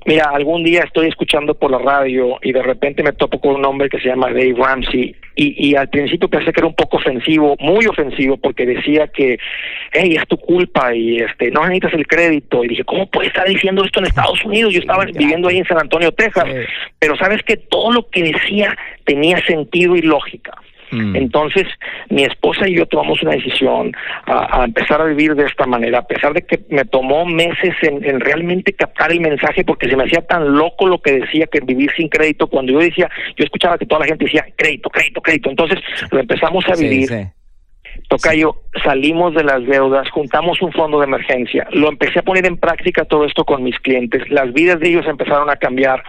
Mira, 0.08 0.30
algún 0.32 0.64
día 0.64 0.84
estoy 0.84 1.08
escuchando 1.08 1.54
por 1.54 1.70
la 1.70 1.78
radio 1.78 2.38
y 2.42 2.52
de 2.52 2.62
repente 2.62 3.02
me 3.02 3.12
topo 3.12 3.38
con 3.40 3.56
un 3.56 3.64
hombre 3.66 3.90
que 3.90 3.98
se 3.98 4.08
llama 4.08 4.28
Dave 4.28 4.54
Ramsey 4.56 5.14
y, 5.34 5.68
y 5.68 5.74
al 5.74 5.90
principio 5.90 6.28
pensé 6.28 6.50
que 6.50 6.60
era 6.60 6.66
un 6.66 6.74
poco 6.74 6.96
ofensivo, 6.96 7.56
muy 7.60 7.84
ofensivo, 7.84 8.38
porque 8.38 8.64
decía 8.64 9.08
que, 9.08 9.38
hey, 9.92 10.16
es 10.16 10.26
tu 10.26 10.38
culpa 10.38 10.94
y 10.94 11.18
este 11.18 11.50
no 11.50 11.60
necesitas 11.60 11.92
el 11.92 12.06
crédito. 12.06 12.64
Y 12.64 12.68
dije, 12.68 12.84
¿cómo 12.84 13.06
puede 13.10 13.28
estar 13.28 13.46
diciendo 13.46 13.84
esto 13.84 14.00
en 14.00 14.06
Estados 14.06 14.42
Unidos? 14.44 14.72
Yo 14.72 14.80
estaba 14.80 15.04
viviendo 15.04 15.48
ahí 15.48 15.58
en 15.58 15.66
San 15.66 15.78
Antonio, 15.78 16.10
Texas. 16.12 16.46
Pero 16.98 17.14
sabes 17.16 17.42
que 17.42 17.58
todo 17.58 17.92
lo 17.92 18.08
que 18.08 18.22
decía 18.32 18.76
tenía 19.04 19.44
sentido 19.44 19.94
y 19.94 20.00
lógica. 20.02 20.58
Entonces, 20.90 21.64
mi 22.08 22.24
esposa 22.24 22.68
y 22.68 22.76
yo 22.76 22.86
tomamos 22.86 23.22
una 23.22 23.32
decisión 23.32 23.92
a, 24.26 24.60
a 24.60 24.64
empezar 24.64 25.00
a 25.00 25.04
vivir 25.04 25.34
de 25.34 25.44
esta 25.44 25.66
manera, 25.66 25.98
a 25.98 26.06
pesar 26.06 26.32
de 26.32 26.42
que 26.42 26.60
me 26.70 26.84
tomó 26.84 27.26
meses 27.26 27.74
en, 27.82 28.04
en 28.04 28.20
realmente 28.20 28.72
captar 28.72 29.12
el 29.12 29.20
mensaje, 29.20 29.64
porque 29.64 29.88
se 29.88 29.96
me 29.96 30.04
hacía 30.04 30.22
tan 30.22 30.56
loco 30.56 30.86
lo 30.86 31.00
que 31.00 31.20
decía 31.20 31.46
que 31.46 31.60
vivir 31.60 31.90
sin 31.96 32.08
crédito. 32.08 32.46
Cuando 32.46 32.72
yo 32.72 32.78
decía, 32.78 33.08
yo 33.36 33.44
escuchaba 33.44 33.78
que 33.78 33.86
toda 33.86 34.00
la 34.00 34.06
gente 34.06 34.24
decía 34.24 34.44
crédito, 34.56 34.88
crédito, 34.90 35.20
crédito. 35.20 35.50
Entonces, 35.50 35.78
lo 36.10 36.20
empezamos 36.20 36.64
a 36.68 36.74
Sí, 36.74 36.84
vivir. 36.88 37.08
sí. 37.08 37.16
Tocayo, 38.08 38.56
salimos 38.84 39.34
de 39.34 39.44
las 39.44 39.64
deudas, 39.66 40.08
juntamos 40.10 40.62
un 40.62 40.72
fondo 40.72 40.98
de 41.00 41.04
emergencia, 41.04 41.66
lo 41.72 41.88
empecé 41.88 42.20
a 42.20 42.22
poner 42.22 42.46
en 42.46 42.56
práctica 42.56 43.04
todo 43.04 43.24
esto 43.26 43.44
con 43.44 43.62
mis 43.62 43.78
clientes, 43.80 44.22
las 44.30 44.50
vidas 44.54 44.80
de 44.80 44.88
ellos 44.88 45.06
empezaron 45.06 45.50
a 45.50 45.56
cambiar 45.56 46.02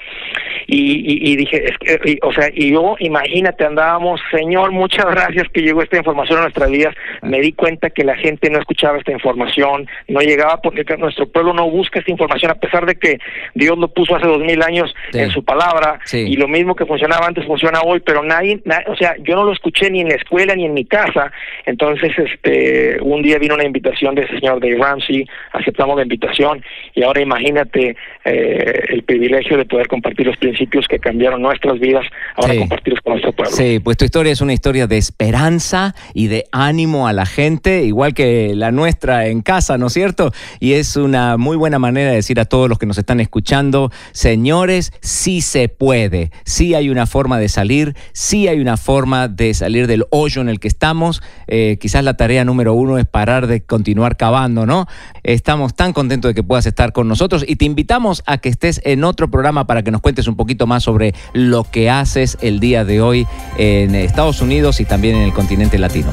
y, 0.68 0.78
y- 0.78 1.32
y 1.32 1.36
dije, 1.36 1.66
es 1.66 1.78
que, 1.78 2.00
y- 2.12 2.20
o 2.22 2.32
sea, 2.32 2.50
y 2.54 2.72
yo, 2.72 2.96
imagínate, 3.00 3.66
andábamos, 3.66 4.22
Señor, 4.32 4.72
muchas 4.72 5.06
gracias 5.08 5.48
que 5.52 5.62
llegó 5.62 5.82
esta 5.82 5.98
información 5.98 6.40
a 6.40 6.44
nuestras 6.44 6.70
vidas, 6.72 6.96
me 7.22 7.42
di 7.42 7.52
cuenta 7.54 7.90
que 7.90 8.04
la 8.04 8.16
gente 8.16 8.50
no 8.50 8.60
escuchaba 8.60 8.98
esta 8.98 9.12
información, 9.12 9.88
no 10.08 10.22
llegaba 10.22 10.62
porque 10.62 10.86
que 10.86 10.96
nuestro 10.98 11.28
pueblo 11.28 11.54
no 11.54 11.70
busca 11.70 12.00
esta 12.00 12.12
información, 12.12 12.52
a 12.52 12.56
pesar 12.56 12.86
de 12.86 12.96
que 12.96 13.18
Dios 13.56 13.78
lo 13.78 13.88
puso 13.90 14.16
hace 14.16 14.28
dos 14.28 14.40
mil 14.40 14.62
años 14.64 14.94
Sí. 15.12 15.20
en 15.20 15.32
su 15.32 15.44
palabra 15.44 16.00
Sí. 16.06 16.20
y 16.30 16.36
lo 16.38 16.48
mismo 16.48 16.76
que 16.76 16.86
funcionaba 16.86 17.26
antes 17.28 17.46
funciona 17.46 17.82
hoy, 17.82 18.00
pero 18.00 18.24
nadie, 18.24 18.62
na- 18.64 18.84
o 18.88 18.96
sea, 18.96 19.16
yo 19.24 19.36
no 19.36 19.44
lo 19.44 19.52
escuché 19.52 19.90
ni 19.90 20.02
en 20.02 20.10
la 20.10 20.16
escuela 20.16 20.56
ni 20.56 20.66
en 20.66 20.74
mi 20.74 20.86
casa. 20.86 21.32
Entonces, 21.70 22.12
este, 22.18 23.00
un 23.02 23.22
día 23.22 23.38
vino 23.38 23.54
una 23.54 23.64
invitación 23.64 24.16
de 24.16 24.24
ese 24.24 24.40
señor 24.40 24.60
Dave 24.60 24.78
Ramsey, 24.78 25.28
aceptamos 25.54 25.96
la 25.98 26.02
invitación 26.02 26.64
y 26.96 27.04
ahora 27.04 27.22
imagínate 27.22 27.96
eh, 28.26 28.84
el 28.90 29.04
privilegio 29.04 29.56
de 29.56 29.66
poder 29.66 29.88
compartir 29.88 30.26
los 30.26 30.38
principios 30.38 30.88
que 30.88 30.98
cambiaron 30.98 31.44
nuestras 31.44 31.80
vidas, 31.80 32.06
ahora 32.36 32.54
Sí. 32.54 32.60
compartirlos 32.60 33.02
con 33.04 33.14
nuestro 33.14 33.32
pueblo. 33.34 33.56
Sí, 33.56 33.80
pues 33.84 33.98
tu 33.98 34.06
historia 34.06 34.32
es 34.32 34.42
una 34.42 34.54
historia 34.54 34.88
de 34.88 34.98
esperanza 34.98 35.94
y 36.16 36.26
de 36.28 36.46
ánimo 36.52 37.08
a 37.08 37.14
la 37.14 37.28
gente, 37.28 37.84
igual 37.84 38.16
que 38.16 38.54
la 38.56 38.72
nuestra 38.72 39.28
en 39.28 39.42
casa, 39.44 39.78
¿no 39.78 39.88
es 39.88 39.94
cierto? 39.94 40.32
Y 40.60 40.74
es 40.74 40.96
una 40.96 41.38
muy 41.38 41.56
buena 41.56 41.78
manera 41.78 42.10
de 42.10 42.16
decir 42.16 42.40
a 42.40 42.46
todos 42.46 42.68
los 42.68 42.80
que 42.80 42.88
nos 42.88 42.98
están 42.98 43.20
escuchando, 43.20 43.92
señores, 44.12 44.92
sí 45.02 45.42
se 45.42 45.70
puede, 45.70 46.32
sí 46.46 46.74
hay 46.74 46.90
una 46.90 47.06
forma 47.06 47.38
de 47.38 47.48
salir, 47.48 47.94
sí 48.12 48.48
hay 48.48 48.60
una 48.60 48.76
forma 48.76 49.28
de 49.28 49.54
salir 49.54 49.86
del 49.86 50.06
hoyo 50.10 50.42
en 50.42 50.50
el 50.50 50.60
que 50.60 50.68
estamos. 50.68 51.22
Eh, 51.48 51.59
eh, 51.60 51.78
quizás 51.78 52.04
la 52.04 52.16
tarea 52.16 52.46
número 52.46 52.74
uno 52.74 52.98
es 52.98 53.06
parar 53.06 53.48
de 53.48 53.62
continuar 53.62 54.16
cavando, 54.18 54.66
¿no? 54.66 54.88
Estamos 55.24 55.76
tan 55.76 55.94
contentos 55.94 56.30
de 56.30 56.36
que 56.36 56.44
puedas 56.44 56.66
estar 56.66 56.94
con 56.94 57.08
nosotros 57.08 57.44
y 57.48 57.58
te 57.58 57.66
invitamos 57.66 58.24
a 58.26 58.38
que 58.38 58.50
estés 58.50 58.82
en 58.86 59.04
otro 59.04 59.30
programa 59.30 59.68
para 59.68 59.84
que 59.84 59.92
nos 59.92 60.02
cuentes 60.02 60.28
un 60.28 60.36
poquito 60.36 60.68
más 60.68 60.84
sobre 60.84 61.14
lo 61.34 61.64
que 61.64 61.90
haces 61.90 62.38
el 62.42 62.60
día 62.60 62.86
de 62.86 63.02
hoy 63.02 63.28
en 63.58 63.94
Estados 63.96 64.42
Unidos 64.42 64.80
y 64.80 64.86
también 64.86 65.16
en 65.16 65.24
el 65.24 65.34
continente 65.34 65.78
latino. 65.78 66.12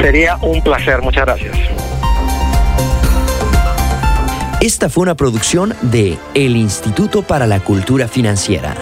Sería 0.00 0.36
un 0.36 0.62
placer, 0.62 1.02
muchas 1.02 1.26
gracias. 1.26 1.56
Esta 4.60 4.88
fue 4.88 5.02
una 5.02 5.14
producción 5.14 5.74
de 5.82 6.18
El 6.34 6.56
Instituto 6.56 7.22
para 7.22 7.46
la 7.46 7.60
Cultura 7.60 8.08
Financiera. 8.08 8.74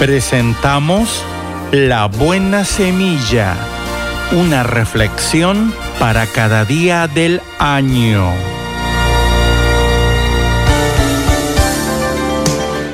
Presentamos 0.00 1.22
La 1.72 2.06
Buena 2.06 2.64
Semilla, 2.64 3.54
una 4.32 4.62
reflexión 4.62 5.74
para 5.98 6.24
cada 6.24 6.64
día 6.64 7.06
del 7.06 7.42
año. 7.58 8.32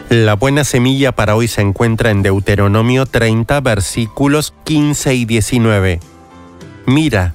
La 0.08 0.34
buena 0.34 0.64
semilla 0.64 1.12
para 1.12 1.36
hoy 1.36 1.46
se 1.46 1.60
encuentra 1.60 2.10
en 2.10 2.24
Deuteronomio 2.24 3.06
30, 3.06 3.60
versículos 3.60 4.52
15 4.64 5.14
y 5.14 5.24
19. 5.26 6.00
Mira, 6.86 7.34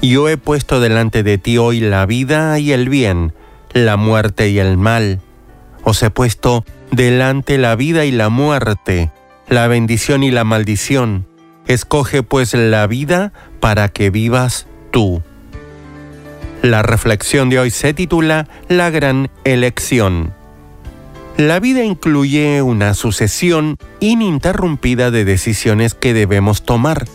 yo 0.00 0.30
he 0.30 0.38
puesto 0.38 0.80
delante 0.80 1.22
de 1.22 1.36
ti 1.36 1.58
hoy 1.58 1.80
la 1.80 2.06
vida 2.06 2.58
y 2.58 2.72
el 2.72 2.88
bien, 2.88 3.34
la 3.74 3.98
muerte 3.98 4.48
y 4.48 4.58
el 4.58 4.78
mal. 4.78 5.20
Os 5.84 6.02
he 6.02 6.08
puesto 6.08 6.64
delante 6.92 7.58
la 7.58 7.74
vida 7.74 8.04
y 8.04 8.12
la 8.12 8.28
muerte, 8.28 9.10
la 9.48 9.66
bendición 9.66 10.22
y 10.22 10.30
la 10.30 10.44
maldición. 10.44 11.26
Escoge 11.66 12.22
pues 12.22 12.54
la 12.54 12.86
vida 12.86 13.32
para 13.60 13.88
que 13.88 14.10
vivas 14.10 14.66
tú. 14.90 15.22
La 16.62 16.82
reflexión 16.82 17.50
de 17.50 17.58
hoy 17.58 17.70
se 17.70 17.92
titula 17.92 18.46
La 18.68 18.90
gran 18.90 19.30
elección. 19.44 20.32
La 21.36 21.60
vida 21.60 21.82
incluye 21.82 22.62
una 22.62 22.94
sucesión 22.94 23.78
ininterrumpida 24.00 25.10
de 25.10 25.24
decisiones 25.24 25.94
que 25.94 26.14
debemos 26.14 26.62
tomar. 26.62 27.06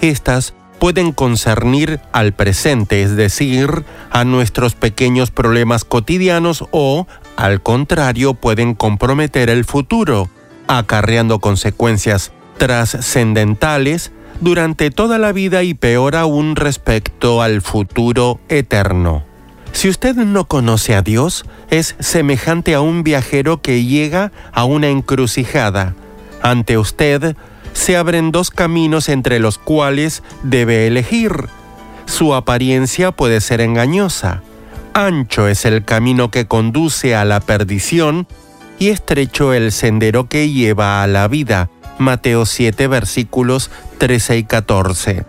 Estas 0.00 0.54
pueden 0.82 1.12
concernir 1.12 2.00
al 2.10 2.32
presente, 2.32 3.04
es 3.04 3.14
decir, 3.14 3.84
a 4.10 4.24
nuestros 4.24 4.74
pequeños 4.74 5.30
problemas 5.30 5.84
cotidianos 5.84 6.64
o, 6.72 7.06
al 7.36 7.62
contrario, 7.62 8.34
pueden 8.34 8.74
comprometer 8.74 9.48
el 9.48 9.64
futuro, 9.64 10.28
acarreando 10.66 11.38
consecuencias 11.38 12.32
trascendentales 12.58 14.10
durante 14.40 14.90
toda 14.90 15.18
la 15.18 15.30
vida 15.30 15.62
y 15.62 15.74
peor 15.74 16.16
aún 16.16 16.56
respecto 16.56 17.42
al 17.42 17.62
futuro 17.62 18.40
eterno. 18.48 19.22
Si 19.70 19.88
usted 19.88 20.16
no 20.16 20.48
conoce 20.48 20.96
a 20.96 21.02
Dios, 21.02 21.44
es 21.70 21.94
semejante 22.00 22.74
a 22.74 22.80
un 22.80 23.04
viajero 23.04 23.62
que 23.62 23.84
llega 23.84 24.32
a 24.50 24.64
una 24.64 24.88
encrucijada. 24.88 25.94
Ante 26.42 26.76
usted 26.76 27.36
se 27.72 27.96
abren 27.96 28.32
dos 28.32 28.50
caminos 28.50 29.08
entre 29.08 29.38
los 29.38 29.58
cuales 29.58 30.22
debe 30.42 30.86
elegir. 30.86 31.32
Su 32.06 32.34
apariencia 32.34 33.12
puede 33.12 33.40
ser 33.40 33.60
engañosa. 33.60 34.42
Ancho 34.94 35.48
es 35.48 35.64
el 35.64 35.84
camino 35.84 36.30
que 36.30 36.46
conduce 36.46 37.14
a 37.14 37.24
la 37.24 37.40
perdición 37.40 38.26
y 38.78 38.88
estrecho 38.88 39.54
el 39.54 39.72
sendero 39.72 40.28
que 40.28 40.50
lleva 40.50 41.02
a 41.02 41.06
la 41.06 41.28
vida. 41.28 41.70
Mateo 41.98 42.46
7 42.46 42.88
versículos 42.88 43.70
13 43.98 44.38
y 44.38 44.44
14. 44.44 45.24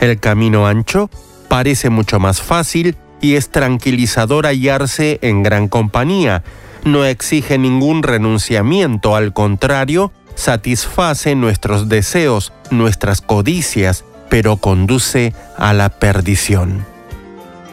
El 0.00 0.18
camino 0.18 0.66
ancho 0.66 1.10
parece 1.48 1.90
mucho 1.90 2.18
más 2.18 2.40
fácil 2.40 2.96
y 3.20 3.34
es 3.34 3.50
tranquilizador 3.50 4.46
hallarse 4.46 5.18
en 5.22 5.42
gran 5.42 5.68
compañía. 5.68 6.42
No 6.84 7.04
exige 7.04 7.58
ningún 7.58 8.02
renunciamiento, 8.02 9.14
al 9.14 9.34
contrario, 9.34 10.12
satisface 10.40 11.34
nuestros 11.34 11.88
deseos, 11.88 12.52
nuestras 12.70 13.20
codicias, 13.20 14.04
pero 14.30 14.56
conduce 14.56 15.34
a 15.58 15.74
la 15.74 15.90
perdición. 15.90 16.86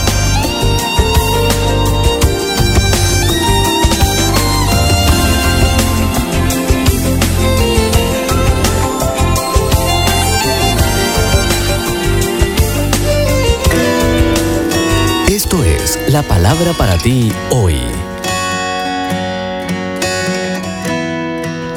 la 16.12 16.24
palabra 16.24 16.74
para 16.74 16.98
ti 16.98 17.32
hoy. 17.52 17.76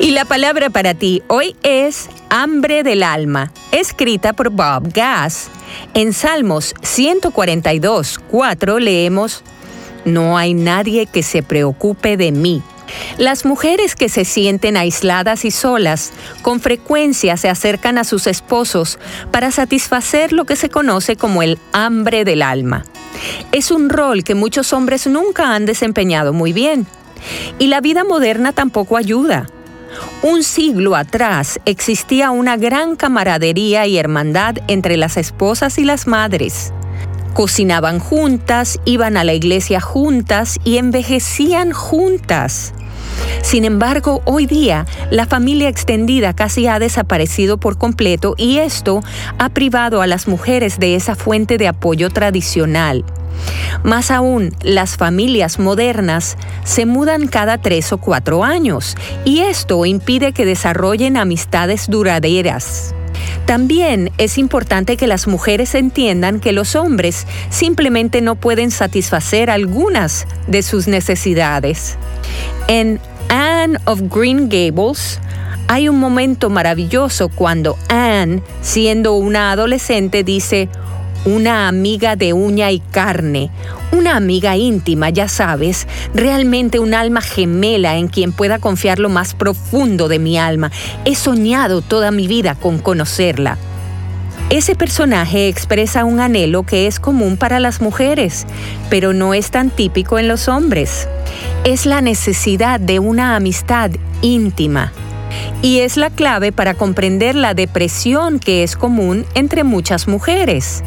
Y 0.01 0.13
la 0.13 0.25
palabra 0.25 0.71
para 0.71 0.95
ti 0.95 1.23
hoy 1.27 1.55
es 1.63 2.09
Hambre 2.31 2.83
del 2.83 3.03
alma, 3.03 3.53
escrita 3.73 4.33
por 4.33 4.49
Bob 4.49 4.91
Gass. 4.95 5.49
En 5.93 6.15
Salmos 6.15 6.75
142, 6.81 8.21
4 8.31 8.79
leemos, 8.79 9.43
No 10.07 10.39
hay 10.39 10.55
nadie 10.55 11.05
que 11.07 11.23
se 11.23 11.43
preocupe 11.43 12.17
de 12.17 12.33
mí. 12.33 12.63
Las 13.19 13.45
mujeres 13.45 13.95
que 13.95 14.09
se 14.09 14.25
sienten 14.25 14.79
aisladas 14.79 15.45
y 15.45 15.51
solas 15.51 16.11
con 16.41 16.61
frecuencia 16.61 17.37
se 17.37 17.51
acercan 17.51 17.99
a 17.99 18.05
sus 18.05 18.27
esposos 18.27 18.99
para 19.31 19.51
satisfacer 19.51 20.33
lo 20.33 20.47
que 20.47 20.57
se 20.57 20.71
conoce 20.71 21.17
como 21.17 21.43
el 21.43 21.59
hambre 21.73 22.25
del 22.25 22.41
alma. 22.41 22.87
Es 23.53 23.71
un 23.71 23.89
rol 23.89 24.25
que 24.25 24.35
muchos 24.35 24.73
hombres 24.73 25.07
nunca 25.07 25.55
han 25.55 25.67
desempeñado 25.67 26.33
muy 26.33 26.53
bien. 26.53 26.87
Y 27.59 27.69
la 27.69 27.81
vida 27.81 28.05
moderna 28.05 28.53
tampoco 28.53 28.97
ayuda. 28.97 29.47
Un 30.23 30.43
siglo 30.43 30.97
atrás 30.97 31.61
existía 31.65 32.31
una 32.31 32.57
gran 32.57 32.97
camaradería 32.97 33.87
y 33.87 33.99
hermandad 33.99 34.57
entre 34.69 34.97
las 34.97 35.17
esposas 35.17 35.79
y 35.79 35.85
las 35.85 36.07
madres. 36.07 36.73
Cocinaban 37.35 37.99
juntas, 37.99 38.79
iban 38.85 39.17
a 39.17 39.25
la 39.25 39.33
iglesia 39.33 39.81
juntas 39.81 40.59
y 40.65 40.77
envejecían 40.77 41.73
juntas. 41.73 42.75
Sin 43.43 43.65
embargo, 43.65 44.23
hoy 44.25 44.47
día 44.47 44.87
la 45.11 45.27
familia 45.27 45.69
extendida 45.69 46.33
casi 46.33 46.67
ha 46.67 46.79
desaparecido 46.79 47.59
por 47.59 47.77
completo 47.79 48.35
y 48.37 48.59
esto 48.59 49.01
ha 49.39 49.49
privado 49.49 50.03
a 50.03 50.07
las 50.07 50.29
mujeres 50.29 50.79
de 50.79 50.95
esa 50.95 51.15
fuente 51.15 51.59
de 51.59 51.69
apoyo 51.69 52.11
tradicional. 52.11 53.05
Más 53.83 54.11
aún, 54.11 54.55
las 54.63 54.97
familias 54.97 55.59
modernas 55.59 56.37
se 56.65 56.87
mudan 56.87 57.27
cada 57.27 57.59
tres 57.59 57.93
o 57.93 57.99
cuatro 57.99 58.45
años 58.45 58.97
y 59.25 59.41
esto 59.41 59.85
impide 59.87 60.33
que 60.33 60.47
desarrollen 60.47 61.17
amistades 61.17 61.89
duraderas. 61.89 62.95
También 63.47 64.11
es 64.19 64.39
importante 64.39 64.97
que 64.97 65.07
las 65.07 65.27
mujeres 65.27 65.75
entiendan 65.75 66.41
que 66.41 66.53
los 66.53 66.77
hombres 66.77 67.27
simplemente 67.51 68.21
no 68.21 68.37
pueden 68.37 68.71
satisfacer 68.71 69.51
algunas 69.51 70.27
de 70.47 70.63
sus 70.63 70.89
necesidades. 70.89 71.97
En 72.69 73.01
Anne 73.29 73.79
of 73.85 74.01
Green 74.11 74.49
Gables, 74.49 75.21
hay 75.69 75.89
un 75.89 75.99
momento 75.99 76.51
maravilloso 76.51 77.29
cuando 77.29 77.79
Anne, 77.89 78.43
siendo 78.61 79.15
una 79.15 79.53
adolescente, 79.53 80.23
dice, 80.23 80.69
una 81.25 81.69
amiga 81.69 82.17
de 82.17 82.33
uña 82.33 82.71
y 82.71 82.81
carne, 82.81 83.51
una 83.93 84.17
amiga 84.17 84.57
íntima, 84.57 85.11
ya 85.11 85.29
sabes, 85.29 85.87
realmente 86.15 86.79
un 86.79 86.95
alma 86.95 87.21
gemela 87.21 87.97
en 87.97 88.09
quien 88.09 88.33
pueda 88.33 88.59
confiar 88.59 88.99
lo 88.99 89.09
más 89.09 89.35
profundo 89.35 90.09
de 90.09 90.19
mi 90.19 90.39
alma. 90.39 90.71
He 91.05 91.15
soñado 91.15 91.83
toda 91.83 92.11
mi 92.11 92.27
vida 92.27 92.55
con 92.55 92.79
conocerla. 92.79 93.59
Ese 94.51 94.75
personaje 94.75 95.49
expresa 95.49 96.05
un 96.05 96.21
anhelo 96.21 96.65
que 96.65 96.87
es 96.87 97.01
común 97.01 97.37
para 97.37 97.61
las 97.61 97.81
mujeres, 97.81 98.47
pero 98.91 99.13
no 99.13 99.33
es 99.33 99.51
tan 99.51 99.71
típico 99.71 100.19
en 100.19 100.29
los 100.29 100.49
hombres. 100.49 101.09
Es 101.65 101.87
la 101.87 102.01
necesidad 102.01 102.81
de 102.81 102.99
una 102.99 103.37
amistad 103.37 103.91
íntima. 104.21 104.93
Y 105.63 105.79
es 105.79 105.97
la 105.97 106.11
clave 106.11 106.53
para 106.53 106.75
comprender 106.75 107.35
la 107.35 107.55
depresión 107.55 108.39
que 108.39 108.63
es 108.63 108.77
común 108.77 109.25
entre 109.35 109.65
muchas 109.65 110.07
mujeres. 110.07 110.83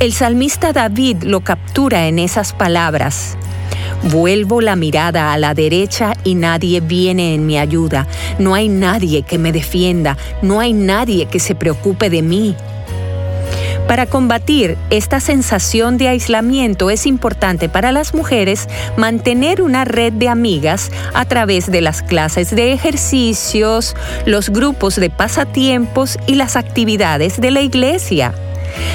El 0.00 0.12
salmista 0.12 0.72
David 0.72 1.22
lo 1.22 1.40
captura 1.40 2.06
en 2.08 2.18
esas 2.18 2.52
palabras. 2.52 3.36
Vuelvo 4.10 4.60
la 4.60 4.74
mirada 4.74 5.32
a 5.32 5.38
la 5.38 5.54
derecha 5.54 6.14
y 6.24 6.34
nadie 6.34 6.80
viene 6.80 7.34
en 7.34 7.46
mi 7.46 7.58
ayuda. 7.58 8.08
No 8.38 8.54
hay 8.54 8.68
nadie 8.68 9.22
que 9.22 9.38
me 9.38 9.52
defienda, 9.52 10.16
no 10.42 10.58
hay 10.58 10.72
nadie 10.72 11.26
que 11.26 11.38
se 11.38 11.54
preocupe 11.54 12.10
de 12.10 12.22
mí. 12.22 12.56
Para 13.86 14.06
combatir 14.06 14.78
esta 14.90 15.20
sensación 15.20 15.98
de 15.98 16.08
aislamiento 16.08 16.90
es 16.90 17.04
importante 17.04 17.68
para 17.68 17.92
las 17.92 18.14
mujeres 18.14 18.68
mantener 18.96 19.60
una 19.60 19.84
red 19.84 20.12
de 20.12 20.28
amigas 20.28 20.90
a 21.14 21.24
través 21.24 21.70
de 21.70 21.80
las 21.80 22.02
clases 22.02 22.54
de 22.54 22.72
ejercicios, 22.72 23.94
los 24.24 24.50
grupos 24.50 24.96
de 24.96 25.10
pasatiempos 25.10 26.18
y 26.26 26.36
las 26.36 26.56
actividades 26.56 27.40
de 27.40 27.50
la 27.50 27.60
iglesia. 27.60 28.34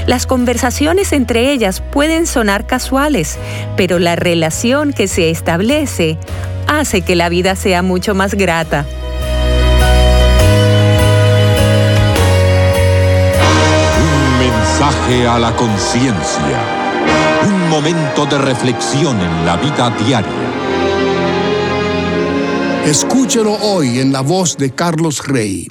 Las 0.06 0.26
conversaciones 0.26 1.14
entre 1.14 1.52
ellas 1.52 1.82
pueden 1.82 2.28
sonar 2.28 2.66
casuales, 2.66 3.38
pero 3.76 4.00
la 4.00 4.16
relación 4.16 4.94
que 4.94 5.08
se 5.08 5.30
establece 5.30 6.18
hace 6.68 7.02
que 7.02 7.16
la 7.16 7.30
vida 7.30 7.56
sea 7.56 7.82
mucho 7.82 8.14
más 8.16 8.36
grata. 8.36 8.86
Un 14.00 14.40
mensaje 14.40 15.28
a 15.28 15.40
la 15.40 15.56
conciencia. 15.56 16.60
Un 17.46 17.70
momento 17.70 18.26
de 18.26 18.38
reflexión 18.38 19.20
en 19.20 19.46
la 19.46 19.58
vida 19.58 19.90
diaria. 20.06 20.32
Escúchelo 22.86 23.54
hoy 23.54 24.00
en 24.00 24.14
la 24.14 24.22
voz 24.22 24.58
de 24.58 24.72
Carlos 24.72 25.28
Rey. 25.28 25.68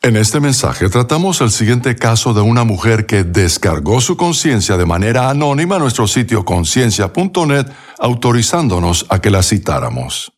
En 0.00 0.16
este 0.16 0.38
mensaje 0.38 0.88
tratamos 0.88 1.40
el 1.40 1.50
siguiente 1.50 1.96
caso 1.96 2.32
de 2.32 2.40
una 2.40 2.62
mujer 2.62 3.04
que 3.04 3.24
descargó 3.24 4.00
su 4.00 4.16
conciencia 4.16 4.76
de 4.76 4.86
manera 4.86 5.28
anónima 5.28 5.74
a 5.74 5.78
nuestro 5.80 6.06
sitio 6.06 6.44
conciencia.net, 6.44 7.66
autorizándonos 7.98 9.06
a 9.08 9.20
que 9.20 9.30
la 9.30 9.42
citáramos. 9.42 10.32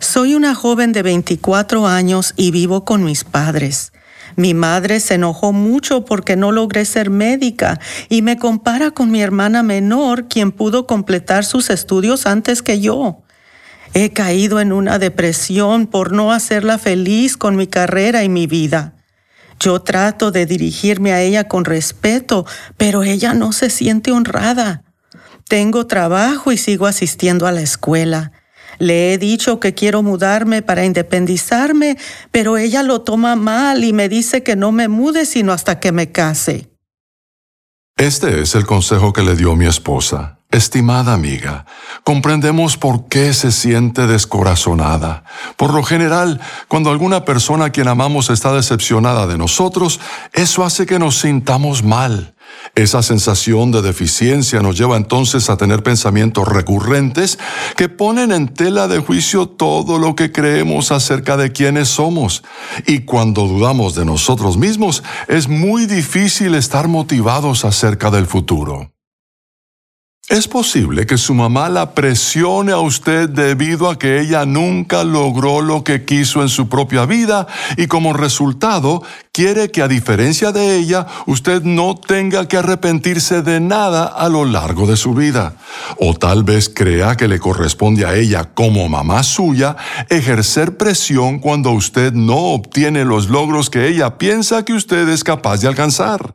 Soy 0.00 0.34
una 0.34 0.56
joven 0.56 0.92
de 0.92 1.02
24 1.02 1.86
años 1.86 2.34
y 2.36 2.50
vivo 2.50 2.84
con 2.84 3.04
mis 3.04 3.22
padres. 3.22 3.92
Mi 4.34 4.54
madre 4.54 4.98
se 4.98 5.14
enojó 5.14 5.52
mucho 5.52 6.04
porque 6.04 6.34
no 6.34 6.50
logré 6.50 6.84
ser 6.84 7.10
médica 7.10 7.78
y 8.08 8.22
me 8.22 8.38
compara 8.38 8.90
con 8.90 9.12
mi 9.12 9.22
hermana 9.22 9.62
menor, 9.62 10.26
quien 10.26 10.50
pudo 10.50 10.86
completar 10.86 11.44
sus 11.44 11.70
estudios 11.70 12.26
antes 12.26 12.62
que 12.62 12.80
yo. 12.80 13.22
He 13.94 14.12
caído 14.12 14.60
en 14.60 14.72
una 14.72 14.98
depresión 14.98 15.86
por 15.86 16.12
no 16.12 16.32
hacerla 16.32 16.78
feliz 16.78 17.36
con 17.36 17.56
mi 17.56 17.66
carrera 17.66 18.24
y 18.24 18.28
mi 18.28 18.46
vida. 18.46 18.94
Yo 19.60 19.80
trato 19.80 20.30
de 20.30 20.46
dirigirme 20.46 21.12
a 21.12 21.20
ella 21.20 21.48
con 21.48 21.64
respeto, 21.64 22.46
pero 22.76 23.02
ella 23.02 23.34
no 23.34 23.52
se 23.52 23.70
siente 23.70 24.12
honrada. 24.12 24.84
Tengo 25.48 25.86
trabajo 25.86 26.52
y 26.52 26.58
sigo 26.58 26.86
asistiendo 26.86 27.46
a 27.46 27.52
la 27.52 27.62
escuela. 27.62 28.32
Le 28.78 29.12
he 29.12 29.18
dicho 29.18 29.58
que 29.58 29.74
quiero 29.74 30.02
mudarme 30.02 30.62
para 30.62 30.84
independizarme, 30.84 31.98
pero 32.30 32.56
ella 32.56 32.82
lo 32.82 33.00
toma 33.00 33.34
mal 33.34 33.82
y 33.82 33.92
me 33.92 34.08
dice 34.08 34.42
que 34.44 34.54
no 34.54 34.70
me 34.70 34.86
mude 34.86 35.26
sino 35.26 35.52
hasta 35.52 35.80
que 35.80 35.90
me 35.90 36.12
case. 36.12 36.70
Este 37.96 38.40
es 38.40 38.54
el 38.54 38.64
consejo 38.64 39.12
que 39.12 39.22
le 39.22 39.34
dio 39.34 39.56
mi 39.56 39.66
esposa. 39.66 40.37
Estimada 40.50 41.12
amiga, 41.12 41.66
comprendemos 42.04 42.78
por 42.78 43.06
qué 43.08 43.34
se 43.34 43.52
siente 43.52 44.06
descorazonada. 44.06 45.22
Por 45.58 45.74
lo 45.74 45.82
general, 45.82 46.40
cuando 46.68 46.90
alguna 46.90 47.26
persona 47.26 47.66
a 47.66 47.70
quien 47.70 47.86
amamos 47.86 48.30
está 48.30 48.54
decepcionada 48.54 49.26
de 49.26 49.36
nosotros, 49.36 50.00
eso 50.32 50.64
hace 50.64 50.86
que 50.86 50.98
nos 50.98 51.18
sintamos 51.18 51.82
mal. 51.82 52.34
Esa 52.74 53.02
sensación 53.02 53.72
de 53.72 53.82
deficiencia 53.82 54.60
nos 54.60 54.78
lleva 54.78 54.96
entonces 54.96 55.50
a 55.50 55.58
tener 55.58 55.82
pensamientos 55.82 56.48
recurrentes 56.48 57.38
que 57.76 57.90
ponen 57.90 58.32
en 58.32 58.48
tela 58.48 58.88
de 58.88 59.00
juicio 59.00 59.48
todo 59.48 59.98
lo 59.98 60.16
que 60.16 60.32
creemos 60.32 60.92
acerca 60.92 61.36
de 61.36 61.52
quienes 61.52 61.88
somos. 61.88 62.42
Y 62.86 63.00
cuando 63.00 63.46
dudamos 63.46 63.94
de 63.94 64.06
nosotros 64.06 64.56
mismos, 64.56 65.02
es 65.28 65.46
muy 65.46 65.84
difícil 65.84 66.54
estar 66.54 66.88
motivados 66.88 67.66
acerca 67.66 68.10
del 68.10 68.24
futuro. 68.24 68.97
Es 70.28 70.46
posible 70.46 71.06
que 71.06 71.16
su 71.16 71.32
mamá 71.32 71.70
la 71.70 71.94
presione 71.94 72.72
a 72.72 72.78
usted 72.80 73.30
debido 73.30 73.88
a 73.88 73.98
que 73.98 74.20
ella 74.20 74.44
nunca 74.44 75.02
logró 75.02 75.62
lo 75.62 75.84
que 75.84 76.04
quiso 76.04 76.42
en 76.42 76.50
su 76.50 76.68
propia 76.68 77.06
vida 77.06 77.46
y 77.78 77.86
como 77.86 78.12
resultado 78.12 79.02
quiere 79.38 79.70
que 79.70 79.82
a 79.82 79.86
diferencia 79.86 80.50
de 80.50 80.74
ella 80.74 81.06
usted 81.26 81.62
no 81.62 81.94
tenga 81.94 82.48
que 82.48 82.56
arrepentirse 82.56 83.40
de 83.40 83.60
nada 83.60 84.06
a 84.06 84.28
lo 84.28 84.44
largo 84.44 84.84
de 84.84 84.96
su 84.96 85.14
vida. 85.14 85.54
O 85.96 86.14
tal 86.14 86.42
vez 86.42 86.68
crea 86.68 87.16
que 87.16 87.28
le 87.28 87.38
corresponde 87.38 88.04
a 88.04 88.16
ella 88.16 88.50
como 88.52 88.88
mamá 88.88 89.22
suya 89.22 89.76
ejercer 90.08 90.76
presión 90.76 91.38
cuando 91.38 91.70
usted 91.70 92.14
no 92.14 92.36
obtiene 92.36 93.04
los 93.04 93.28
logros 93.28 93.70
que 93.70 93.86
ella 93.86 94.18
piensa 94.18 94.64
que 94.64 94.72
usted 94.72 95.08
es 95.08 95.22
capaz 95.22 95.60
de 95.60 95.68
alcanzar. 95.68 96.34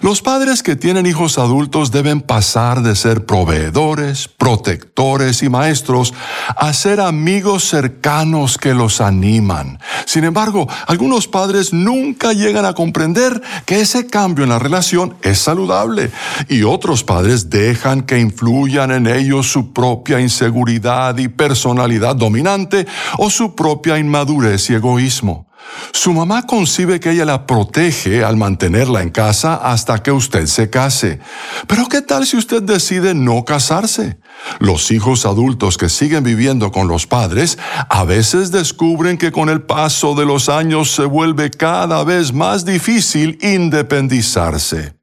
Los 0.00 0.22
padres 0.22 0.62
que 0.62 0.76
tienen 0.76 1.06
hijos 1.06 1.38
adultos 1.38 1.90
deben 1.90 2.20
pasar 2.20 2.82
de 2.82 2.94
ser 2.94 3.26
proveedores, 3.26 4.28
protectores 4.28 5.42
y 5.42 5.48
maestros 5.48 6.14
a 6.56 6.72
ser 6.72 7.00
amigos 7.00 7.64
cercanos 7.64 8.58
que 8.58 8.74
los 8.74 9.00
animan. 9.00 9.80
Sin 10.06 10.22
embargo, 10.22 10.68
algunos 10.86 11.26
padres 11.26 11.72
nunca 11.72 12.27
llegan 12.32 12.64
a 12.64 12.74
comprender 12.74 13.42
que 13.66 13.80
ese 13.80 14.06
cambio 14.06 14.44
en 14.44 14.50
la 14.50 14.58
relación 14.58 15.16
es 15.22 15.38
saludable 15.38 16.10
y 16.48 16.62
otros 16.62 17.04
padres 17.04 17.50
dejan 17.50 18.02
que 18.02 18.18
influyan 18.18 18.90
en 18.90 19.06
ellos 19.06 19.50
su 19.50 19.72
propia 19.72 20.20
inseguridad 20.20 21.16
y 21.18 21.28
personalidad 21.28 22.16
dominante 22.16 22.86
o 23.18 23.30
su 23.30 23.54
propia 23.54 23.98
inmadurez 23.98 24.70
y 24.70 24.74
egoísmo. 24.74 25.47
Su 25.92 26.12
mamá 26.12 26.46
concibe 26.46 27.00
que 27.00 27.10
ella 27.10 27.24
la 27.24 27.46
protege 27.46 28.24
al 28.24 28.36
mantenerla 28.36 29.02
en 29.02 29.10
casa 29.10 29.54
hasta 29.54 30.02
que 30.02 30.12
usted 30.12 30.46
se 30.46 30.70
case. 30.70 31.20
Pero 31.66 31.86
¿qué 31.88 32.02
tal 32.02 32.26
si 32.26 32.36
usted 32.36 32.62
decide 32.62 33.14
no 33.14 33.44
casarse? 33.44 34.18
Los 34.60 34.90
hijos 34.90 35.26
adultos 35.26 35.76
que 35.76 35.88
siguen 35.88 36.24
viviendo 36.24 36.70
con 36.70 36.88
los 36.88 37.06
padres 37.06 37.58
a 37.88 38.04
veces 38.04 38.50
descubren 38.50 39.18
que 39.18 39.32
con 39.32 39.48
el 39.48 39.62
paso 39.62 40.14
de 40.14 40.26
los 40.26 40.48
años 40.48 40.90
se 40.90 41.04
vuelve 41.04 41.50
cada 41.50 42.04
vez 42.04 42.32
más 42.32 42.64
difícil 42.64 43.38
independizarse. 43.42 44.97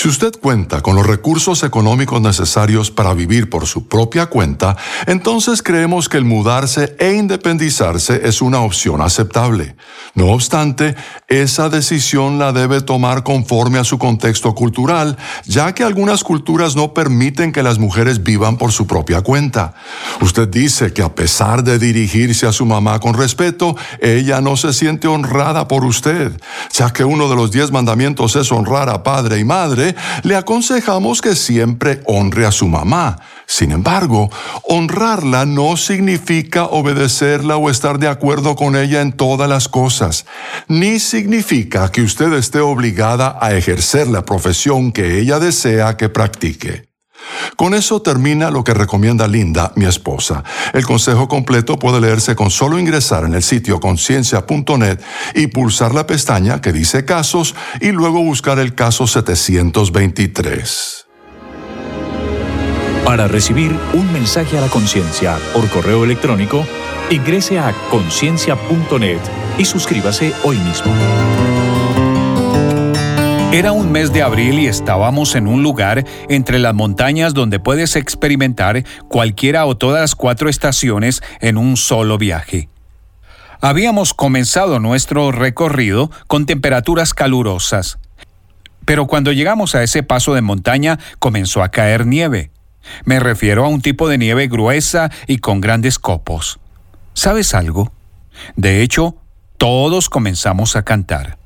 Si 0.00 0.06
usted 0.06 0.30
cuenta 0.40 0.80
con 0.80 0.94
los 0.94 1.04
recursos 1.04 1.64
económicos 1.64 2.20
necesarios 2.20 2.92
para 2.92 3.14
vivir 3.14 3.50
por 3.50 3.66
su 3.66 3.88
propia 3.88 4.26
cuenta, 4.26 4.76
entonces 5.08 5.60
creemos 5.60 6.08
que 6.08 6.18
el 6.18 6.24
mudarse 6.24 6.94
e 7.00 7.14
independizarse 7.14 8.20
es 8.22 8.40
una 8.40 8.60
opción 8.60 9.00
aceptable. 9.00 9.74
No 10.14 10.26
obstante, 10.26 10.94
esa 11.26 11.68
decisión 11.68 12.38
la 12.38 12.52
debe 12.52 12.80
tomar 12.80 13.24
conforme 13.24 13.80
a 13.80 13.84
su 13.84 13.98
contexto 13.98 14.54
cultural, 14.54 15.16
ya 15.46 15.74
que 15.74 15.82
algunas 15.82 16.22
culturas 16.22 16.76
no 16.76 16.94
permiten 16.94 17.50
que 17.50 17.64
las 17.64 17.80
mujeres 17.80 18.22
vivan 18.22 18.56
por 18.56 18.70
su 18.70 18.86
propia 18.86 19.22
cuenta. 19.22 19.74
Usted 20.20 20.46
dice 20.46 20.92
que 20.92 21.02
a 21.02 21.12
pesar 21.12 21.64
de 21.64 21.80
dirigirse 21.80 22.46
a 22.46 22.52
su 22.52 22.64
mamá 22.66 23.00
con 23.00 23.14
respeto, 23.14 23.76
ella 24.00 24.40
no 24.40 24.56
se 24.56 24.72
siente 24.72 25.08
honrada 25.08 25.66
por 25.66 25.84
usted, 25.84 26.40
ya 26.72 26.92
que 26.92 27.02
uno 27.04 27.28
de 27.28 27.34
los 27.34 27.50
diez 27.50 27.72
mandamientos 27.72 28.36
es 28.36 28.52
honrar 28.52 28.88
a 28.90 29.02
padre 29.02 29.40
y 29.40 29.44
madre, 29.44 29.87
le 30.22 30.36
aconsejamos 30.36 31.20
que 31.20 31.34
siempre 31.34 32.00
honre 32.06 32.46
a 32.46 32.52
su 32.52 32.66
mamá. 32.66 33.18
Sin 33.46 33.72
embargo, 33.72 34.30
honrarla 34.64 35.46
no 35.46 35.76
significa 35.76 36.64
obedecerla 36.64 37.56
o 37.56 37.70
estar 37.70 37.98
de 37.98 38.08
acuerdo 38.08 38.56
con 38.56 38.76
ella 38.76 39.00
en 39.00 39.12
todas 39.12 39.48
las 39.48 39.68
cosas, 39.68 40.26
ni 40.68 40.98
significa 40.98 41.90
que 41.90 42.02
usted 42.02 42.32
esté 42.34 42.60
obligada 42.60 43.38
a 43.40 43.54
ejercer 43.54 44.08
la 44.08 44.24
profesión 44.24 44.92
que 44.92 45.18
ella 45.18 45.38
desea 45.38 45.96
que 45.96 46.08
practique. 46.08 46.87
Con 47.56 47.74
eso 47.74 48.02
termina 48.02 48.50
lo 48.50 48.64
que 48.64 48.74
recomienda 48.74 49.26
Linda, 49.26 49.72
mi 49.76 49.84
esposa. 49.84 50.44
El 50.72 50.84
consejo 50.84 51.28
completo 51.28 51.78
puede 51.78 52.00
leerse 52.00 52.36
con 52.36 52.50
solo 52.50 52.78
ingresar 52.78 53.24
en 53.24 53.34
el 53.34 53.42
sitio 53.42 53.80
conciencia.net 53.80 55.00
y 55.34 55.46
pulsar 55.48 55.94
la 55.94 56.06
pestaña 56.06 56.60
que 56.60 56.72
dice 56.72 57.04
casos 57.04 57.54
y 57.80 57.92
luego 57.92 58.22
buscar 58.22 58.58
el 58.58 58.74
caso 58.74 59.06
723. 59.06 61.06
Para 63.04 63.26
recibir 63.26 63.74
un 63.94 64.12
mensaje 64.12 64.58
a 64.58 64.60
la 64.60 64.68
conciencia 64.68 65.38
por 65.54 65.68
correo 65.70 66.04
electrónico, 66.04 66.66
ingrese 67.10 67.58
a 67.58 67.72
conciencia.net 67.90 69.20
y 69.56 69.64
suscríbase 69.64 70.34
hoy 70.44 70.58
mismo. 70.58 70.92
Era 73.50 73.72
un 73.72 73.90
mes 73.90 74.12
de 74.12 74.22
abril 74.22 74.58
y 74.58 74.66
estábamos 74.66 75.34
en 75.34 75.46
un 75.46 75.62
lugar 75.62 76.04
entre 76.28 76.58
las 76.58 76.74
montañas 76.74 77.32
donde 77.32 77.58
puedes 77.58 77.96
experimentar 77.96 78.84
cualquiera 79.08 79.64
o 79.64 79.74
todas 79.74 80.02
las 80.02 80.14
cuatro 80.14 80.50
estaciones 80.50 81.22
en 81.40 81.56
un 81.56 81.78
solo 81.78 82.18
viaje. 82.18 82.68
Habíamos 83.62 84.12
comenzado 84.12 84.80
nuestro 84.80 85.32
recorrido 85.32 86.10
con 86.26 86.44
temperaturas 86.44 87.14
calurosas, 87.14 87.98
pero 88.84 89.06
cuando 89.06 89.32
llegamos 89.32 89.74
a 89.74 89.82
ese 89.82 90.02
paso 90.02 90.34
de 90.34 90.42
montaña 90.42 90.98
comenzó 91.18 91.62
a 91.62 91.70
caer 91.70 92.04
nieve. 92.06 92.50
Me 93.06 93.18
refiero 93.18 93.64
a 93.64 93.68
un 93.68 93.80
tipo 93.80 94.10
de 94.10 94.18
nieve 94.18 94.46
gruesa 94.48 95.10
y 95.26 95.38
con 95.38 95.62
grandes 95.62 95.98
copos. 95.98 96.60
¿Sabes 97.14 97.54
algo? 97.54 97.92
De 98.56 98.82
hecho, 98.82 99.16
todos 99.56 100.10
comenzamos 100.10 100.76
a 100.76 100.82
cantar. 100.82 101.38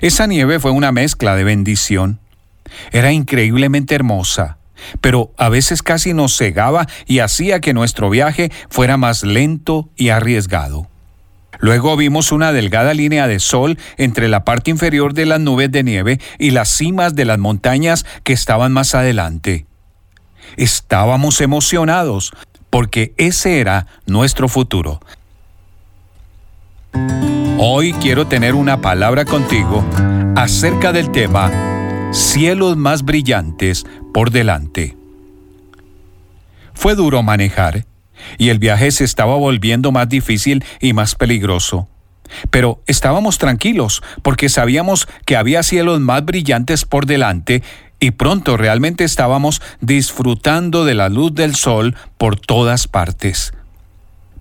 Esa 0.00 0.26
nieve 0.26 0.58
fue 0.58 0.70
una 0.70 0.92
mezcla 0.92 1.36
de 1.36 1.44
bendición. 1.44 2.20
Era 2.90 3.12
increíblemente 3.12 3.94
hermosa, 3.94 4.58
pero 5.00 5.32
a 5.36 5.48
veces 5.48 5.82
casi 5.82 6.14
nos 6.14 6.36
cegaba 6.36 6.86
y 7.06 7.20
hacía 7.20 7.60
que 7.60 7.74
nuestro 7.74 8.10
viaje 8.10 8.50
fuera 8.70 8.96
más 8.96 9.22
lento 9.22 9.88
y 9.96 10.08
arriesgado. 10.08 10.88
Luego 11.58 11.96
vimos 11.96 12.32
una 12.32 12.52
delgada 12.52 12.92
línea 12.92 13.28
de 13.28 13.38
sol 13.38 13.78
entre 13.96 14.28
la 14.28 14.44
parte 14.44 14.70
inferior 14.70 15.14
de 15.14 15.26
las 15.26 15.38
nubes 15.38 15.70
de 15.70 15.84
nieve 15.84 16.18
y 16.38 16.50
las 16.50 16.68
cimas 16.68 17.14
de 17.14 17.24
las 17.24 17.38
montañas 17.38 18.04
que 18.24 18.32
estaban 18.32 18.72
más 18.72 18.94
adelante. 18.94 19.66
Estábamos 20.56 21.40
emocionados 21.40 22.32
porque 22.68 23.14
ese 23.16 23.60
era 23.60 23.86
nuestro 24.06 24.48
futuro. 24.48 25.00
Hoy 27.64 27.92
quiero 27.92 28.26
tener 28.26 28.56
una 28.56 28.80
palabra 28.80 29.24
contigo 29.24 29.84
acerca 30.34 30.92
del 30.92 31.12
tema 31.12 32.10
cielos 32.12 32.76
más 32.76 33.04
brillantes 33.04 33.86
por 34.12 34.32
delante. 34.32 34.96
Fue 36.74 36.96
duro 36.96 37.22
manejar 37.22 37.86
y 38.36 38.48
el 38.48 38.58
viaje 38.58 38.90
se 38.90 39.04
estaba 39.04 39.36
volviendo 39.36 39.92
más 39.92 40.08
difícil 40.08 40.64
y 40.80 40.92
más 40.92 41.14
peligroso. 41.14 41.86
Pero 42.50 42.82
estábamos 42.88 43.38
tranquilos 43.38 44.02
porque 44.22 44.48
sabíamos 44.48 45.06
que 45.24 45.36
había 45.36 45.62
cielos 45.62 46.00
más 46.00 46.24
brillantes 46.24 46.84
por 46.84 47.06
delante 47.06 47.62
y 48.00 48.10
pronto 48.10 48.56
realmente 48.56 49.04
estábamos 49.04 49.62
disfrutando 49.80 50.84
de 50.84 50.94
la 50.94 51.08
luz 51.08 51.32
del 51.32 51.54
sol 51.54 51.94
por 52.18 52.40
todas 52.40 52.88
partes. 52.88 53.52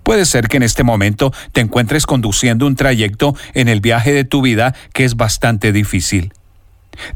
Puede 0.03 0.25
ser 0.25 0.47
que 0.47 0.57
en 0.57 0.63
este 0.63 0.83
momento 0.83 1.33
te 1.51 1.61
encuentres 1.61 2.05
conduciendo 2.05 2.65
un 2.65 2.75
trayecto 2.75 3.35
en 3.53 3.67
el 3.67 3.81
viaje 3.81 4.13
de 4.13 4.23
tu 4.23 4.41
vida 4.41 4.75
que 4.93 5.05
es 5.05 5.15
bastante 5.15 5.71
difícil. 5.71 6.33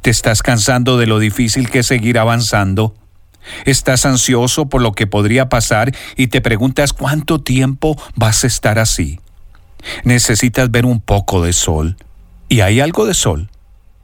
Te 0.02 0.10
estás 0.10 0.42
cansando 0.42 0.98
de 0.98 1.08
lo 1.08 1.20
difícil 1.20 1.70
que 1.70 1.80
es 1.80 1.88
seguir 1.88 2.20
avanzando. 2.20 2.96
Estás 3.66 4.06
ansioso 4.06 4.68
por 4.70 4.82
lo 4.82 4.94
que 4.94 5.08
podría 5.08 5.50
pasar 5.50 5.96
y 6.16 6.28
te 6.28 6.42
preguntas 6.42 6.94
cuánto 6.94 7.42
tiempo 7.42 8.02
vas 8.16 8.44
a 8.44 8.48
estar 8.48 8.80
así. 8.80 9.20
Necesitas 10.04 10.72
ver 10.72 10.86
un 10.86 11.00
poco 11.00 11.44
de 11.44 11.54
sol. 11.54 11.98
Y 12.50 12.62
hay 12.62 12.80
algo 12.80 13.06
de 13.06 13.14
sol. 13.14 13.50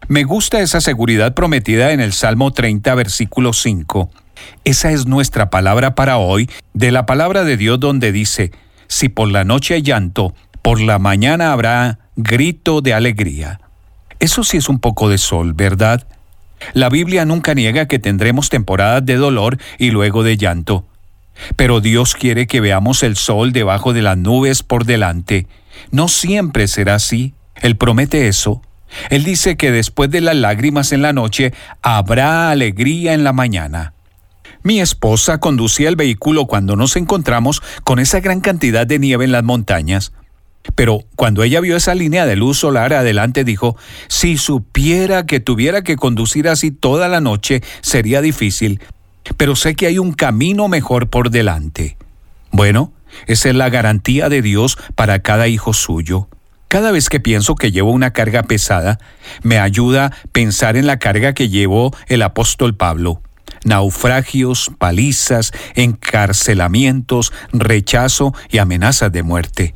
Me 0.08 0.24
gusta 0.24 0.62
esa 0.62 0.82
seguridad 0.82 1.34
prometida 1.34 1.92
en 1.92 2.02
el 2.02 2.14
Salmo 2.14 2.52
30, 2.52 2.94
versículo 2.96 3.54
5. 3.54 4.10
Esa 4.64 4.92
es 4.92 5.06
nuestra 5.06 5.50
palabra 5.50 5.96
para 5.96 6.18
hoy, 6.18 6.50
de 6.74 6.92
la 6.92 7.06
palabra 7.06 7.44
de 7.44 7.58
Dios 7.58 7.80
donde 7.80 8.12
dice, 8.12 8.52
si 8.92 9.08
por 9.08 9.32
la 9.32 9.46
noche 9.46 9.76
hay 9.76 9.84
llanto, 9.84 10.36
por 10.62 10.82
la 10.82 11.00
mañana 11.00 11.54
habrá 11.54 12.00
grito 12.18 12.82
de 12.82 12.94
alegría. 12.94 13.62
Eso 14.20 14.44
sí 14.44 14.58
es 14.58 14.68
un 14.68 14.80
poco 14.80 15.08
de 15.08 15.18
sol, 15.18 15.54
¿verdad? 15.54 16.06
La 16.74 16.90
Biblia 16.90 17.24
nunca 17.24 17.54
niega 17.54 17.88
que 17.88 18.00
tendremos 18.00 18.50
temporadas 18.50 19.06
de 19.06 19.16
dolor 19.16 19.58
y 19.80 19.92
luego 19.92 20.24
de 20.24 20.36
llanto. 20.36 20.86
Pero 21.56 21.80
Dios 21.80 22.16
quiere 22.16 22.48
que 22.48 22.60
veamos 22.60 23.02
el 23.04 23.16
sol 23.16 23.54
debajo 23.54 23.94
de 23.94 24.02
las 24.02 24.18
nubes 24.18 24.62
por 24.62 24.84
delante. 24.84 25.48
No 25.92 26.10
siempre 26.10 26.68
será 26.68 26.96
así. 26.96 27.34
Él 27.62 27.78
promete 27.78 28.28
eso. 28.28 28.62
Él 29.10 29.24
dice 29.24 29.56
que 29.56 29.72
después 29.72 30.12
de 30.12 30.20
las 30.20 30.36
lágrimas 30.36 30.92
en 30.92 31.02
la 31.02 31.14
noche 31.14 31.54
habrá 31.82 32.52
alegría 32.52 33.14
en 33.14 33.24
la 33.24 33.32
mañana. 33.32 33.94
Mi 34.64 34.80
esposa 34.80 35.40
conducía 35.40 35.90
el 35.90 35.96
vehículo 35.96 36.46
cuando 36.46 36.76
nos 36.76 36.96
encontramos 36.96 37.62
con 37.84 38.00
esa 38.00 38.20
gran 38.20 38.42
cantidad 38.42 38.86
de 38.86 39.00
nieve 39.00 39.26
en 39.26 39.32
las 39.32 39.44
montañas. 39.44 40.14
Pero 40.76 41.00
cuando 41.16 41.42
ella 41.42 41.60
vio 41.62 41.76
esa 41.76 41.96
línea 41.96 42.28
de 42.28 42.36
luz 42.36 42.60
solar 42.60 42.94
adelante 42.94 43.44
dijo, 43.44 43.76
si 44.08 44.38
supiera 44.38 45.26
que 45.26 45.40
tuviera 45.40 45.82
que 45.82 45.96
conducir 45.96 46.48
así 46.48 46.70
toda 46.70 47.08
la 47.08 47.22
noche 47.22 47.64
sería 47.82 48.22
difícil, 48.22 48.80
pero 49.38 49.56
sé 49.56 49.76
que 49.76 49.88
hay 49.88 49.98
un 49.98 50.14
camino 50.14 50.68
mejor 50.68 51.10
por 51.10 51.32
delante. 51.32 51.98
Bueno, 52.52 52.94
esa 53.26 53.50
es 53.50 53.56
la 53.56 53.70
garantía 53.70 54.30
de 54.30 54.44
Dios 54.44 54.78
para 54.94 55.20
cada 55.20 55.48
hijo 55.48 55.74
suyo. 55.74 56.28
Cada 56.68 56.92
vez 56.92 57.10
que 57.10 57.20
pienso 57.20 57.56
que 57.56 57.72
llevo 57.72 57.92
una 57.92 58.14
carga 58.14 58.44
pesada, 58.44 59.00
me 59.42 59.58
ayuda 59.58 60.16
pensar 60.32 60.78
en 60.78 60.86
la 60.86 61.00
carga 61.00 61.34
que 61.34 61.50
llevó 61.50 61.94
el 62.08 62.22
apóstol 62.22 62.76
Pablo. 62.76 63.22
Naufragios, 63.64 64.72
palizas, 64.78 65.52
encarcelamientos, 65.76 67.32
rechazo 67.54 68.34
y 68.50 68.58
amenazas 68.58 69.12
de 69.12 69.24
muerte. 69.24 69.74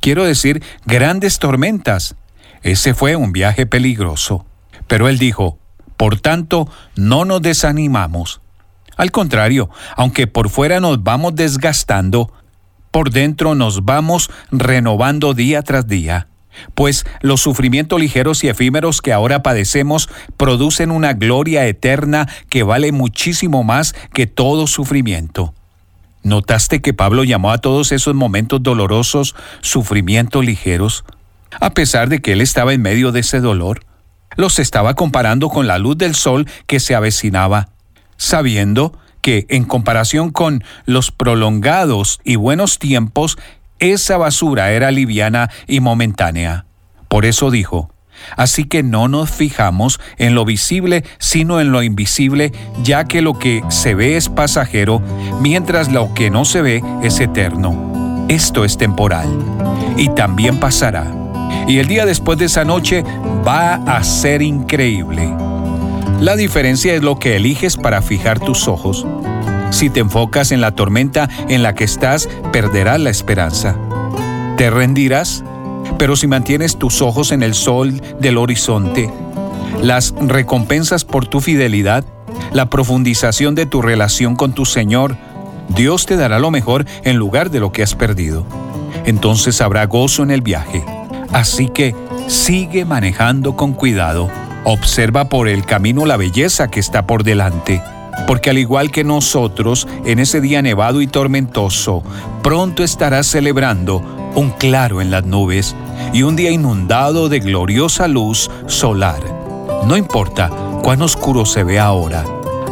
Quiero 0.00 0.24
decir, 0.24 0.62
grandes 0.86 1.38
tormentas. 1.38 2.14
Ese 2.62 2.94
fue 2.94 3.16
un 3.16 3.32
viaje 3.32 3.66
peligroso. 3.66 4.46
Pero 4.86 5.08
él 5.08 5.18
dijo, 5.18 5.58
por 5.96 6.20
tanto, 6.20 6.68
no 6.96 7.24
nos 7.24 7.42
desanimamos. 7.42 8.40
Al 8.96 9.10
contrario, 9.10 9.70
aunque 9.96 10.26
por 10.26 10.48
fuera 10.48 10.80
nos 10.80 11.02
vamos 11.02 11.34
desgastando, 11.34 12.32
por 12.90 13.10
dentro 13.10 13.54
nos 13.54 13.84
vamos 13.84 14.30
renovando 14.50 15.34
día 15.34 15.62
tras 15.62 15.86
día, 15.86 16.28
pues 16.74 17.06
los 17.20 17.40
sufrimientos 17.40 18.00
ligeros 18.00 18.44
y 18.44 18.48
efímeros 18.48 19.02
que 19.02 19.12
ahora 19.12 19.42
padecemos 19.42 20.08
producen 20.36 20.90
una 20.90 21.14
gloria 21.14 21.66
eterna 21.66 22.28
que 22.48 22.62
vale 22.62 22.92
muchísimo 22.92 23.64
más 23.64 23.94
que 24.12 24.26
todo 24.26 24.66
sufrimiento. 24.66 25.54
¿Notaste 26.22 26.82
que 26.82 26.92
Pablo 26.92 27.24
llamó 27.24 27.52
a 27.52 27.58
todos 27.58 27.92
esos 27.92 28.14
momentos 28.14 28.62
dolorosos 28.62 29.34
sufrimientos 29.60 30.44
ligeros? 30.44 31.04
A 31.60 31.70
pesar 31.70 32.08
de 32.08 32.20
que 32.20 32.32
él 32.32 32.40
estaba 32.40 32.72
en 32.72 32.82
medio 32.82 33.12
de 33.12 33.20
ese 33.20 33.40
dolor, 33.40 33.80
los 34.36 34.58
estaba 34.58 34.94
comparando 34.94 35.48
con 35.48 35.66
la 35.66 35.78
luz 35.78 35.96
del 35.96 36.14
sol 36.14 36.46
que 36.66 36.80
se 36.80 36.94
avecinaba, 36.94 37.70
sabiendo 38.16 38.98
que 39.22 39.46
en 39.48 39.64
comparación 39.64 40.30
con 40.30 40.62
los 40.86 41.10
prolongados 41.10 42.20
y 42.24 42.36
buenos 42.36 42.78
tiempos, 42.78 43.38
esa 43.78 44.16
basura 44.16 44.72
era 44.72 44.90
liviana 44.90 45.50
y 45.66 45.80
momentánea. 45.80 46.66
Por 47.08 47.24
eso 47.24 47.50
dijo, 47.50 47.90
Así 48.36 48.64
que 48.64 48.82
no 48.82 49.08
nos 49.08 49.30
fijamos 49.30 50.00
en 50.16 50.34
lo 50.34 50.44
visible, 50.44 51.04
sino 51.18 51.60
en 51.60 51.72
lo 51.72 51.82
invisible, 51.82 52.52
ya 52.82 53.04
que 53.04 53.22
lo 53.22 53.38
que 53.38 53.62
se 53.68 53.94
ve 53.94 54.16
es 54.16 54.28
pasajero, 54.28 55.00
mientras 55.40 55.90
lo 55.90 56.12
que 56.14 56.30
no 56.30 56.44
se 56.44 56.62
ve 56.62 56.82
es 57.02 57.20
eterno. 57.20 58.26
Esto 58.28 58.64
es 58.64 58.76
temporal 58.76 59.28
y 59.96 60.08
también 60.10 60.60
pasará. 60.60 61.06
Y 61.66 61.78
el 61.78 61.86
día 61.86 62.06
después 62.06 62.38
de 62.38 62.46
esa 62.46 62.64
noche 62.64 63.04
va 63.46 63.74
a 63.74 64.02
ser 64.04 64.42
increíble. 64.42 65.32
La 66.20 66.36
diferencia 66.36 66.94
es 66.94 67.02
lo 67.02 67.18
que 67.18 67.36
eliges 67.36 67.76
para 67.76 68.02
fijar 68.02 68.40
tus 68.40 68.68
ojos. 68.68 69.06
Si 69.70 69.90
te 69.90 70.00
enfocas 70.00 70.50
en 70.52 70.60
la 70.60 70.72
tormenta 70.72 71.28
en 71.48 71.62
la 71.62 71.74
que 71.74 71.84
estás, 71.84 72.28
perderás 72.52 73.00
la 73.00 73.10
esperanza. 73.10 73.76
Te 74.56 74.70
rendirás, 74.70 75.44
pero 75.98 76.16
si 76.16 76.26
mantienes 76.26 76.78
tus 76.78 77.02
ojos 77.02 77.32
en 77.32 77.42
el 77.42 77.54
sol 77.54 78.00
del 78.18 78.38
horizonte, 78.38 79.10
las 79.82 80.14
recompensas 80.18 81.04
por 81.04 81.26
tu 81.26 81.40
fidelidad, 81.40 82.04
la 82.52 82.70
profundización 82.70 83.54
de 83.54 83.66
tu 83.66 83.82
relación 83.82 84.36
con 84.36 84.52
tu 84.52 84.64
Señor, 84.64 85.16
Dios 85.68 86.06
te 86.06 86.16
dará 86.16 86.38
lo 86.38 86.50
mejor 86.50 86.86
en 87.04 87.16
lugar 87.16 87.50
de 87.50 87.60
lo 87.60 87.72
que 87.72 87.82
has 87.82 87.94
perdido. 87.94 88.46
Entonces 89.04 89.60
habrá 89.60 89.86
gozo 89.86 90.22
en 90.22 90.30
el 90.30 90.40
viaje. 90.40 90.84
Así 91.32 91.68
que 91.68 91.94
sigue 92.26 92.84
manejando 92.84 93.54
con 93.54 93.74
cuidado. 93.74 94.28
Observa 94.64 95.28
por 95.28 95.46
el 95.46 95.64
camino 95.64 96.06
la 96.06 96.16
belleza 96.16 96.68
que 96.68 96.80
está 96.80 97.06
por 97.06 97.22
delante. 97.22 97.82
Porque 98.26 98.50
al 98.50 98.58
igual 98.58 98.90
que 98.90 99.04
nosotros, 99.04 99.86
en 100.04 100.18
ese 100.18 100.40
día 100.40 100.60
nevado 100.62 101.00
y 101.00 101.06
tormentoso, 101.06 102.02
pronto 102.42 102.82
estarás 102.82 103.26
celebrando 103.26 104.02
un 104.34 104.50
claro 104.50 105.00
en 105.00 105.10
las 105.10 105.24
nubes 105.24 105.74
y 106.12 106.22
un 106.22 106.36
día 106.36 106.50
inundado 106.50 107.28
de 107.28 107.40
gloriosa 107.40 108.08
luz 108.08 108.50
solar. 108.66 109.20
No 109.86 109.96
importa 109.96 110.50
cuán 110.82 111.02
oscuro 111.02 111.46
se 111.46 111.64
ve 111.64 111.78
ahora, 111.78 112.24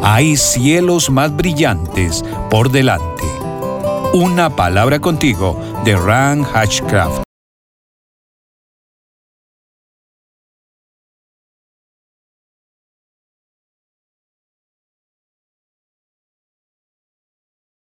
hay 0.02 0.36
cielos 0.36 1.10
más 1.10 1.34
brillantes 1.34 2.24
por 2.50 2.70
delante. 2.70 3.24
Una 4.12 4.54
palabra 4.54 4.98
contigo 4.98 5.60
de 5.84 5.96
Ran 5.96 6.44
Hatchcraft. 6.44 7.25